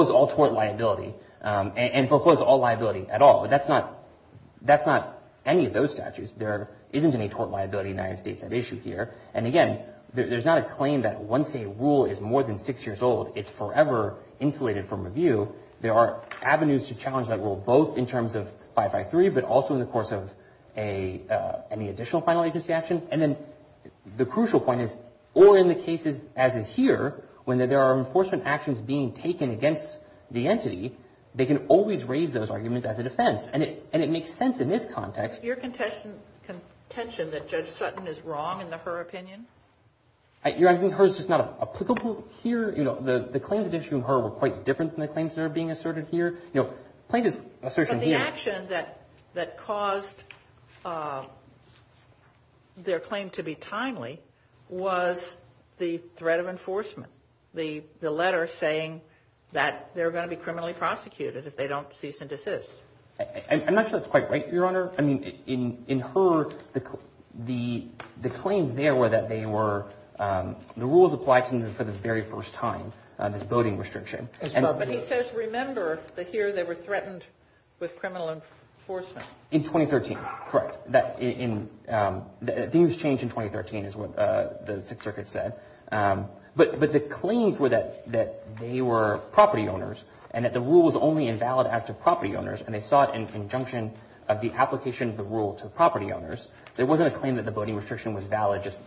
all 0.09 0.27
tort 0.27 0.53
liability 0.53 1.13
um, 1.41 1.73
and 1.75 2.09
foreclose 2.09 2.41
all 2.41 2.59
liability 2.59 3.07
at 3.09 3.21
all. 3.21 3.41
But 3.41 3.49
that's 3.49 3.67
not 3.67 3.93
that's 4.61 4.85
not 4.85 5.16
any 5.47 5.65
of 5.65 5.73
those 5.73 5.91
statutes. 5.91 6.31
There 6.37 6.69
isn't 6.91 7.15
any 7.15 7.29
tort 7.29 7.49
liability 7.49 7.89
in 7.89 7.95
the 7.95 8.03
United 8.03 8.21
States 8.21 8.43
at 8.43 8.53
issue 8.53 8.79
here. 8.79 9.13
And 9.33 9.47
again, 9.47 9.81
there's 10.13 10.45
not 10.45 10.57
a 10.57 10.63
claim 10.63 11.01
that 11.01 11.21
once 11.21 11.55
a 11.55 11.65
rule 11.65 12.05
is 12.05 12.19
more 12.21 12.43
than 12.43 12.59
six 12.59 12.85
years 12.85 13.01
old, 13.01 13.33
it's 13.35 13.49
forever 13.49 14.17
insulated 14.39 14.87
from 14.87 15.03
review. 15.03 15.53
There 15.81 15.93
are 15.93 16.21
avenues 16.41 16.87
to 16.87 16.95
challenge 16.95 17.27
that 17.29 17.39
rule, 17.39 17.55
both 17.55 17.97
in 17.97 18.05
terms 18.05 18.35
of 18.35 18.47
553, 18.75 19.29
but 19.29 19.43
also 19.43 19.73
in 19.73 19.79
the 19.79 19.85
course 19.85 20.11
of 20.11 20.29
uh, 20.75 21.61
any 21.71 21.89
additional 21.89 22.21
final 22.21 22.43
agency 22.43 22.73
action. 22.73 23.07
And 23.09 23.21
then 23.21 23.37
the 24.17 24.25
crucial 24.25 24.59
point 24.59 24.81
is, 24.81 24.95
or 25.33 25.57
in 25.57 25.67
the 25.67 25.75
cases 25.75 26.19
as 26.35 26.55
is 26.55 26.67
here, 26.67 27.23
when 27.45 27.57
there 27.57 27.79
are 27.79 27.97
enforcement 27.97 28.43
actions 28.45 28.79
being 28.81 29.13
taken 29.13 29.51
against 29.51 29.97
the 30.29 30.47
entity, 30.47 30.95
they 31.37 31.45
can 31.45 31.67
always 31.67 32.03
raise 32.03 32.33
those 32.33 32.49
arguments 32.49 32.85
as 32.85 32.99
a 32.99 33.03
defense. 33.03 33.47
And 33.53 33.63
it 33.63 34.09
makes 34.09 34.33
sense 34.33 34.59
in 34.59 34.69
this 34.69 34.85
context. 34.85 35.43
Your 35.43 35.55
contention 35.55 36.19
that 37.31 37.47
Judge 37.47 37.69
Sutton 37.69 38.07
is 38.07 38.19
wrong 38.21 38.61
in 38.61 38.71
Herr 38.71 38.99
opinion? 38.99 39.45
Your 40.57 40.69
Honor, 40.69 40.77
I 40.77 40.81
think 40.81 40.93
Herr's 40.93 41.11
is 41.11 41.17
just 41.17 41.29
not 41.29 41.57
applicable 41.61 42.25
here. 42.41 42.73
You 42.75 42.83
know, 42.83 42.95
the 42.99 43.39
claims 43.39 43.67
at 43.67 43.73
issue 43.73 43.95
in 43.95 44.03
Herr 44.03 44.19
were 44.19 44.31
quite 44.31 44.65
different 44.65 44.91
than 44.91 45.01
the 45.01 45.07
claims 45.07 45.35
that 45.35 45.41
are 45.41 45.49
being 45.49 45.71
asserted 45.71 46.07
here. 46.09 46.37
You 46.53 46.63
know, 46.63 46.73
plaintiff's 47.09 47.39
assertion 47.61 48.01
here... 48.01 48.17
But 48.17 48.25
the 48.25 48.31
action 48.31 48.67
that 49.35 49.57
caused 49.59 50.15
uh, 50.83 51.25
their 52.77 52.99
claim 52.99 53.29
to 53.31 53.43
be 53.43 53.55
timely 53.55 54.19
was 54.69 55.37
the 55.77 55.99
threat 56.15 56.39
of 56.39 56.47
enforcement. 56.47 57.11
The 57.53 57.83
letter 58.01 58.47
saying 58.47 59.01
that 59.53 59.91
they're 59.95 60.11
going 60.11 60.29
to 60.29 60.35
be 60.35 60.41
criminally 60.41 60.73
prosecuted 60.73 61.47
if 61.47 61.55
they 61.55 61.67
don't 61.67 61.87
cease 61.97 62.21
and 62.21 62.29
desist. 62.29 62.69
I'm 63.49 63.73
not 63.73 63.89
sure 63.89 63.97
that's 63.97 64.07
quite 64.07 64.29
right, 64.29 64.51
Your 64.51 64.65
Honor. 64.65 64.91
I 64.97 65.01
mean, 65.01 65.39
in 65.87 65.99
Herr, 65.99 66.49
the 66.73 68.29
claims 68.29 68.73
there 68.73 68.95
were 68.95 69.09
that 69.09 69.29
they 69.29 69.45
were, 69.45 69.85
um, 70.19 70.55
the 70.75 70.85
rules 70.85 71.13
applied 71.13 71.45
to 71.45 71.51
them 71.57 71.73
for 71.73 71.83
the 71.83 71.91
very 71.91 72.23
first 72.23 72.53
time, 72.53 72.93
uh, 73.17 73.29
this 73.29 73.41
voting 73.43 73.77
restriction. 73.77 74.29
But 74.41 74.87
he 74.89 74.99
says, 74.99 75.31
remember, 75.33 75.99
that 76.15 76.27
here 76.27 76.51
they 76.51 76.63
were 76.63 76.75
threatened 76.75 77.23
with 77.79 77.95
criminal 77.97 78.29
enforcement. 78.29 79.25
In 79.51 79.63
2013, 79.63 80.17
correct. 80.49 80.77
Um, 81.89 82.25
things 82.45 82.97
changed 82.97 83.23
in 83.23 83.29
2013 83.29 83.85
is 83.85 83.95
what 83.95 84.17
uh, 84.17 84.49
the 84.65 84.83
Sixth 84.83 85.03
Circuit 85.03 85.27
said. 85.27 85.59
Um, 85.91 86.27
But 86.57 86.79
but 86.79 86.91
the 86.91 86.99
claims 86.99 87.59
were 87.59 87.69
that 87.69 88.59
they 88.59 88.81
were 88.81 89.19
property 89.31 89.69
owners 89.69 90.03
and 90.31 90.43
that 90.43 90.53
the 90.53 90.59
rule 90.59 90.83
was 90.83 90.95
only 90.95 91.27
invalid 91.27 91.67
as 91.67 91.85
to 91.85 91.93
property 91.93 92.35
owners. 92.35 92.61
And 92.61 92.73
they 92.73 92.81
sought 92.81 93.15
an 93.15 93.27
injunction 93.35 93.93
of 94.27 94.41
the 94.41 94.51
application 94.51 95.09
of 95.09 95.17
the 95.17 95.23
rule 95.23 95.53
to 95.55 95.67
property 95.67 96.11
owners. 96.11 96.45
There 96.75 96.85
wasn't 96.85 97.13
a 97.13 97.17
claim 97.17 97.35
that 97.35 97.45
the 97.45 97.51
voting 97.51 97.75
restriction 97.75 98.13
was 98.13 98.25
valid 98.25 98.63
just 98.63 98.77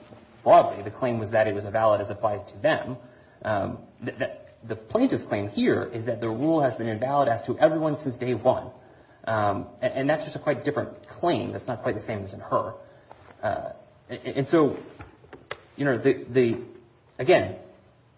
broadly. 0.42 0.83
The 0.83 0.90
claim 0.90 1.18
was 1.18 1.30
that 1.30 1.46
it 1.46 1.54
was 1.54 1.64
valid 1.64 2.00
as 2.00 2.11
applied 2.11 2.46
to 2.48 2.59
them. 2.59 2.96
Um, 3.42 3.78
the 4.02 4.12
that 4.12 4.37
the 4.66 4.76
plaintiff's 4.76 5.22
claim 5.24 5.48
here 5.48 5.88
is 5.92 6.06
that 6.06 6.20
the 6.20 6.28
rule 6.28 6.61
has 6.61 6.74
been 6.74 6.88
invalid 6.88 7.28
as 7.28 7.42
to 7.42 7.59
everyone 7.59 7.96
since 7.96 8.16
day 8.16 8.35
one. 8.35 8.71
Um, 9.25 9.66
and 9.81 10.08
that's 10.10 10.25
just 10.25 10.37
a 10.37 10.38
quite 10.40 10.64
different 10.64 11.08
claim. 11.08 11.52
That's 11.52 11.66
not 11.66 11.83
quite 11.83 11.94
the 11.94 12.00
same 12.00 12.25
as 12.25 12.33
in 12.33 12.40
Herr. 12.40 12.75
Uh, 13.42 13.73
and 14.08 14.48
so, 14.48 14.79
you 15.77 15.85
know, 15.85 15.96
again, 17.21 17.54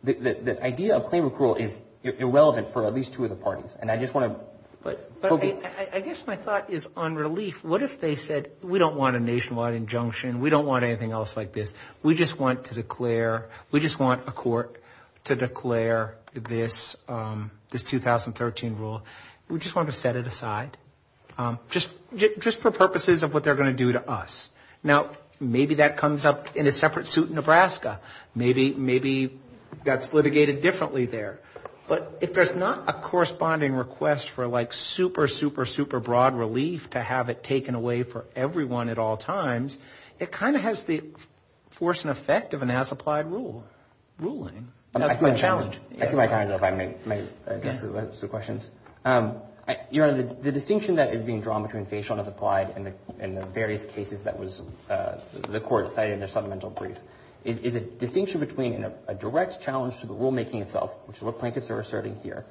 the 0.03 0.59
idea 0.65 0.97
of 0.97 1.07
claim 1.07 1.29
accrual 1.29 1.59
is 1.61 1.79
irrelevant 2.03 2.73
for 2.73 2.87
at 2.87 2.95
least 2.95 3.13
two 3.13 3.25
of 3.25 3.31
the 3.31 3.37
parties. 3.37 3.77
And 3.79 3.91
I 3.91 3.99
just 3.99 4.15
want 4.15 4.33
to... 4.33 4.45
But 4.83 4.99
I 5.93 6.01
guess 6.01 6.27
my 6.27 6.35
thought 6.35 6.71
is 6.71 6.89
on 6.97 7.15
relief. 7.15 7.63
What 7.63 7.85
if 7.85 8.01
they 8.01 8.17
said, 8.17 8.51
we 8.63 8.81
don't 8.81 8.97
want 8.97 9.15
a 9.15 9.21
nationwide 9.21 9.75
injunction. 9.75 10.41
We 10.41 10.51
don't 10.51 10.67
want 10.67 10.85
anything 10.85 11.13
else 11.13 11.37
like 11.37 11.53
this. 11.53 11.73
We 12.03 12.17
just 12.17 12.37
want 12.37 12.65
to 12.65 12.75
declare, 12.75 13.49
we 13.71 13.79
just 13.79 14.01
want 14.01 14.27
a 14.27 14.33
court 14.33 14.83
to 15.25 15.37
declare 15.37 16.17
this 16.35 16.97
um, 17.09 17.53
this 17.71 17.85
2013 17.85 18.77
rule. 18.77 19.03
We 19.49 19.61
just 19.61 19.77
want 19.77 19.89
to 19.89 19.95
set 19.95 20.17
it 20.17 20.27
aside. 20.27 20.77
Um, 21.39 21.61
just 21.71 21.89
just 22.17 22.59
for 22.59 22.71
purposes 22.71 23.23
of 23.23 23.33
what 23.33 23.45
they're 23.45 23.55
going 23.55 23.71
to 23.71 23.77
do 23.77 23.93
to 23.93 24.11
us. 24.11 24.51
Now, 24.83 25.11
maybe 25.41 25.77
that 25.77 25.97
comes 25.97 26.25
up 26.25 26.57
in 26.57 26.67
a 26.67 26.73
separate 26.73 27.07
suit 27.07 27.29
in 27.29 27.35
Nebraska. 27.35 28.01
Maybe 28.35 28.73
maybe 28.73 29.39
that's 29.85 30.13
litigated 30.13 30.61
differently 30.63 31.07
there. 31.07 31.41
But 31.89 32.19
if 32.21 32.33
there's 32.33 32.55
not 32.55 32.89
a 32.89 32.93
corresponding 32.93 33.75
request 33.75 34.31
for 34.31 34.47
like 34.47 34.73
super, 34.73 35.29
super, 35.29 35.67
super 35.67 36.01
broad 36.01 36.35
relief 36.35 36.91
to 36.91 37.01
have 37.01 37.29
it 37.29 37.43
taken 37.43 37.75
away 37.75 38.03
for 38.03 38.25
everyone 38.37 38.89
at 38.89 38.99
all 38.99 39.17
times, 39.17 39.77
it 40.19 40.31
kind 40.31 40.57
of 40.57 40.63
has 40.63 40.85
the 40.85 41.03
force 41.71 42.03
and 42.03 42.11
effect 42.11 42.55
of 42.55 42.63
an 42.63 42.71
as-applied 42.71 43.31
rule 43.31 43.65
ruling. 44.19 44.69
Um, 44.95 45.03
that's 45.03 45.21
my 45.21 45.35
challenge. 45.35 45.79
I 46.01 46.07
see 46.07 46.17
my 46.17 46.27
time 46.27 46.47
is 46.47 46.53
up. 46.53 46.63
I 46.63 46.71
may 46.71 47.27
address 47.47 47.81
the 47.81 48.29
questions. 48.29 48.71
Um, 49.05 49.41
Your 49.91 50.09
Honor, 50.09 50.23
the 50.23 50.53
distinction 50.53 50.97
that 50.97 51.15
is 51.15 51.23
being 51.23 51.41
drawn 51.41 51.63
between 51.63 51.87
facial 51.87 52.15
and 52.15 52.21
as-applied 52.21 52.95
in 53.21 53.35
the 53.35 53.47
various 53.47 53.85
cases 53.85 54.25
that 54.25 54.39
was 54.39 54.63
uh, 54.91 55.21
the 55.49 55.61
court 55.61 55.91
cited 55.91 56.15
in 56.15 56.19
their 56.19 56.29
supplemental 56.29 56.71
brief 56.71 56.97
is 57.45 57.75
a 57.75 57.81
distinction 57.81 58.41
between 58.41 58.87
a 59.09 59.15
direct 59.15 59.61
challenge 59.61 59.99
to 59.99 60.07
the 60.07 60.15
rulemaking 60.15 60.63
itself, 60.63 60.93
which 61.07 61.17
is 61.17 61.23
what 61.23 61.39
plaintiffs 61.41 61.71
are 61.71 61.81
asserting 61.81 62.17
here, 62.23 62.45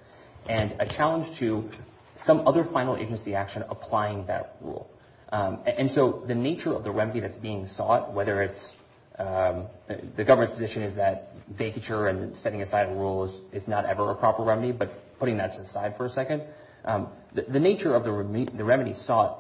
and 0.48 0.76
a 0.80 0.86
challenge 0.86 1.32
to 1.32 1.70
some 2.16 2.46
other 2.46 2.66
final 2.66 2.98
agency 2.98 3.34
action 3.36 3.64
applying 3.70 4.26
that 4.26 4.58
rule. 4.60 4.90
Um, 5.32 5.60
and 5.66 5.90
so 5.90 6.24
the 6.28 6.36
nature 6.36 6.74
of 6.74 6.84
the 6.84 6.92
remedy 6.92 7.22
that's 7.22 7.38
being 7.38 7.68
sought, 7.68 8.12
whether 8.12 8.42
it's 8.42 8.74
um, 9.18 9.68
the 9.88 10.26
government's 10.26 10.54
position 10.54 10.84
is 10.84 10.96
that 10.96 11.30
vacatur 11.54 12.10
and 12.10 12.36
setting 12.38 12.62
aside 12.62 12.90
a 12.90 12.94
rule 12.94 13.34
is 13.54 13.68
not 13.68 13.86
ever 13.86 14.12
a 14.12 14.16
proper 14.16 14.44
remedy, 14.44 14.74
but 14.74 15.20
putting 15.20 15.38
that 15.38 15.58
aside 15.58 15.96
for 15.96 16.06
a 16.06 16.10
second, 16.10 16.44
Um, 16.86 17.10
the 17.34 17.60
nature 17.60 17.96
of 17.96 18.04
the 18.04 18.12
remedy 18.12 18.94
sought 18.94 19.38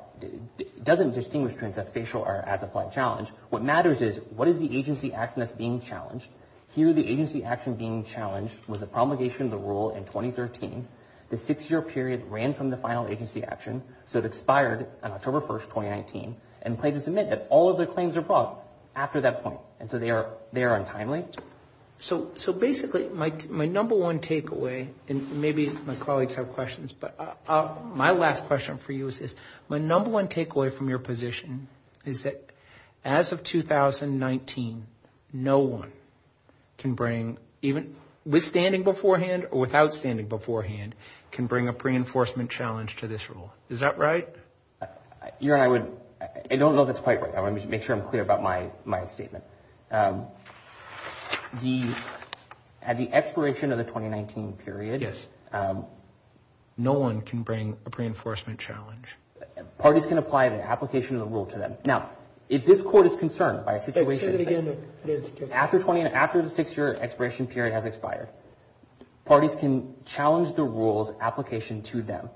doesn't 0.84 1.14
distinguish 1.14 1.54
between 1.54 1.72
a 1.78 1.84
facial 1.84 2.22
or 2.22 2.36
as-applied 2.36 2.92
challenge. 2.92 3.30
What 3.50 3.64
matters 3.64 4.02
is 4.02 4.18
what 4.36 4.48
is 4.48 4.60
the 4.60 4.78
agency 4.78 5.14
action 5.14 5.40
that's 5.40 5.52
being 5.52 5.82
challenged. 5.82 6.30
Here 6.74 6.94
the 6.94 7.06
agency 7.06 7.44
action 7.44 7.76
being 7.76 8.04
challenged 8.04 8.56
was 8.68 8.80
the 8.80 8.86
promulgation 8.86 9.46
of 9.46 9.52
the 9.52 9.58
rule 9.58 9.92
in 9.92 10.06
2013. 10.06 10.88
The 11.30 11.38
six-year 11.38 11.82
period 11.82 12.26
ran 12.30 12.54
from 12.54 12.70
the 12.70 12.78
final 12.78 13.08
agency 13.08 13.44
action, 13.44 13.84
so 14.06 14.20
it 14.20 14.26
expired 14.26 14.88
on 15.02 15.12
October 15.12 15.42
1st, 15.42 15.64
2019, 15.64 16.36
and 16.62 16.78
plaintiffs 16.78 17.08
admit 17.08 17.30
that 17.30 17.48
all 17.50 17.70
of 17.70 17.78
their 17.78 17.88
claims 17.88 18.16
are 18.16 18.22
brought 18.22 18.64
after 18.96 19.22
that. 19.22 19.44
And 19.80 19.90
so 19.90 19.98
they 19.98 20.12
are 20.12 20.76
untimely. 20.76 21.26
So 22.02 22.32
so 22.36 22.52
basically 22.52 23.08
my 23.10 23.32
my 23.48 23.68
number 23.68 23.96
one 23.96 24.20
takeaway, 24.20 24.88
and 25.08 25.34
maybe 25.40 25.70
my 25.86 25.94
colleagues 25.96 26.34
have 26.34 26.54
questions, 26.54 26.92
but 26.92 27.14
uh, 27.20 27.34
uh, 27.48 27.76
my 27.94 28.10
last 28.10 28.46
question 28.46 28.80
for 28.80 28.92
you 28.92 29.08
is 29.08 29.20
this. 29.20 29.36
My 29.70 29.78
number 29.78 30.10
one 30.10 30.28
takeaway 30.28 30.74
from 30.74 30.90
your 30.90 30.98
position 30.98 31.68
is 32.04 32.24
that 32.24 32.52
as 33.06 33.32
of 33.34 33.44
2019, 33.44 34.88
no 35.32 35.60
one 35.60 35.92
can 36.80 36.96
bring, 36.96 37.38
even 37.62 37.96
with 38.26 38.44
standing 38.44 38.82
beforehand 38.82 39.48
or 39.52 39.60
without 39.60 39.94
standing 39.94 40.28
beforehand, 40.28 40.96
can 41.32 41.46
bring 41.46 41.68
a 41.68 41.74
pre-enforcement 41.74 42.50
challenge 42.50 42.96
to 42.98 43.08
this 43.08 43.30
rule. 43.30 43.54
Is 43.70 43.82
that 43.82 44.00
right? 44.00 44.28
Your 45.40 45.56
Honor, 45.56 45.64
I 45.64 45.68
would 45.68 45.98
I 46.20 46.28
I 46.50 46.56
don't 46.56 46.76
know 46.76 46.82
if 46.82 46.88
that's 46.88 47.00
quite 47.00 47.22
right. 47.22 47.36
I 47.36 47.42
want 47.42 47.62
to 47.62 47.68
make 47.68 47.84
sure 47.84 47.96
I'm 47.96 48.02
clear 48.02 48.24
about 48.24 48.42
my 48.42 48.72
my 48.86 49.06
statement. 49.06 49.44
Um, 49.92 50.26
At 51.54 52.98
the 52.98 53.14
expiration 53.14 53.72
of 53.72 53.78
the 53.78 53.84
2019 53.84 54.54
period, 54.54 55.02
Yes. 55.02 55.28
Um, 55.52 55.86
no 56.78 56.94
one 56.94 57.22
can 57.22 57.44
bring 57.44 57.78
a 57.86 57.90
pre-enforcement 57.90 58.60
challenge. 58.60 59.16
Parties 59.78 60.06
can 60.06 60.18
apply 60.18 60.50
the 60.50 60.64
application 60.64 61.18
of 61.18 61.22
the 61.22 61.28
rule 61.28 61.46
to 61.48 61.60
them. 61.60 61.76
Now, 61.86 62.10
if 62.50 62.66
this 62.66 62.82
Court 62.82 63.06
is 63.06 63.16
concerned 63.16 63.66
by 63.66 63.74
a 63.74 63.82
situation 63.82 64.78
after 65.54 66.42
the 66.42 66.50
six-year 66.50 66.96
expiration 66.96 67.48
period 67.48 67.74
has 67.74 67.86
expired, 67.86 68.30
parties 69.26 69.56
can 69.56 69.94
challenge 70.06 70.56
the 70.56 70.64
rule's 70.64 71.12
application 71.20 71.82
to 71.84 72.02
them, 72.02 72.30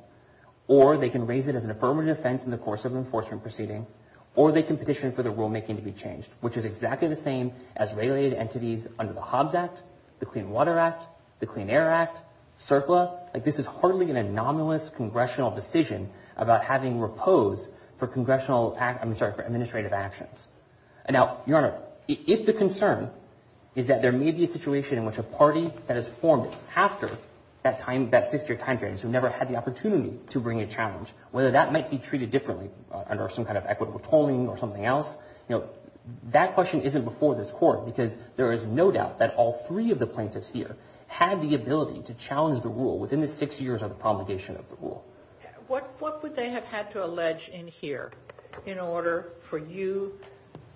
or 0.67 0.97
they 0.97 1.09
can 1.09 1.25
raise 1.25 1.47
it 1.47 1.55
as 1.55 1.65
an 1.65 1.71
affirmative 1.71 2.17
defense 2.17 2.43
in 2.43 2.51
the 2.51 2.57
course 2.57 2.85
of 2.85 2.91
an 2.91 2.97
enforcement 2.97 3.41
proceeding, 3.41 3.87
or 4.35 4.51
they 4.51 4.63
can 4.63 4.77
petition 4.77 5.11
for 5.11 5.23
the 5.23 5.31
rulemaking 5.31 5.77
to 5.77 5.81
be 5.81 5.91
changed, 5.91 6.29
which 6.41 6.57
is 6.57 6.65
exactly 6.65 7.07
the 7.07 7.15
same 7.15 7.53
as 7.75 7.93
regulated 7.93 8.33
entities 8.33 8.87
under 8.99 9.13
the 9.13 9.21
Hobbs 9.21 9.55
Act, 9.55 9.81
the 10.19 10.25
Clean 10.25 10.49
Water 10.49 10.77
Act, 10.77 11.05
the 11.39 11.45
Clean 11.45 11.69
Air 11.69 11.89
Act, 11.89 12.17
CERCLA. 12.59 13.33
Like, 13.33 13.43
this 13.43 13.59
is 13.59 13.65
hardly 13.65 14.09
an 14.09 14.17
anomalous 14.17 14.89
congressional 14.89 15.51
decision 15.51 16.09
about 16.37 16.63
having 16.63 16.99
repose 16.99 17.67
for 17.97 18.07
congressional, 18.07 18.77
I'm 18.79 19.13
sorry, 19.13 19.33
for 19.33 19.41
administrative 19.41 19.93
actions. 19.93 20.47
Now, 21.09 21.41
Your 21.45 21.57
Honor, 21.57 21.79
if 22.07 22.45
the 22.45 22.53
concern 22.53 23.11
is 23.75 23.87
that 23.87 24.01
there 24.01 24.11
may 24.11 24.31
be 24.31 24.45
a 24.45 24.47
situation 24.47 24.97
in 24.97 25.05
which 25.05 25.17
a 25.17 25.23
party 25.23 25.71
that 25.87 25.97
is 25.97 26.07
formed 26.07 26.53
after 26.75 27.09
that 27.65 27.79
time, 27.79 28.09
that 28.11 28.29
six-year 28.31 28.57
time 28.57 28.77
period, 28.77 28.99
who 28.99 29.09
never 29.09 29.29
had 29.29 29.49
the 29.49 29.55
opportunity 29.55 30.17
to 30.29 30.39
bring 30.39 30.61
a 30.61 30.67
challenge, 30.67 31.09
whether 31.31 31.51
that 31.51 31.73
might 31.73 31.91
be 31.91 31.97
treated 31.97 32.31
differently 32.31 32.69
uh, 32.91 33.03
under 33.07 33.27
some 33.27 33.43
kind 33.43 33.57
of 33.57 33.65
equitable 33.65 33.99
tolling 33.99 34.47
or 34.47 34.57
something 34.57 34.85
else, 34.85 35.17
you 35.49 35.55
know, 35.55 35.69
that 36.31 36.53
question 36.53 36.81
isn't 36.81 37.03
before 37.03 37.33
this 37.35 37.49
Court, 37.49 37.85
because 37.85 38.15
there 38.35 38.53
is 38.53 38.63
no 38.63 38.91
doubt 38.91 39.19
that 39.19 39.33
all 39.35 39.53
three 39.67 39.91
of 39.91 39.97
the 39.97 40.05
plaintiffs 40.05 40.49
here 40.49 40.77
had 41.07 41.41
the 41.41 41.55
ability 41.55 42.03
to 42.03 42.13
challenge 42.13 42.61
the 42.61 42.69
rule 42.69 42.99
within 42.99 43.21
the 43.21 43.27
six 43.27 43.59
years 43.59 43.81
of 43.81 43.89
the 43.89 43.95
promulgation 43.95 44.55
of 44.55 44.69
the 44.69 44.75
rule. 44.75 45.03
What 45.67 46.21
would 46.21 46.35
they 46.35 46.49
have 46.49 46.65
had 46.65 46.91
to 46.91 47.03
allege 47.03 47.49
in 47.49 47.67
here 47.67 48.11
in 48.67 48.79
order 48.79 49.33
for 49.49 49.57
you 49.57 50.19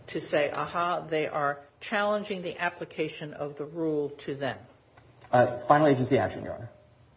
to 0.07 0.19
say, 0.19 0.49
aha, 0.49 1.01
they 1.07 1.27
are 1.27 1.59
challenging 1.81 2.41
the 2.41 2.57
application 2.57 3.33
of 3.33 3.57
the 3.57 3.65
rule 3.65 4.09
to 4.25 4.33
them? 4.33 4.57
Uh, 5.31 5.59
final 5.59 5.85
agency 5.85 6.17
action, 6.17 6.43
Your 6.43 6.53
Honor. 6.53 6.69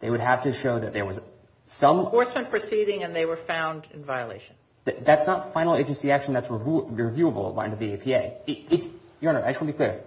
They 0.03 0.09
would 0.09 0.19
have 0.19 0.43
to 0.43 0.51
show 0.51 0.79
that 0.79 0.91
there 0.91 1.05
was 1.05 1.21
some... 1.63 2.01
Enforcement 2.01 2.49
proceeding 2.49 3.03
and 3.03 3.15
they 3.15 3.25
were 3.25 3.37
found 3.37 3.87
in 3.93 4.03
violation. 4.03 4.53
That's 4.83 5.25
not 5.25 5.53
final 5.53 5.77
agency 5.77 6.11
action 6.11 6.33
that's 6.33 6.49
reviewable 6.49 7.57
under 7.57 7.77
the 7.77 7.93
APA. 7.93 8.33
It's, 8.45 8.85
Your 9.21 9.29
Honor, 9.31 9.45
I 9.45 9.53
just 9.53 9.61
want 9.61 9.69
to 9.69 9.73
be 9.73 9.77
clear. 9.77 10.01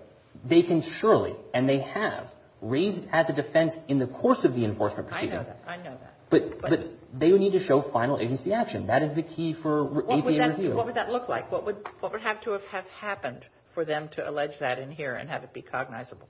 They 0.44 0.60
can 0.60 0.82
surely, 0.82 1.34
and 1.54 1.66
they 1.66 1.78
have, 1.78 2.30
raised 2.60 3.08
as 3.10 3.30
a 3.30 3.32
defense 3.32 3.78
in 3.88 3.98
the 3.98 4.06
course 4.06 4.44
of 4.44 4.54
the 4.54 4.66
enforcement 4.66 5.08
proceeding. 5.08 5.32
I 5.32 5.36
know 5.36 5.44
that. 5.44 5.62
I 5.66 5.76
know 5.78 5.96
that. 6.30 6.60
But 6.60 7.18
they 7.18 7.32
would 7.32 7.40
need 7.40 7.52
to 7.52 7.60
show 7.60 7.80
final 7.80 8.18
agency 8.18 8.52
action. 8.52 8.88
That 8.88 9.02
is 9.02 9.14
the 9.14 9.22
key 9.22 9.54
for 9.54 10.02
APA 10.12 10.26
review. 10.26 10.74
What 10.74 10.84
would 10.84 10.96
that 10.96 11.10
look 11.10 11.30
like? 11.30 11.50
What 11.50 11.64
would 11.64 12.20
have 12.20 12.42
to 12.42 12.50
have 12.50 12.86
happened 13.00 13.46
for 13.72 13.86
them 13.86 14.08
to 14.10 14.28
allege 14.28 14.58
that 14.58 14.78
in 14.78 14.90
here 14.90 15.14
and 15.14 15.30
have 15.30 15.42
it 15.42 15.54
be 15.54 15.62
cognizable? 15.62 16.28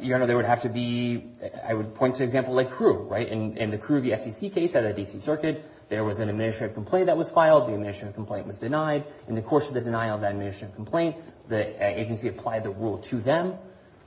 Your 0.00 0.16
Honor, 0.16 0.26
there 0.26 0.36
would 0.36 0.46
have 0.46 0.62
to 0.62 0.68
be, 0.68 1.24
I 1.66 1.74
would 1.74 1.94
point 1.94 2.16
to 2.16 2.22
an 2.22 2.28
example 2.28 2.54
like 2.54 2.70
Crew, 2.70 3.02
right? 3.02 3.28
In 3.28 3.70
the 3.70 3.78
Crew 3.78 4.00
v. 4.00 4.10
FCC 4.10 4.52
case 4.52 4.74
at 4.74 4.82
the 4.82 4.92
D.C. 4.92 5.20
circuit, 5.20 5.64
there 5.88 6.02
was 6.02 6.18
an 6.18 6.28
administrative 6.28 6.74
complaint 6.74 7.06
that 7.06 7.16
was 7.16 7.30
filed. 7.30 7.68
The 7.68 7.74
administrative 7.74 8.14
complaint 8.14 8.46
was 8.46 8.58
denied. 8.58 9.04
In 9.28 9.34
the 9.34 9.42
course 9.42 9.68
of 9.68 9.74
the 9.74 9.80
denial 9.80 10.16
of 10.16 10.22
that 10.22 10.32
administrative 10.32 10.74
complaint, 10.74 11.16
the 11.48 11.68
uh, 11.76 11.88
agency 11.88 12.28
applied 12.28 12.64
the 12.64 12.70
rule 12.70 12.98
to 12.98 13.20
them, 13.20 13.54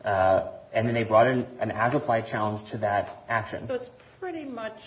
uh, 0.04 0.48
and 0.74 0.88
then 0.88 0.94
they 0.94 1.04
brought 1.04 1.28
in 1.28 1.48
an 1.60 1.72
as-applied 1.72 2.28
challenge 2.28 2.72
to 2.72 2.80
that 2.80 3.24
action. 3.30 3.68
So 3.68 3.76
it's 3.76 3.92
pretty 4.20 4.46
much 4.46 4.80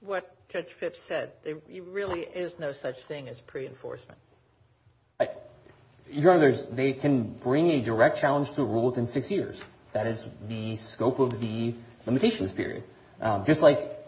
what 0.00 0.34
Judge 0.48 0.72
Phipps 0.72 1.02
said. 1.02 1.32
There 1.44 1.56
really 1.68 2.20
is 2.22 2.58
no 2.58 2.72
such 2.72 2.98
thing 3.02 3.28
as 3.28 3.40
pre-enforcement. 3.40 4.18
Your 6.10 6.32
Honor, 6.32 6.52
they 6.52 6.92
can 6.92 7.22
bring 7.22 7.70
a 7.70 7.80
direct 7.80 8.18
challenge 8.18 8.52
to 8.52 8.62
a 8.62 8.64
rule 8.66 8.86
within 8.86 9.06
six 9.06 9.30
years. 9.30 9.58
That 9.92 10.06
is 10.06 10.22
the 10.48 10.76
scope 10.76 11.18
of 11.18 11.40
the 11.40 11.74
limitations 12.06 12.52
period. 12.52 12.84
Um, 13.20 13.44
just 13.44 13.62
like 13.62 13.98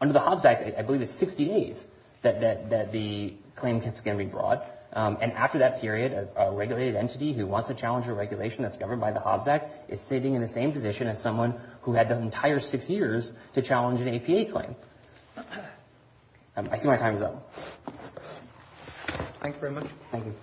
under 0.00 0.12
the 0.12 0.20
Hobbs 0.20 0.44
Act, 0.44 0.78
I 0.78 0.82
believe 0.82 1.02
it's 1.02 1.14
60 1.14 1.44
days 1.46 1.86
that 2.22 2.92
the 2.92 3.34
claim 3.54 3.80
can 3.80 4.16
be 4.18 4.24
brought. 4.24 4.64
Um, 4.92 5.18
and 5.20 5.32
after 5.32 5.58
that 5.58 5.80
period, 5.80 6.30
a 6.36 6.52
regulated 6.52 6.96
entity 6.96 7.32
who 7.32 7.46
wants 7.46 7.68
to 7.68 7.74
challenge 7.74 8.06
a 8.08 8.14
regulation 8.14 8.62
that's 8.62 8.78
governed 8.78 9.00
by 9.00 9.12
the 9.12 9.20
Hobbs 9.20 9.46
Act 9.46 9.90
is 9.90 10.00
sitting 10.00 10.34
in 10.34 10.40
the 10.40 10.48
same 10.48 10.72
position 10.72 11.06
as 11.06 11.20
someone 11.20 11.54
who 11.82 11.92
had 11.92 12.08
the 12.08 12.18
entire 12.18 12.60
six 12.60 12.88
years 12.88 13.32
to 13.54 13.62
challenge 13.62 14.00
an 14.00 14.08
APA 14.08 14.50
claim. 14.50 14.74
Um, 16.56 16.68
I 16.72 16.78
see 16.78 16.88
my 16.88 16.96
time 16.96 17.16
is 17.16 17.22
up. 17.22 17.52
Thank 19.40 19.56
you 19.56 19.60
very 19.60 19.72
much. 19.72 19.86
Thank 20.10 20.24
you. 20.24 20.34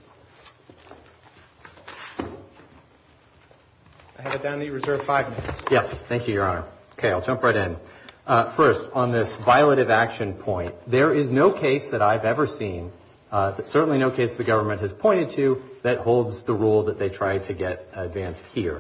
Have 4.24 4.36
it 4.36 4.44
down 4.44 4.60
to 4.60 4.66
you. 4.66 4.72
Reserve 4.72 5.04
five 5.04 5.30
minutes. 5.30 5.62
Yes. 5.70 6.02
Thank 6.02 6.28
you, 6.28 6.36
Your 6.36 6.46
Honor. 6.46 6.66
Okay. 6.94 7.12
I'll 7.12 7.22
jump 7.22 7.44
right 7.44 7.56
in. 7.56 7.78
Uh, 8.26 8.52
first, 8.52 8.90
on 8.94 9.12
this 9.12 9.36
violative 9.36 9.90
action 9.90 10.34
point, 10.34 10.74
there 10.88 11.14
is 11.14 11.30
no 11.30 11.52
case 11.52 11.90
that 11.90 12.02
I've 12.02 12.24
ever 12.24 12.48
seen, 12.48 12.94
uh, 13.34 13.62
certainly 13.66 13.98
no 13.98 14.12
case 14.12 14.38
the 14.38 14.46
government 14.46 14.80
has 14.80 14.94
pointed 14.94 15.32
to, 15.32 15.62
that 15.82 16.00
holds 16.00 16.44
the 16.44 16.54
rule 16.54 16.84
that 16.84 16.98
they 16.98 17.10
tried 17.10 17.44
to 17.44 17.54
get 17.54 17.90
advanced 17.94 18.46
here. 18.54 18.80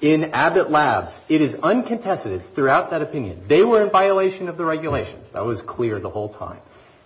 In 0.00 0.34
Abbott 0.34 0.70
Labs, 0.70 1.20
it 1.28 1.40
is 1.40 1.56
uncontested. 1.56 2.42
Throughout 2.42 2.90
that 2.90 3.02
opinion. 3.02 3.42
They 3.48 3.64
were 3.64 3.82
in 3.82 3.90
violation 3.90 4.48
of 4.48 4.56
the 4.56 4.64
regulations. 4.64 5.30
That 5.30 5.44
was 5.44 5.62
clear 5.62 5.98
the 5.98 6.10
whole 6.10 6.28
time. 6.28 6.60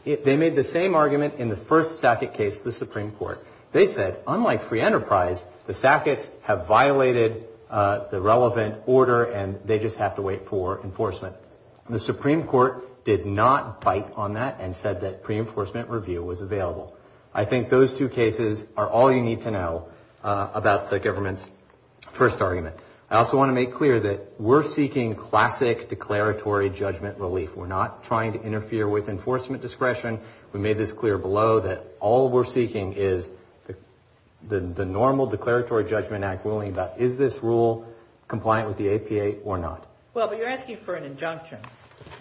They 0.04 0.36
made 0.36 0.56
the 0.56 0.64
same 0.64 0.94
argument 0.94 1.34
in 1.38 1.48
the 1.48 1.56
first 1.56 2.00
Sackett 2.00 2.34
case 2.34 2.60
the 2.60 2.72
Supreme 2.72 3.12
Court. 3.12 3.42
They 3.72 3.86
said, 3.86 4.18
unlike 4.26 4.64
free 4.64 4.80
enterprise, 4.80 5.46
the 5.66 5.72
Sacketts 5.72 6.28
have 6.42 6.66
violated 6.66 7.46
Uh, 7.70 8.08
the 8.08 8.20
relevant 8.20 8.82
order 8.86 9.22
and 9.22 9.60
they 9.64 9.78
just 9.78 9.96
have 9.96 10.16
to 10.16 10.22
wait 10.22 10.48
for 10.48 10.82
enforcement. 10.82 11.36
The 11.88 12.00
Supreme 12.00 12.42
Court 12.42 13.04
did 13.04 13.26
not 13.26 13.80
bite 13.80 14.12
on 14.16 14.34
that 14.34 14.56
and 14.58 14.74
said 14.74 15.02
that 15.02 15.22
pre-enforcement 15.22 15.88
review 15.88 16.20
was 16.20 16.40
available. 16.40 16.96
I 17.32 17.44
think 17.44 17.70
those 17.70 17.94
two 17.94 18.08
cases 18.08 18.66
are 18.76 18.90
all 18.90 19.12
you 19.12 19.22
need 19.22 19.42
to 19.42 19.52
know 19.52 19.86
uh, 20.24 20.48
about 20.52 20.90
the 20.90 20.98
government's 20.98 21.48
first 22.10 22.40
argument. 22.40 22.74
I 23.08 23.18
also 23.18 23.36
want 23.36 23.50
to 23.50 23.54
make 23.54 23.72
clear 23.72 24.00
that 24.00 24.40
we're 24.40 24.64
seeking 24.64 25.14
classic 25.14 25.88
declaratory 25.88 26.70
judgment 26.70 27.18
relief. 27.18 27.54
We're 27.54 27.68
not 27.68 28.02
trying 28.02 28.32
to 28.32 28.42
interfere 28.42 28.88
with 28.88 29.08
enforcement 29.08 29.62
discretion. 29.62 30.18
We 30.52 30.58
made 30.58 30.76
this 30.76 30.92
clear 30.92 31.18
below 31.18 31.60
that 31.60 31.84
all 32.00 32.30
we're 32.30 32.44
seeking 32.46 32.94
is 32.94 33.28
the 34.48 34.60
the 34.60 34.86
normal 34.86 35.26
declaratory 35.26 35.84
judgment 35.84 36.24
act 36.24 36.44
ruling 36.44 36.70
about 36.70 36.98
is 36.98 37.18
this 37.18 37.42
rule 37.42 37.86
compliant 38.28 38.68
with 38.68 38.78
the 38.78 38.94
APA 38.94 39.40
or 39.44 39.58
not. 39.58 39.86
Well, 40.14 40.28
but 40.28 40.38
you're 40.38 40.48
asking 40.48 40.78
for 40.78 40.94
an 40.94 41.04
injunction. 41.04 41.58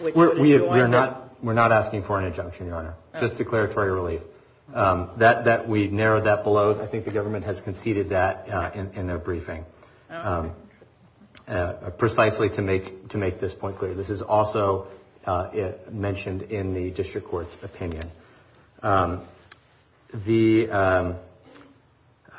We're 0.00 0.38
we're 0.40 0.88
not 0.88 1.42
we're 1.42 1.54
not 1.54 1.72
asking 1.72 2.02
for 2.02 2.18
an 2.18 2.26
injunction, 2.26 2.66
Your 2.66 2.76
Honor, 2.76 2.94
oh. 3.14 3.20
just 3.20 3.38
declaratory 3.38 3.90
relief. 3.90 4.20
Um, 4.72 5.10
that 5.16 5.46
that 5.46 5.68
we 5.68 5.88
narrowed 5.88 6.24
that 6.24 6.44
below. 6.44 6.80
I 6.80 6.86
think 6.86 7.04
the 7.04 7.10
government 7.10 7.44
has 7.44 7.60
conceded 7.60 8.10
that 8.10 8.48
uh, 8.48 8.70
in 8.74 9.06
their 9.06 9.18
briefing. 9.18 9.64
Oh, 10.10 10.32
um, 10.32 10.52
uh, 11.48 11.90
precisely 11.98 12.50
to 12.50 12.62
make 12.62 13.08
to 13.08 13.18
make 13.18 13.40
this 13.40 13.52
point 13.52 13.78
clear. 13.78 13.94
This 13.94 14.10
is 14.10 14.22
also 14.22 14.86
uh, 15.26 15.50
mentioned 15.90 16.42
in 16.42 16.74
the 16.74 16.90
district 16.90 17.26
court's 17.28 17.56
opinion. 17.62 18.10
Um, 18.82 19.22
the 20.12 20.70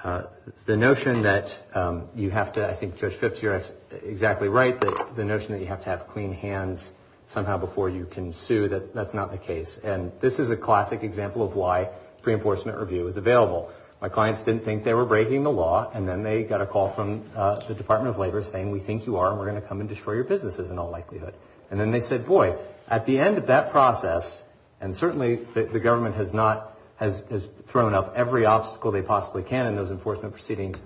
Uh, 0.04 0.24
notion 0.68 1.24
that 1.24 1.58
um, 1.76 2.10
you 2.16 2.32
have 2.32 2.54
to, 2.54 2.68
I 2.68 2.74
think 2.74 2.98
Judge 2.98 3.14
Phipps, 3.14 3.42
you're 3.42 3.62
exactly 4.04 4.48
right, 4.48 4.80
that 4.80 5.16
the 5.16 5.24
notion 5.24 5.54
that 5.54 5.62
you 5.62 5.68
have 5.68 5.84
to 5.84 5.90
have 5.90 6.08
clean 6.08 6.34
hands 6.34 6.92
somehow 7.28 7.58
before 7.58 7.90
you 7.90 8.06
can 8.06 8.34
sue, 8.34 8.68
that's 8.68 9.14
not 9.14 9.32
the 9.32 9.38
case. 9.38 9.78
And 9.78 10.12
this 10.20 10.40
is 10.40 10.50
a 10.50 10.58
classic 10.58 11.04
example 11.04 11.44
of 11.44 11.56
why 11.56 11.90
pre-enforcement 12.24 12.80
review 12.80 13.08
is 13.08 13.18
available. 13.18 13.72
My 14.02 14.10
clients 14.10 14.44
didn't 14.44 14.66
think 14.66 14.84
they 14.84 14.96
were 14.96 15.06
breaking 15.06 15.44
the 15.44 15.52
law 15.52 15.92
and 15.94 16.08
then 16.08 16.24
they 16.24 16.44
got 16.44 16.62
a 16.62 16.66
call 16.66 16.90
from 16.92 17.24
uh, 17.36 17.60
the 17.68 17.76
Department 17.76 18.16
of 18.16 18.20
Labor 18.20 18.42
saying 18.42 18.72
we 18.72 18.80
think 18.80 19.06
you 19.06 19.18
are 19.18 19.30
and 19.30 19.38
we're 19.38 19.50
going 19.50 19.62
to 19.62 19.68
come 19.68 19.80
and 19.80 19.88
destroy 19.88 20.16
your 20.16 20.24
businesses 20.24 20.72
in 20.72 20.80
all 20.80 20.90
likelihood. 20.90 21.36
And 21.70 21.80
then 21.80 21.92
they 21.92 22.02
said, 22.02 22.26
boy, 22.26 22.58
at 22.88 23.06
the 23.06 23.20
end 23.20 23.38
of 23.38 23.48
that 23.48 23.72
process, 23.72 24.44
and 24.82 24.96
certainly 24.96 25.36
the 25.36 25.80
government 25.80 26.16
has 26.16 26.34
not, 26.34 26.71
has 27.02 27.24
thrown 27.68 27.96
up 27.96 28.14
every 28.16 28.46
obstacle 28.46 28.92
they 28.92 29.02
possibly 29.02 29.42
can 29.42 29.66
in 29.66 29.76
those 29.76 29.90
enforcement 29.90 30.36
proceedings 30.36 30.82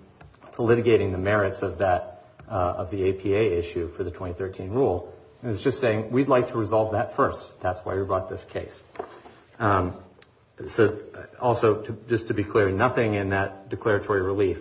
to 0.54 0.60
litigating 0.60 1.12
the 1.12 1.18
merits 1.18 1.62
of 1.62 1.80
that, 1.80 2.24
uh, 2.50 2.54
of 2.78 2.90
the 2.90 3.10
APA 3.10 3.60
issue 3.60 3.90
for 3.90 4.06
the 4.06 4.12
2013 4.12 4.72
rule. 4.72 5.14
And 5.42 5.52
it's 5.52 5.60
just 5.60 5.82
saying 5.82 6.12
we'd 6.12 6.30
like 6.30 6.48
to 6.48 6.58
resolve 6.58 6.94
that 6.94 7.18
first. 7.18 7.46
That's 7.60 7.84
why 7.84 7.96
we 7.96 8.04
brought 8.06 8.30
this 8.30 8.46
case. 8.46 8.82
Um, 9.60 9.94
so 10.70 10.98
uh, 11.14 11.26
also, 11.42 11.98
just 12.08 12.28
to 12.28 12.34
be 12.34 12.46
clear, 12.46 12.72
nothing 12.72 13.16
in 13.16 13.30
that 13.30 13.68
declaratory 13.68 14.22
relief 14.22 14.60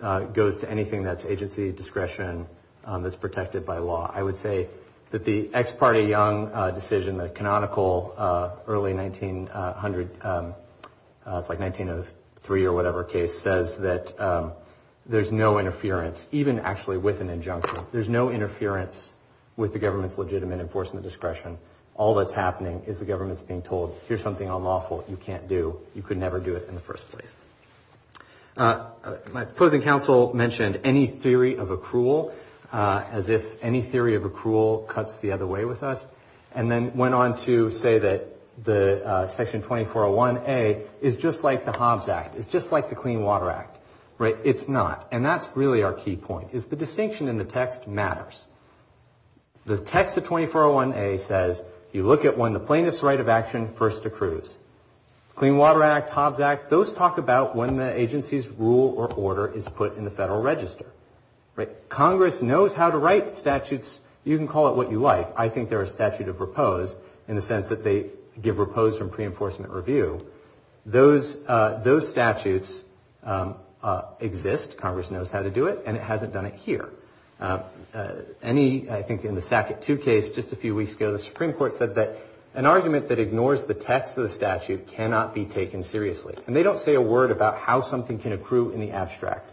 uh, 0.00 0.20
goes 0.20 0.58
to 0.58 0.70
anything 0.70 1.02
that's 1.02 1.24
agency 1.24 1.72
discretion 1.72 2.46
um, 2.84 3.02
that's 3.02 3.16
protected 3.16 3.66
by 3.66 3.78
law. 3.78 4.08
I 4.14 4.22
would 4.22 4.38
say 4.38 4.68
that 5.10 5.24
the 5.24 5.50
ex 5.52 5.72
parte 5.72 6.08
Young 6.08 6.52
decision, 6.74 7.16
the 7.16 7.28
canonical 7.28 8.14
early 8.68 8.94
1900, 8.94 10.54
Uh, 11.26 11.38
it's 11.38 11.48
like 11.48 11.60
1903 11.60 12.64
or 12.64 12.72
whatever 12.72 13.04
case, 13.04 13.38
says 13.38 13.78
that 13.78 14.18
um, 14.20 14.52
there's 15.06 15.30
no 15.30 15.58
interference, 15.58 16.28
even 16.32 16.58
actually 16.60 16.98
with 16.98 17.20
an 17.20 17.30
injunction. 17.30 17.78
There's 17.92 18.08
no 18.08 18.30
interference 18.30 19.10
with 19.56 19.72
the 19.72 19.78
government's 19.78 20.18
legitimate 20.18 20.60
enforcement 20.60 21.04
discretion. 21.04 21.58
All 21.94 22.14
that's 22.14 22.32
happening 22.32 22.82
is 22.86 22.98
the 22.98 23.04
government's 23.04 23.42
being 23.42 23.62
told, 23.62 23.98
here's 24.08 24.22
something 24.22 24.48
unlawful 24.48 25.04
you 25.08 25.16
can't 25.16 25.48
do. 25.48 25.78
You 25.94 26.02
could 26.02 26.18
never 26.18 26.40
do 26.40 26.56
it 26.56 26.68
in 26.68 26.74
the 26.74 26.80
first 26.80 27.08
place. 27.10 27.34
Uh, 28.56 28.86
uh, 29.02 29.16
my 29.32 29.42
opposing 29.42 29.82
counsel 29.82 30.34
mentioned 30.34 30.80
any 30.84 31.06
theory 31.06 31.56
of 31.56 31.68
accrual, 31.68 32.32
as 32.72 33.28
if 33.28 33.62
any 33.62 33.82
theory 33.82 34.14
of 34.14 34.22
accrual 34.22 34.86
cuts 34.86 35.18
the 35.18 35.32
other 35.32 35.46
way 35.46 35.64
with 35.64 35.82
us, 35.82 36.06
and 36.54 36.70
then 36.70 36.96
went 36.96 37.14
on 37.14 37.36
to 37.38 37.70
say 37.70 37.98
that 37.98 38.26
the 38.62 39.04
uh, 39.04 39.26
Section 39.28 39.62
2401A 39.62 40.86
is 41.00 41.16
just 41.16 41.42
like 41.42 41.64
the 41.64 41.72
Hobbs 41.72 42.08
Act. 42.08 42.34
It's 42.36 42.46
just 42.46 42.72
like 42.72 42.88
the 42.88 42.94
Clean 42.94 43.22
Water 43.22 43.50
Act. 43.50 43.78
Right? 44.18 44.36
It's 44.44 44.68
not. 44.68 45.08
And 45.10 45.24
that's 45.24 45.48
really 45.54 45.82
our 45.82 45.94
key 45.94 46.16
point, 46.16 46.50
is 46.52 46.66
the 46.66 46.76
distinction 46.76 47.28
in 47.28 47.38
the 47.38 47.44
text 47.44 47.88
matters. 47.88 48.44
The 49.64 49.78
text 49.78 50.16
of 50.16 50.24
2401A 50.24 51.20
says 51.20 51.62
you 51.92 52.04
look 52.04 52.24
at 52.24 52.36
when 52.36 52.52
the 52.52 52.60
plaintiff's 52.60 53.02
right 53.02 53.18
of 53.18 53.28
action 53.28 53.72
first 53.74 54.04
accrues. 54.04 54.52
Clean 55.34 55.56
Water 55.56 55.82
Act, 55.82 56.10
Hobbs 56.10 56.40
Act, 56.40 56.68
those 56.70 56.92
talk 56.92 57.18
about 57.18 57.56
when 57.56 57.76
the 57.76 57.98
agency's 57.98 58.46
rule 58.48 58.94
or 58.96 59.12
order 59.12 59.50
is 59.52 59.66
put 59.66 59.96
in 59.96 60.04
the 60.04 60.10
Federal 60.10 60.42
Register. 60.42 60.86
Right? 61.56 61.70
Congress 61.88 62.42
knows 62.42 62.72
how 62.72 62.90
to 62.90 62.98
write 62.98 63.34
statutes. 63.34 63.98
You 64.24 64.36
can 64.36 64.46
call 64.46 64.68
it 64.68 64.76
what 64.76 64.90
you 64.90 65.00
like. 65.00 65.32
I 65.38 65.48
think 65.48 65.70
they're 65.70 65.82
a 65.82 65.88
statute 65.88 66.28
of 66.28 66.40
repose 66.40 66.94
in 67.28 67.36
the 67.36 67.42
sense 67.42 67.68
that 67.68 67.82
they 67.82 68.10
give 68.40 68.58
repose 68.58 68.96
from 68.96 69.10
pre-enforcement 69.10 69.72
review. 69.72 70.26
Those 70.84 71.36
uh 71.46 71.80
those 71.82 72.08
statutes 72.08 72.82
um, 73.22 73.56
uh, 73.82 74.02
exist. 74.20 74.76
Congress 74.76 75.10
knows 75.10 75.30
how 75.30 75.42
to 75.42 75.50
do 75.50 75.66
it, 75.66 75.82
and 75.86 75.96
it 75.96 76.02
hasn't 76.02 76.32
done 76.32 76.46
it 76.46 76.54
here. 76.54 76.88
Uh, 77.40 77.62
uh, 77.92 78.12
any, 78.42 78.88
I 78.88 79.02
think 79.02 79.24
in 79.24 79.34
the 79.34 79.42
Sackett 79.42 79.82
2 79.82 79.98
case 79.98 80.28
just 80.28 80.52
a 80.52 80.56
few 80.56 80.74
weeks 80.74 80.94
ago, 80.94 81.12
the 81.12 81.18
Supreme 81.18 81.52
Court 81.52 81.74
said 81.74 81.96
that 81.96 82.16
an 82.54 82.66
argument 82.66 83.08
that 83.08 83.18
ignores 83.18 83.64
the 83.64 83.74
text 83.74 84.16
of 84.18 84.24
the 84.24 84.30
statute 84.30 84.86
cannot 84.88 85.34
be 85.34 85.44
taken 85.44 85.82
seriously. 85.82 86.36
And 86.46 86.54
they 86.54 86.62
don't 86.62 86.78
say 86.78 86.94
a 86.94 87.00
word 87.00 87.30
about 87.30 87.58
how 87.58 87.82
something 87.82 88.18
can 88.18 88.32
accrue 88.32 88.70
in 88.70 88.80
the 88.80 88.92
abstract. 88.92 89.50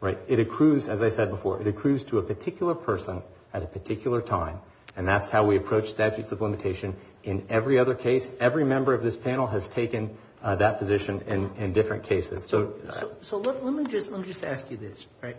Right? 0.00 0.18
It 0.26 0.40
accrues, 0.40 0.88
as 0.88 1.00
I 1.00 1.10
said 1.10 1.30
before, 1.30 1.60
it 1.60 1.68
accrues 1.68 2.02
to 2.04 2.18
a 2.18 2.22
particular 2.22 2.74
person 2.74 3.22
at 3.54 3.62
a 3.62 3.66
particular 3.66 4.20
time. 4.20 4.58
And 4.96 5.06
that's 5.06 5.30
how 5.30 5.44
we 5.44 5.56
approach 5.56 5.90
statutes 5.90 6.32
of 6.32 6.40
limitation 6.40 6.96
in 7.24 7.46
every 7.48 7.78
other 7.78 7.94
case. 7.94 8.30
Every 8.40 8.64
member 8.64 8.94
of 8.94 9.02
this 9.02 9.16
panel 9.16 9.46
has 9.46 9.68
taken 9.68 10.16
uh, 10.42 10.56
that 10.56 10.78
position 10.78 11.22
in 11.56 11.72
different 11.72 12.04
cases. 12.04 12.46
So 12.46 12.74
so 13.20 13.38
let 13.38 13.62
me 13.64 13.84
just 13.84 14.10
let 14.10 14.20
me 14.20 14.26
just 14.26 14.44
ask 14.44 14.70
you 14.70 14.76
this. 14.76 15.06
Right? 15.22 15.36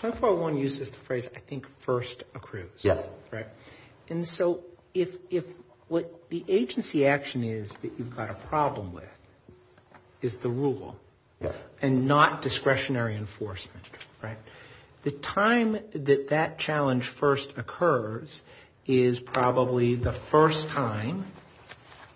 2401 0.00 0.56
uses 0.56 0.90
the 0.90 0.98
phrase, 0.98 1.28
I 1.34 1.40
think, 1.40 1.66
first 1.80 2.24
accrues. 2.34 2.70
Yes. 2.80 3.06
Right? 3.30 3.46
And 4.08 4.26
so 4.26 4.64
if 4.94 5.10
if 5.30 5.44
what 5.88 6.30
the 6.30 6.44
agency 6.48 7.06
action 7.06 7.44
is 7.44 7.76
that 7.78 7.92
you've 7.98 8.16
got 8.16 8.30
a 8.30 8.34
problem 8.34 8.92
with 8.92 9.04
is 10.22 10.38
the 10.38 10.48
rule. 10.48 10.96
Yes. 11.42 11.54
And 11.82 12.06
not 12.06 12.42
discretionary 12.42 13.16
enforcement. 13.16 13.84
Right? 14.22 14.38
The 15.02 15.10
time 15.10 15.78
that 15.92 16.28
that 16.28 16.58
challenge 16.58 17.08
first 17.08 17.56
occurs 17.56 18.42
is 18.90 19.20
probably 19.20 19.94
the 19.94 20.12
first 20.12 20.68
time 20.68 21.24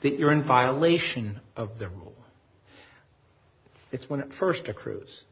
that 0.00 0.18
you're 0.18 0.32
in 0.32 0.42
violation 0.42 1.40
of 1.56 1.78
the 1.78 1.88
rule. 1.88 2.16
It's 3.92 4.10
when 4.10 4.18
it 4.18 4.34
first 4.34 4.68
accrues. 4.68 5.22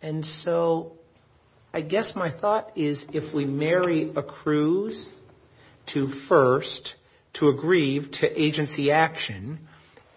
And 0.00 0.24
so 0.24 0.92
I 1.74 1.80
guess 1.80 2.14
my 2.14 2.30
thought 2.30 2.70
is 2.76 3.08
if 3.12 3.34
we 3.34 3.44
marry 3.44 4.10
accrues 4.14 5.08
to 5.86 6.06
first 6.06 6.94
to 7.34 7.48
aggrieve 7.48 8.12
to 8.12 8.40
agency 8.40 8.92
action, 8.92 9.58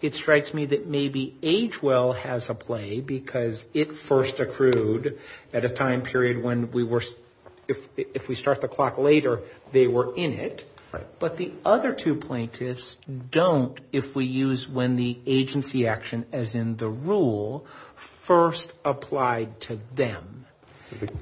it 0.00 0.14
strikes 0.14 0.54
me 0.54 0.66
that 0.66 0.86
maybe 0.86 1.34
Agewell 1.42 2.16
has 2.16 2.50
a 2.50 2.54
play 2.54 3.00
because 3.00 3.66
it 3.74 3.96
first 3.96 4.38
accrued 4.38 5.18
at 5.52 5.64
a 5.64 5.68
time 5.68 6.02
period 6.02 6.40
when 6.40 6.70
we 6.70 6.84
were, 6.84 7.02
if 7.68 7.88
if 7.96 8.28
we 8.28 8.34
start 8.34 8.60
the 8.60 8.68
clock 8.68 8.98
later, 8.98 9.42
they 9.72 9.86
were 9.86 10.14
in 10.14 10.32
it. 10.32 10.64
But 11.18 11.36
the 11.36 11.52
other 11.64 11.92
two 11.92 12.14
plaintiffs 12.14 12.96
don't 13.30 13.78
if 13.92 14.14
we 14.14 14.24
use 14.24 14.66
when 14.66 14.96
the 14.96 15.18
agency 15.26 15.86
action, 15.86 16.24
as 16.32 16.54
in 16.54 16.76
the 16.76 16.88
rule, 16.88 17.66
first 18.22 18.72
applied 18.84 19.60
to 19.62 19.78
them. 19.94 20.46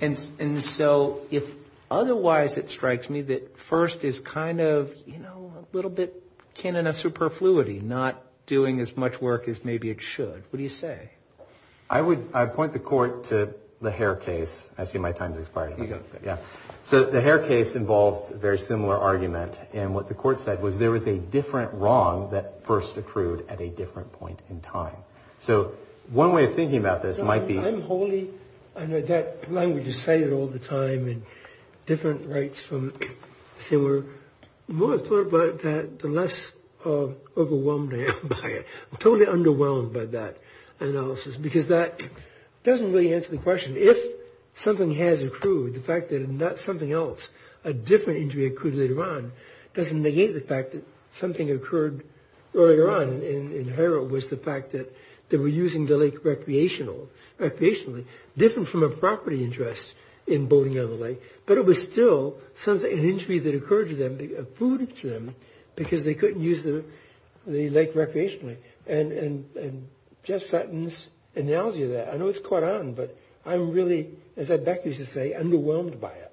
And 0.01 0.25
and 0.39 0.63
so 0.63 1.23
if 1.31 1.45
otherwise 1.91 2.57
it 2.57 2.69
strikes 2.69 3.11
me 3.11 3.23
that 3.23 3.59
first 3.59 4.05
is 4.05 4.21
kind 4.21 4.61
of, 4.61 4.95
you 5.07 5.19
know, 5.19 5.53
a 5.59 5.77
little 5.77 5.91
bit 5.91 6.23
kin 6.55 6.77
in 6.77 6.87
a 6.87 6.95
superfluity, 6.95 7.81
not 7.81 8.23
doing 8.47 8.81
as 8.81 8.97
much 8.97 9.21
work 9.21 9.49
as 9.49 9.65
maybe 9.65 9.91
it 9.91 10.03
should. 10.03 10.45
What 10.51 10.59
do 10.59 10.63
you 10.63 10.69
say? 10.69 11.11
I 11.89 12.01
would 12.01 12.29
I 12.33 12.47
point 12.47 12.73
the 12.73 12.79
court 12.79 13.25
to 13.25 13.55
the 13.81 13.91
Herr 13.91 14.17
case. 14.17 14.71
I 14.79 14.85
see 14.85 14.99
my 14.99 15.13
time 15.13 15.33
has 15.33 15.43
expired. 15.43 15.75
Yeah. 16.25 16.39
So 16.85 17.05
the 17.05 17.21
Herr 17.21 17.39
case 17.39 17.75
involved 17.77 18.33
a 18.33 18.37
very 18.37 18.59
similar 18.59 18.99
argument, 18.99 19.59
and 19.73 19.95
what 19.95 20.09
the 20.09 20.15
court 20.15 20.41
said 20.41 20.63
was 20.63 20.79
there 20.79 20.91
was 20.91 21.07
a 21.07 21.17
different 21.17 21.73
wrong 21.75 22.31
that 22.31 22.67
first 22.67 22.97
accrued 22.97 23.49
at 23.49 23.61
a 23.61 23.69
different 23.69 24.13
point 24.13 24.41
in 24.51 24.61
time. 24.61 24.97
So 25.39 25.75
one 26.11 26.33
way 26.33 26.45
of 26.45 26.55
thinking 26.55 26.79
about 26.79 27.03
this 27.03 27.19
might 27.19 27.47
be... 27.47 27.59
I'm 27.59 27.83
wholly, 27.83 28.31
I 28.77 28.87
know 28.87 29.01
that 29.01 29.51
language 29.51 29.87
is 29.87 30.01
cited 30.01 30.33
all 30.33 30.47
the 30.47 30.59
time 30.59 31.09
in 31.09 31.25
different 31.87 32.29
rights 32.29 32.61
from 32.61 32.95
similar, 33.59 34.05
the 34.67 34.75
more 34.75 34.95
I 34.95 34.99
thought 34.99 35.27
about 35.27 35.63
that, 35.63 35.99
the 35.99 36.09
less 36.09 36.53
uh, 36.85 37.09
overwhelmed 37.37 37.95
I 37.95 38.13
am 38.13 38.29
by 38.29 38.49
it. 38.49 38.67
I'm 38.93 38.99
totally 38.99 39.27
underwhelmed 39.27 39.93
by 39.93 40.07
that 40.07 40.37
analysis, 40.81 41.37
because 41.37 41.69
that 41.69 42.03
doesn't 42.65 42.93
really 42.93 43.15
answer 43.15 43.31
the 43.31 43.39
question. 43.39 43.77
If 43.77 43.99
something 44.55 44.93
has 44.93 45.23
accrued, 45.23 45.75
the 45.75 45.81
fact 45.81 46.11
that 46.11 46.29
not 46.29 46.59
something 46.59 46.91
else, 46.91 47.31
a 47.63 47.73
different 47.73 48.21
injury 48.21 48.47
accrued 48.47 48.75
later 48.75 49.03
on, 49.03 49.33
doesn't 49.75 50.03
negate 50.03 50.35
the 50.35 50.41
fact 50.41 50.73
that 50.73 50.85
something 51.13 51.51
occurred 51.51 52.05
earlier 52.55 52.91
on 52.91 53.23
in 53.23 53.69
Herr 53.69 54.01
was 54.01 54.29
the 54.29 54.37
fact 54.37 54.73
that 54.73 54.95
they 55.29 55.37
were 55.37 55.49
using 55.49 55.87
the 55.87 55.97
lake 55.97 56.23
recreationally, 56.23 58.05
different 58.37 58.69
from 58.69 58.83
a 58.83 58.89
property 58.89 59.43
interest 59.43 59.93
in 60.27 60.47
boating 60.47 60.79
on 60.79 60.89
the 60.89 60.95
lake, 60.95 61.21
but 61.47 61.59
it 61.59 61.65
was 61.65 61.83
still 61.83 62.39
an 62.67 62.81
injury 62.83 63.41
that 63.41 63.55
occurred 63.55 63.89
to 63.91 63.95
them, 63.95 64.19
accrued 64.39 64.97
to 64.99 65.11
them, 65.11 65.35
because 65.77 66.05
they 66.05 66.15
couldn't 66.15 66.43
use 66.43 66.63
the 66.63 66.85
the 67.47 67.69
lake 67.69 67.95
recreationally. 67.95 68.57
And 68.87 69.13
and 69.13 69.57
and 69.57 69.89
Jeff 70.23 70.47
Sutton's 70.47 71.09
analogy 71.37 71.85
of 71.85 71.91
that, 71.91 72.13
I 72.13 72.17
know 72.17 72.29
it's 72.29 72.39
caught 72.39 72.63
on, 72.63 72.93
but 72.93 73.17
I'm 73.45 73.73
really, 73.73 74.11
as 74.37 74.49
Beck 74.49 74.85
used 74.87 74.99
to 74.99 75.07
say, 75.07 75.35
underwhelmed 75.37 76.01
by 76.01 76.13
it. 76.13 76.33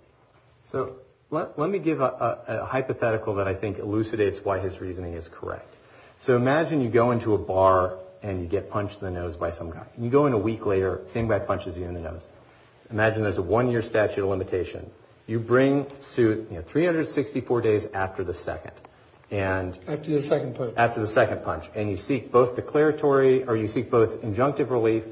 So 0.66 0.96
let 1.30 1.58
me 1.58 1.80
give 1.80 2.02
a 2.02 2.66
hypothetical 2.70 3.36
that 3.36 3.48
I 3.48 3.54
think 3.54 3.80
elucidates 3.80 4.40
why 4.44 4.60
his 4.60 4.80
reasoning 4.80 5.14
is 5.14 5.28
correct. 5.28 5.74
So 6.20 6.36
imagine 6.36 6.82
you 6.82 6.90
go 6.90 7.12
into 7.12 7.34
a 7.34 7.38
bar 7.38 7.98
and 8.22 8.42
you 8.42 8.48
get 8.48 8.70
punched 8.70 9.02
in 9.02 9.06
the 9.06 9.20
nose 9.20 9.36
by 9.36 9.52
some 9.52 9.72
guy. 9.72 9.86
You 9.98 10.10
go 10.10 10.28
in 10.28 10.34
a 10.34 10.38
week 10.38 10.66
later, 10.66 11.02
same 11.06 11.28
guy 11.28 11.40
punches 11.40 11.78
you 11.78 11.86
in 11.86 11.94
the 11.94 12.02
nose. 12.02 12.28
Imagine 12.92 13.24
there's 13.24 13.40
a 13.40 13.42
one-year 13.42 13.82
statute 13.82 14.22
of 14.24 14.30
limitation. 14.30 14.92
You 15.26 15.40
bring 15.40 15.88
suit 16.02 16.50
364 16.68 17.62
days 17.62 17.88
after 17.88 18.24
the 18.24 18.34
second. 18.34 18.74
After 19.88 20.12
the 20.12 20.22
second 20.22 20.56
punch. 20.56 20.74
After 20.76 21.00
the 21.00 21.08
second 21.08 21.44
punch. 21.44 21.70
And 21.74 21.90
you 21.90 21.98
seek 21.98 22.32
both 22.32 22.56
declaratory, 22.56 23.46
or 23.46 23.56
you 23.56 23.68
seek 23.68 23.90
both 23.90 24.22
injunctive 24.22 24.70
relief, 24.70 25.04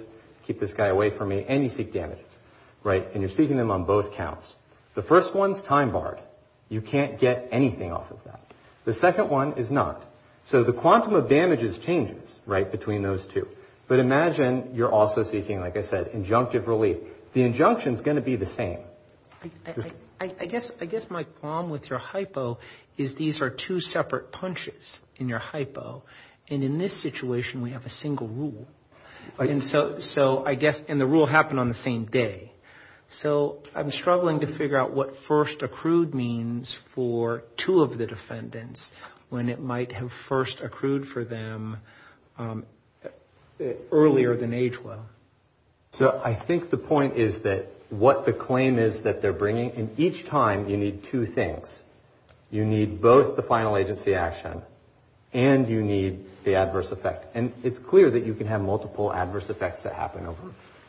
keep 0.44 0.60
this 0.60 0.74
guy 0.74 0.88
away 0.88 1.10
from 1.10 1.30
me, 1.30 1.46
and 1.48 1.64
you 1.64 1.70
seek 1.70 1.94
damages, 1.94 2.40
right? 2.84 3.08
And 3.14 3.22
you're 3.22 3.30
seeking 3.30 3.58
them 3.58 3.72
on 3.72 3.86
both 3.86 4.14
counts. 4.14 4.56
The 4.96 5.04
first 5.04 5.34
one's 5.34 5.62
time 5.62 5.92
barred. 5.92 6.20
You 6.68 6.82
can't 6.82 7.18
get 7.18 7.50
anything 7.52 7.92
off 7.92 8.12
of 8.12 8.24
that. 8.26 8.40
The 8.86 8.94
second 8.94 9.30
one 9.30 9.54
is 9.54 9.72
not. 9.72 10.04
So 10.44 10.64
the 10.64 10.74
quantum 10.74 11.14
of 11.14 11.30
damages 11.30 11.78
changes, 11.78 12.34
right, 12.46 12.70
between 12.70 13.04
those 13.04 13.26
two. 13.26 13.48
But 13.88 14.00
imagine 14.00 14.72
you're 14.76 14.92
also 14.92 15.24
seeking, 15.24 15.60
like 15.62 15.78
I 15.78 15.82
said, 15.82 16.12
injunctive 16.12 16.68
relief. 16.68 16.98
The 17.34 17.44
injunction's 17.44 18.02
going 18.02 18.16
to 18.16 18.22
be 18.22 18.36
the 18.36 18.46
same. 18.46 18.80
I 20.22 20.46
guess 20.46 21.10
my 21.10 21.24
problem 21.24 21.70
with 21.70 21.90
your 21.90 22.00
hypo 22.00 22.60
is 22.98 23.16
these 23.16 23.42
are 23.42 23.50
two 23.50 23.80
separate 23.80 24.32
punches 24.32 25.02
in 25.16 25.30
your 25.30 25.40
hypo. 25.40 26.04
And 26.50 26.64
in 26.64 26.78
this 26.78 26.96
situation, 26.96 27.62
we 27.62 27.72
have 27.72 27.86
a 27.86 27.90
single 27.90 28.28
rule. 28.28 28.68
And 29.38 29.64
so 29.64 30.44
I 30.46 30.56
guess, 30.56 30.84
and 30.88 31.00
the 31.00 31.06
rule 31.06 31.26
happened 31.26 31.60
on 31.60 31.68
the 31.68 31.74
same 31.74 32.06
day. 32.06 32.52
So 33.12 33.64
I'm 33.74 33.92
struggling 33.92 34.42
to 34.42 34.48
figure 34.48 34.78
out 34.78 34.92
what 34.92 35.18
first 35.18 35.64
accrued 35.64 36.14
means 36.14 36.72
for 36.72 37.44
two 37.58 37.82
of 37.82 37.98
the 37.98 38.06
defendants 38.06 38.92
when 39.30 39.50
it 39.50 39.60
might 39.60 39.92
have 39.94 40.12
first 40.12 40.62
accrued 40.62 41.08
for 41.08 41.24
them 41.24 41.78
um, 42.38 42.66
earlier 43.92 44.36
than 44.36 44.54
age 44.54 44.82
well. 44.82 45.06
So 45.92 46.22
I 46.24 46.34
think 46.34 46.70
the 46.70 46.78
point 46.78 47.16
is 47.16 47.40
that 47.40 47.72
what 47.90 48.26
the 48.26 48.34
claim 48.34 48.78
is 48.78 49.02
that 49.02 49.22
they're 49.22 49.34
bringing, 49.34 49.72
and 49.72 50.00
each 50.00 50.26
time 50.26 50.70
you 50.70 50.78
need 50.78 51.04
two 51.04 51.26
things. 51.26 51.82
You 52.52 52.66
need 52.66 53.02
both 53.02 53.36
the 53.36 53.44
final 53.44 53.78
agency 53.78 54.16
action 54.16 54.62
and 55.34 55.70
you 55.70 55.84
need 55.84 56.26
the 56.44 56.56
adverse 56.56 56.92
effect. 56.92 57.36
And 57.36 57.54
it's 57.64 57.80
clear 57.80 58.10
that 58.10 58.26
you 58.26 58.34
can 58.34 58.48
have 58.48 58.62
multiple 58.62 59.14
adverse 59.14 59.50
effects 59.50 59.84
that 59.84 59.94
happen 59.94 60.26
over 60.26 60.42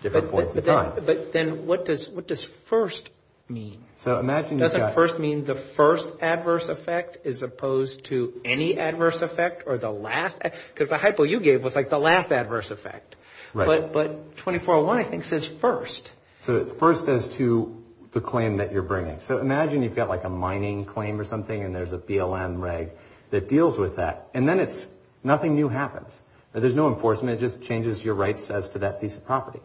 different 0.02 0.30
points 0.30 0.54
in 0.54 0.62
time. 0.62 0.92
But 1.04 1.32
then 1.32 1.66
what 1.66 1.84
does 1.84 2.44
first 2.64 3.10
mean? 3.48 3.84
So 3.96 4.18
imagine. 4.18 4.58
Doesn't 4.58 4.94
first 4.94 5.18
mean 5.18 5.44
the 5.44 5.54
first 5.54 6.08
adverse 6.22 6.68
effect 6.68 7.26
as 7.26 7.42
opposed 7.42 8.04
to 8.04 8.40
any 8.44 8.78
adverse 8.78 9.20
effect 9.20 9.64
or 9.66 9.76
the 9.76 9.90
last? 9.90 10.38
Because 10.40 10.88
the 10.88 10.96
hypo 10.96 11.24
you 11.24 11.40
gave 11.40 11.62
was 11.62 11.76
like 11.76 11.90
the 11.90 11.98
last 11.98 12.32
adverse 12.32 12.70
effect. 12.70 13.16
Right. 13.52 13.66
But 13.66 13.92
but 13.92 14.36
2401, 14.38 14.96
I 14.98 15.04
think, 15.04 15.24
says 15.24 15.44
first. 15.44 16.10
So 16.40 16.64
first 16.64 17.08
as 17.08 17.28
to 17.36 17.76
the 18.12 18.20
claim 18.20 18.56
that 18.56 18.72
you're 18.72 18.82
bringing. 18.82 19.20
So 19.20 19.38
imagine 19.38 19.82
you've 19.82 19.94
got 19.94 20.08
like 20.08 20.24
a 20.24 20.30
mining 20.30 20.84
claim 20.84 21.20
or 21.20 21.24
something 21.24 21.62
and 21.62 21.74
there's 21.74 21.92
a 21.92 21.98
BLM 21.98 22.60
reg 22.60 22.90
that 23.30 23.48
deals 23.48 23.78
with 23.78 23.96
that. 23.96 24.28
And 24.34 24.48
then 24.48 24.58
it's, 24.58 24.90
nothing 25.22 25.54
new 25.54 25.68
happens. 25.68 26.20
There's 26.52 26.74
no 26.74 26.88
enforcement. 26.92 27.38
It 27.38 27.40
just 27.40 27.62
changes 27.62 28.02
your 28.02 28.14
rights 28.14 28.50
as 28.50 28.70
to 28.70 28.80
that 28.80 29.00
piece 29.00 29.16
of 29.16 29.24
property. 29.24 29.60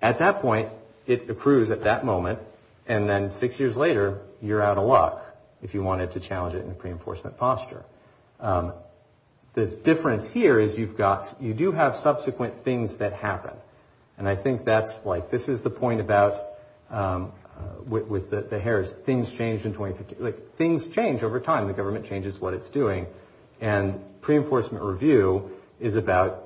At 0.00 0.20
that 0.20 0.40
point, 0.40 0.68
it 1.06 1.28
accrues 1.28 1.70
at 1.70 1.82
that 1.82 2.04
moment. 2.04 2.38
And 2.86 3.10
then 3.10 3.32
six 3.32 3.58
years 3.58 3.76
later, 3.76 4.20
you're 4.40 4.62
out 4.62 4.78
of 4.78 4.84
luck 4.84 5.24
if 5.62 5.74
you 5.74 5.82
wanted 5.82 6.12
to 6.12 6.20
challenge 6.20 6.54
it 6.54 6.64
in 6.64 6.70
a 6.70 6.74
pre-enforcement 6.74 7.36
posture. 7.36 7.84
Um, 8.38 8.74
the 9.54 9.66
difference 9.66 10.28
here 10.28 10.60
is 10.60 10.78
you've 10.78 10.96
got, 10.96 11.34
you 11.40 11.52
do 11.52 11.72
have 11.72 11.96
subsequent 11.96 12.62
things 12.62 12.98
that 12.98 13.14
happen. 13.14 13.54
And 14.18 14.28
I 14.28 14.34
think 14.34 14.64
that's 14.64 15.06
like, 15.06 15.30
this 15.30 15.48
is 15.48 15.60
the 15.60 15.70
point 15.70 16.00
about 16.00 16.44
um, 16.90 17.32
uh, 17.58 17.82
with 17.86 18.30
the 18.30 18.60
Harris, 18.60 18.92
things 18.92 19.30
changed 19.30 19.66
in 19.66 19.72
2015. 19.72 20.32
Things 20.56 20.88
change 20.88 21.22
over 21.22 21.40
time. 21.40 21.66
The 21.66 21.72
government 21.72 22.06
changes 22.06 22.38
what 22.38 22.54
it's 22.54 22.68
doing. 22.68 23.06
And 23.60 24.00
pre-enforcement 24.20 24.84
review 24.84 25.56
is 25.80 25.96
about 25.96 26.44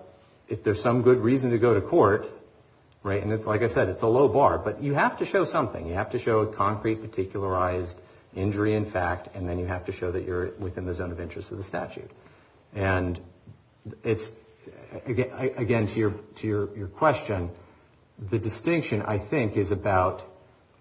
if 0.49 0.65
there's 0.65 0.81
some 0.81 1.03
good 1.03 1.19
reason 1.19 1.51
to 1.51 1.59
go 1.59 1.75
to 1.75 1.81
court, 1.81 2.31
right? 3.03 3.23
And 3.23 3.33
it's 3.33 3.45
like 3.45 3.63
I 3.63 3.67
said, 3.67 3.89
it's 3.89 4.03
a 4.03 4.07
low 4.07 4.29
bar. 4.29 4.59
But 4.59 4.83
you 4.83 4.95
have 4.95 5.19
to 5.19 5.27
show 5.27 5.45
something. 5.45 5.87
You 5.87 5.95
have 5.95 6.11
to 6.11 6.19
show 6.19 6.41
a 6.41 6.47
concrete, 6.47 6.97
particularized 6.97 7.99
injury 8.35 8.75
in 8.75 8.87
fact. 8.87 9.29
And 9.35 9.49
then 9.49 9.59
you 9.59 9.67
have 9.67 9.87
to 9.87 9.93
show 9.93 10.13
that 10.13 10.25
you're 10.25 10.53
within 10.59 10.87
the 10.87 10.95
zone 10.95 11.13
of 11.13 11.21
interest 11.21 11.53
of 11.53 11.59
the 11.59 11.65
statute. 11.65 12.11
And 12.75 13.21
it's, 14.03 14.31
again, 15.07 15.89
to 15.89 15.99
your 16.75 16.89
question, 16.89 17.51
the 18.31 18.39
distinction, 18.39 19.03
I 19.03 19.19
think, 19.19 19.57
is 19.57 19.73
about 19.73 20.23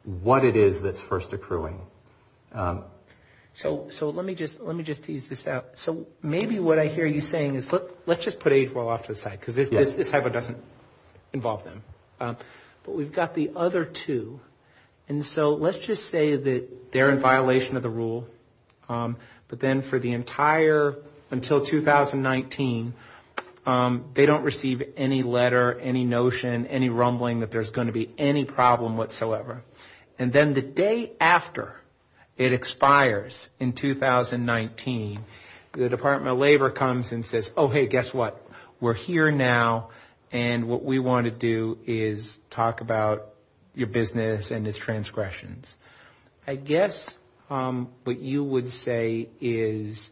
what 0.03 0.43
it 0.43 0.55
is 0.55 0.81
that's 0.81 0.99
first 0.99 1.33
accruing. 1.33 1.79
Um, 2.53 2.83
so 3.53 3.87
so 3.89 4.09
let 4.09 4.25
me 4.25 4.35
just 4.35 4.61
let 4.61 4.75
me 4.75 4.83
just 4.83 5.03
tease 5.03 5.27
this 5.27 5.47
out. 5.47 5.71
So 5.75 6.07
maybe 6.21 6.59
what 6.59 6.79
I 6.79 6.87
hear 6.87 7.05
you 7.05 7.21
saying 7.21 7.55
is, 7.55 7.71
let's 8.05 8.23
just 8.23 8.39
put 8.39 8.53
age 8.53 8.71
well 8.71 8.87
off 8.87 9.03
to 9.03 9.07
the 9.09 9.15
side. 9.15 9.39
Because 9.39 9.55
this 9.55 9.69
this 9.69 10.09
hypo 10.09 10.29
doesn't 10.29 10.57
involve 11.33 11.63
them. 11.63 11.83
Um, 12.19 12.37
but 12.83 12.95
we've 12.95 13.11
got 13.11 13.35
the 13.35 13.51
other 13.55 13.85
two. 13.85 14.39
And 15.09 15.25
so 15.25 15.55
let's 15.55 15.77
just 15.77 16.09
say 16.09 16.35
that 16.35 16.91
they're 16.91 17.11
in 17.11 17.19
violation 17.19 17.75
of 17.75 17.83
the 17.83 17.89
rule. 17.89 18.27
Um, 18.87 19.17
but 19.49 19.59
then 19.59 19.81
for 19.81 19.99
the 19.99 20.13
entire, 20.13 20.95
until 21.31 21.65
2019, 21.65 22.93
Um, 23.65 24.05
they 24.13 24.25
don't 24.25 24.43
receive 24.43 24.81
any 24.97 25.21
letter, 25.21 25.79
any 25.79 26.03
notion, 26.03 26.65
any 26.67 26.89
rumbling 26.89 27.41
that 27.41 27.51
there's 27.51 27.69
going 27.69 27.87
to 27.87 27.93
be 27.93 28.09
any 28.17 28.45
problem 28.45 28.97
whatsoever. 28.97 29.63
And 30.17 30.33
then 30.33 30.53
the 30.53 30.61
day 30.61 31.11
after 31.19 31.75
it 32.37 32.53
expires 32.53 33.49
in 33.59 33.73
2019, 33.73 35.23
the 35.73 35.89
Department 35.89 36.31
of 36.31 36.39
Labor 36.39 36.69
comes 36.69 37.11
and 37.11 37.23
says, 37.23 37.51
oh, 37.55 37.67
hey, 37.67 37.87
guess 37.87 38.13
what? 38.13 38.43
We're 38.79 38.93
here 38.93 39.31
now. 39.31 39.89
And 40.31 40.67
what 40.67 40.83
we 40.83 40.99
want 40.99 41.25
to 41.25 41.31
do 41.31 41.77
is 41.85 42.39
talk 42.49 42.81
about 42.81 43.27
your 43.75 43.87
business 43.87 44.51
and 44.51 44.67
its 44.67 44.77
transgressions. 44.77 45.75
I 46.47 46.55
guess 46.55 47.09
um, 47.49 47.89
what 48.05 48.19
you 48.19 48.43
would 48.43 48.69
say 48.69 49.29
is 49.39 50.09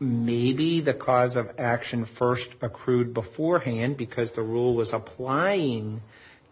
maybe 0.00 0.80
the 0.80 0.94
cause 0.94 1.36
of 1.36 1.52
action 1.58 2.06
first 2.06 2.48
accrued 2.62 3.12
beforehand 3.12 3.96
because 3.98 4.32
the 4.32 4.42
rule 4.42 4.74
was 4.74 4.92
applying 4.94 6.00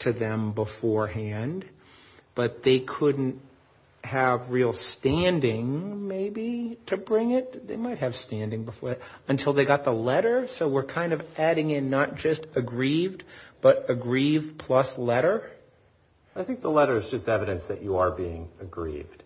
to 0.01 0.13
them 0.13 0.53
beforehand. 0.53 1.65
But 2.35 2.63
they 2.63 2.79
couldn't 2.79 3.41
have 4.05 4.51
real 4.51 4.73
standing, 4.73 6.07
maybe, 6.07 6.79
to 6.87 6.97
bring 6.97 7.33
it. 7.33 7.67
They 7.67 7.77
might 7.77 7.99
have 7.99 8.15
standing 8.15 8.65
before, 8.65 8.99
until 9.27 9.55
they 9.55 9.65
got 9.65 9.85
the 9.85 9.93
letter. 9.93 10.47
So 10.47 10.69
we're 10.69 10.85
kind 10.85 11.13
of 11.13 11.23
adding 11.37 11.71
in 11.71 11.91
not 11.91 12.15
just 12.15 12.47
aggrieved, 12.55 13.25
but 13.61 13.87
aggrieved 13.89 14.59
plus 14.59 14.97
letter? 14.99 15.51
I 16.37 16.45
think 16.45 16.61
the 16.63 16.71
letter 16.71 16.97
is 16.99 17.11
just 17.11 17.29
evidence 17.29 17.65
that 17.67 17.83
you 17.83 17.97
are 17.97 18.13
being 18.13 18.49
aggrieved. 18.61 19.25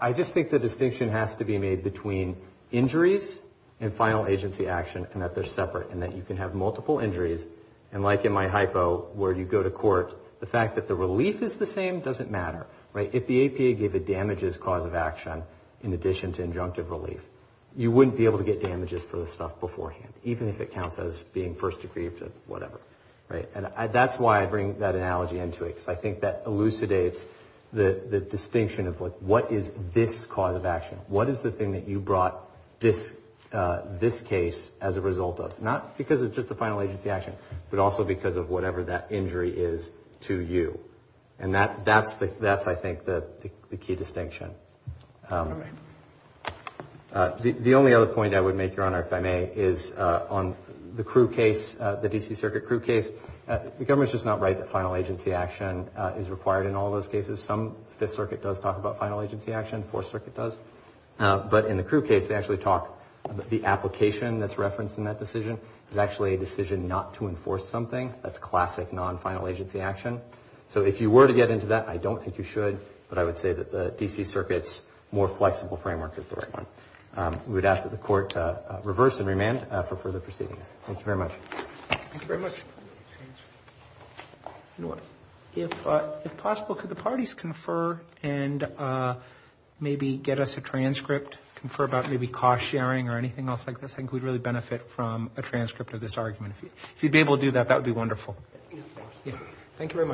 I 0.00 0.12
just 0.12 0.32
think 0.32 0.50
the 0.50 0.58
distinction 0.58 1.08
has 1.08 1.34
to 1.36 1.44
be 1.44 1.58
made 1.58 1.82
between 1.82 2.36
injuries 2.72 3.40
and 3.80 3.92
final 3.92 4.26
agency 4.26 4.68
action 4.68 5.06
and 5.12 5.22
that 5.22 5.34
they're 5.34 5.44
separate 5.44 5.90
and 5.90 6.02
that 6.02 6.14
you 6.14 6.22
can 6.22 6.36
have 6.36 6.54
multiple 6.54 6.98
injuries. 6.98 7.46
And 7.92 8.02
like 8.02 8.24
in 8.24 8.32
my 8.32 8.46
hypo 8.46 9.08
where 9.14 9.32
you 9.32 9.44
go 9.44 9.62
to 9.62 9.70
court, 9.70 10.16
the 10.40 10.46
fact 10.46 10.76
that 10.76 10.88
the 10.88 10.94
relief 10.94 11.42
is 11.42 11.54
the 11.54 11.66
same 11.66 12.00
doesn't 12.00 12.30
matter. 12.30 12.66
Right? 12.92 13.10
If 13.12 13.26
the 13.26 13.46
APA 13.46 13.78
gave 13.78 13.94
a 13.94 14.00
damages 14.00 14.56
cause 14.56 14.84
of 14.84 14.94
action 14.94 15.44
in 15.82 15.92
addition 15.92 16.32
to 16.34 16.42
injunctive 16.42 16.90
relief, 16.90 17.20
you 17.76 17.90
wouldn't 17.92 18.16
be 18.16 18.24
able 18.24 18.38
to 18.38 18.44
get 18.44 18.60
damages 18.60 19.02
for 19.02 19.16
the 19.16 19.28
stuff 19.28 19.60
beforehand, 19.60 20.12
even 20.24 20.48
if 20.48 20.60
it 20.60 20.72
counts 20.72 20.98
as 20.98 21.22
being 21.32 21.54
first 21.54 21.84
aggrieved 21.84 22.20
or 22.20 22.30
whatever. 22.48 22.80
Right? 23.28 23.48
And 23.54 23.68
that's 23.92 24.18
why 24.18 24.42
I 24.42 24.46
bring 24.46 24.80
that 24.80 24.96
analogy 24.96 25.38
into 25.38 25.64
it, 25.64 25.68
because 25.68 25.86
I 25.86 25.94
think 25.94 26.22
that 26.22 26.42
elucidates 26.46 27.24
the 27.72 28.26
distinction 28.28 28.88
of 28.88 29.00
like 29.00 29.14
what 29.20 29.52
is 29.52 29.70
this 29.94 30.26
cause 30.26 30.56
of 30.56 30.66
action? 30.66 30.98
What 31.06 31.28
is 31.28 31.40
the 31.42 31.52
thing 31.52 31.72
that 31.72 31.86
you 31.86 32.00
brought 32.00 32.49
this 32.80 33.14
uh 33.52 33.82
this 33.98 34.20
case 34.22 34.70
as 34.80 34.96
a 34.96 35.00
result 35.00 35.40
of? 35.40 35.60
Not 35.62 35.96
because 35.96 36.22
it's 36.22 36.34
just 36.34 36.50
a 36.50 36.54
final 36.54 36.80
agency 36.80 37.10
action, 37.10 37.34
but 37.70 37.78
also 37.78 38.04
because 38.04 38.36
of 38.36 38.50
whatever 38.50 38.84
that 38.84 39.08
injury 39.10 39.50
is 39.50 39.90
to 40.22 40.38
you. 40.38 40.80
And 41.38 41.54
that 41.54 41.84
that's, 41.84 42.16
the 42.16 42.26
that's 42.26 42.66
I 42.66 42.74
think, 42.74 43.04
the 43.04 43.24
key 43.80 43.94
distinction. 43.94 44.50
Um, 45.30 45.62
uh, 47.12 47.30
the 47.38 47.52
the 47.52 47.74
only 47.74 47.94
other 47.94 48.06
point 48.06 48.34
I 48.34 48.40
would 48.40 48.56
make, 48.56 48.76
Your 48.76 48.84
Honor, 48.84 49.00
if 49.00 49.12
I 49.12 49.20
may, 49.20 49.44
is 49.44 49.92
uh, 49.92 50.26
on 50.28 50.56
the 50.94 51.04
Crew 51.04 51.28
case, 51.28 51.76
uh, 51.80 51.96
the 51.96 52.08
D.C. 52.08 52.34
Circuit 52.34 52.66
Crew 52.66 52.80
case. 52.80 53.10
The 53.46 53.84
government's 53.84 54.12
just 54.12 54.24
not 54.24 54.40
right 54.40 54.56
that 54.56 54.68
final 54.68 54.94
agency 54.94 55.32
action 55.32 55.88
is 56.16 56.30
required 56.30 56.66
in 56.66 56.76
all 56.76 56.92
those 56.92 57.08
cases. 57.08 57.42
Some 57.42 57.74
Fifth 57.98 58.12
Circuit 58.12 58.42
does 58.42 58.60
talk 58.60 58.76
about 58.76 59.00
final 59.00 59.22
agency 59.22 59.52
action. 59.52 59.82
Fourth 59.90 60.08
Circuit 60.10 60.36
does. 60.36 60.56
Uh, 61.20 61.38
but 61.38 61.66
in 61.66 61.76
the 61.76 61.82
Crew 61.84 62.00
case, 62.00 62.26
they 62.26 62.34
actually 62.34 62.56
talk 62.56 62.98
about 63.26 63.50
the 63.50 63.66
application 63.66 64.40
that's 64.40 64.56
referenced 64.56 64.96
in 64.96 65.04
that 65.04 65.18
decision 65.18 65.60
is 65.90 65.98
actually 65.98 66.34
a 66.34 66.38
decision 66.38 66.88
not 66.88 67.14
to 67.14 67.28
enforce 67.28 67.68
something. 67.68 68.14
That's 68.22 68.38
classic 68.38 68.92
non-final 68.92 69.46
agency 69.46 69.80
action. 69.80 70.20
So 70.68 70.82
if 70.82 71.00
you 71.00 71.10
were 71.10 71.26
to 71.26 71.34
get 71.34 71.50
into 71.50 71.66
that, 71.66 71.88
I 71.88 71.98
don't 71.98 72.22
think 72.22 72.38
you 72.38 72.44
should, 72.44 72.80
but 73.10 73.18
I 73.18 73.24
would 73.24 73.36
say 73.36 73.52
that 73.52 73.70
the 73.70 73.90
D.C. 73.90 74.24
Circuit's 74.24 74.80
more 75.12 75.28
flexible 75.28 75.76
framework 75.76 76.16
is 76.16 76.24
the 76.26 76.36
right 76.36 76.54
one. 76.54 76.66
Um, 77.16 77.40
we 77.46 77.54
would 77.54 77.64
ask 77.64 77.82
that 77.82 77.90
the 77.90 77.98
Court 77.98 78.34
uh, 78.36 78.56
uh, 78.68 78.80
reverse 78.84 79.18
and 79.18 79.28
remand 79.28 79.66
for 79.88 79.96
further 79.96 80.20
proceedings. 80.20 80.64
Thank 80.84 81.00
you 81.00 81.04
very 81.04 81.16
much. 81.16 81.32
Thank 81.88 82.22
you 82.22 82.28
very 82.28 82.38
much. 82.38 82.54
If 85.56 85.72
if 86.24 86.36
possible, 86.38 86.76
could 86.76 86.88
the 86.88 86.94
parties 86.94 87.34
confer 87.34 88.00
and 88.22 88.62
maybe 89.80 90.16
get 90.16 90.38
us 90.40 90.56
a 90.56 90.60
transcript, 90.60 91.36
confer 91.56 91.84
about 91.84 92.10
maybe 92.10 92.26
cost 92.26 92.64
sharing 92.64 93.08
or 93.08 93.18
anything 93.18 93.48
else 93.48 93.66
like 93.66 93.80
this? 93.80 93.92
I 93.92 93.96
think 93.96 94.12
we'd 94.12 94.22
really 94.22 94.38
benefit 94.38 94.90
from 94.90 95.30
a 95.36 95.42
transcript 95.42 95.92
of 95.94 96.00
this 96.00 96.16
argument. 96.18 96.54
If 96.96 97.02
you'd 97.02 97.12
be 97.12 97.20
able 97.20 97.36
to 97.36 97.42
do 97.42 97.50
that, 97.52 97.68
that 97.68 97.76
would 97.76 97.84
be 97.84 97.90
wonderful. 97.90 98.36
Thank 99.78 99.92
you 99.92 99.96
very 99.96 100.06
much. 100.06 100.08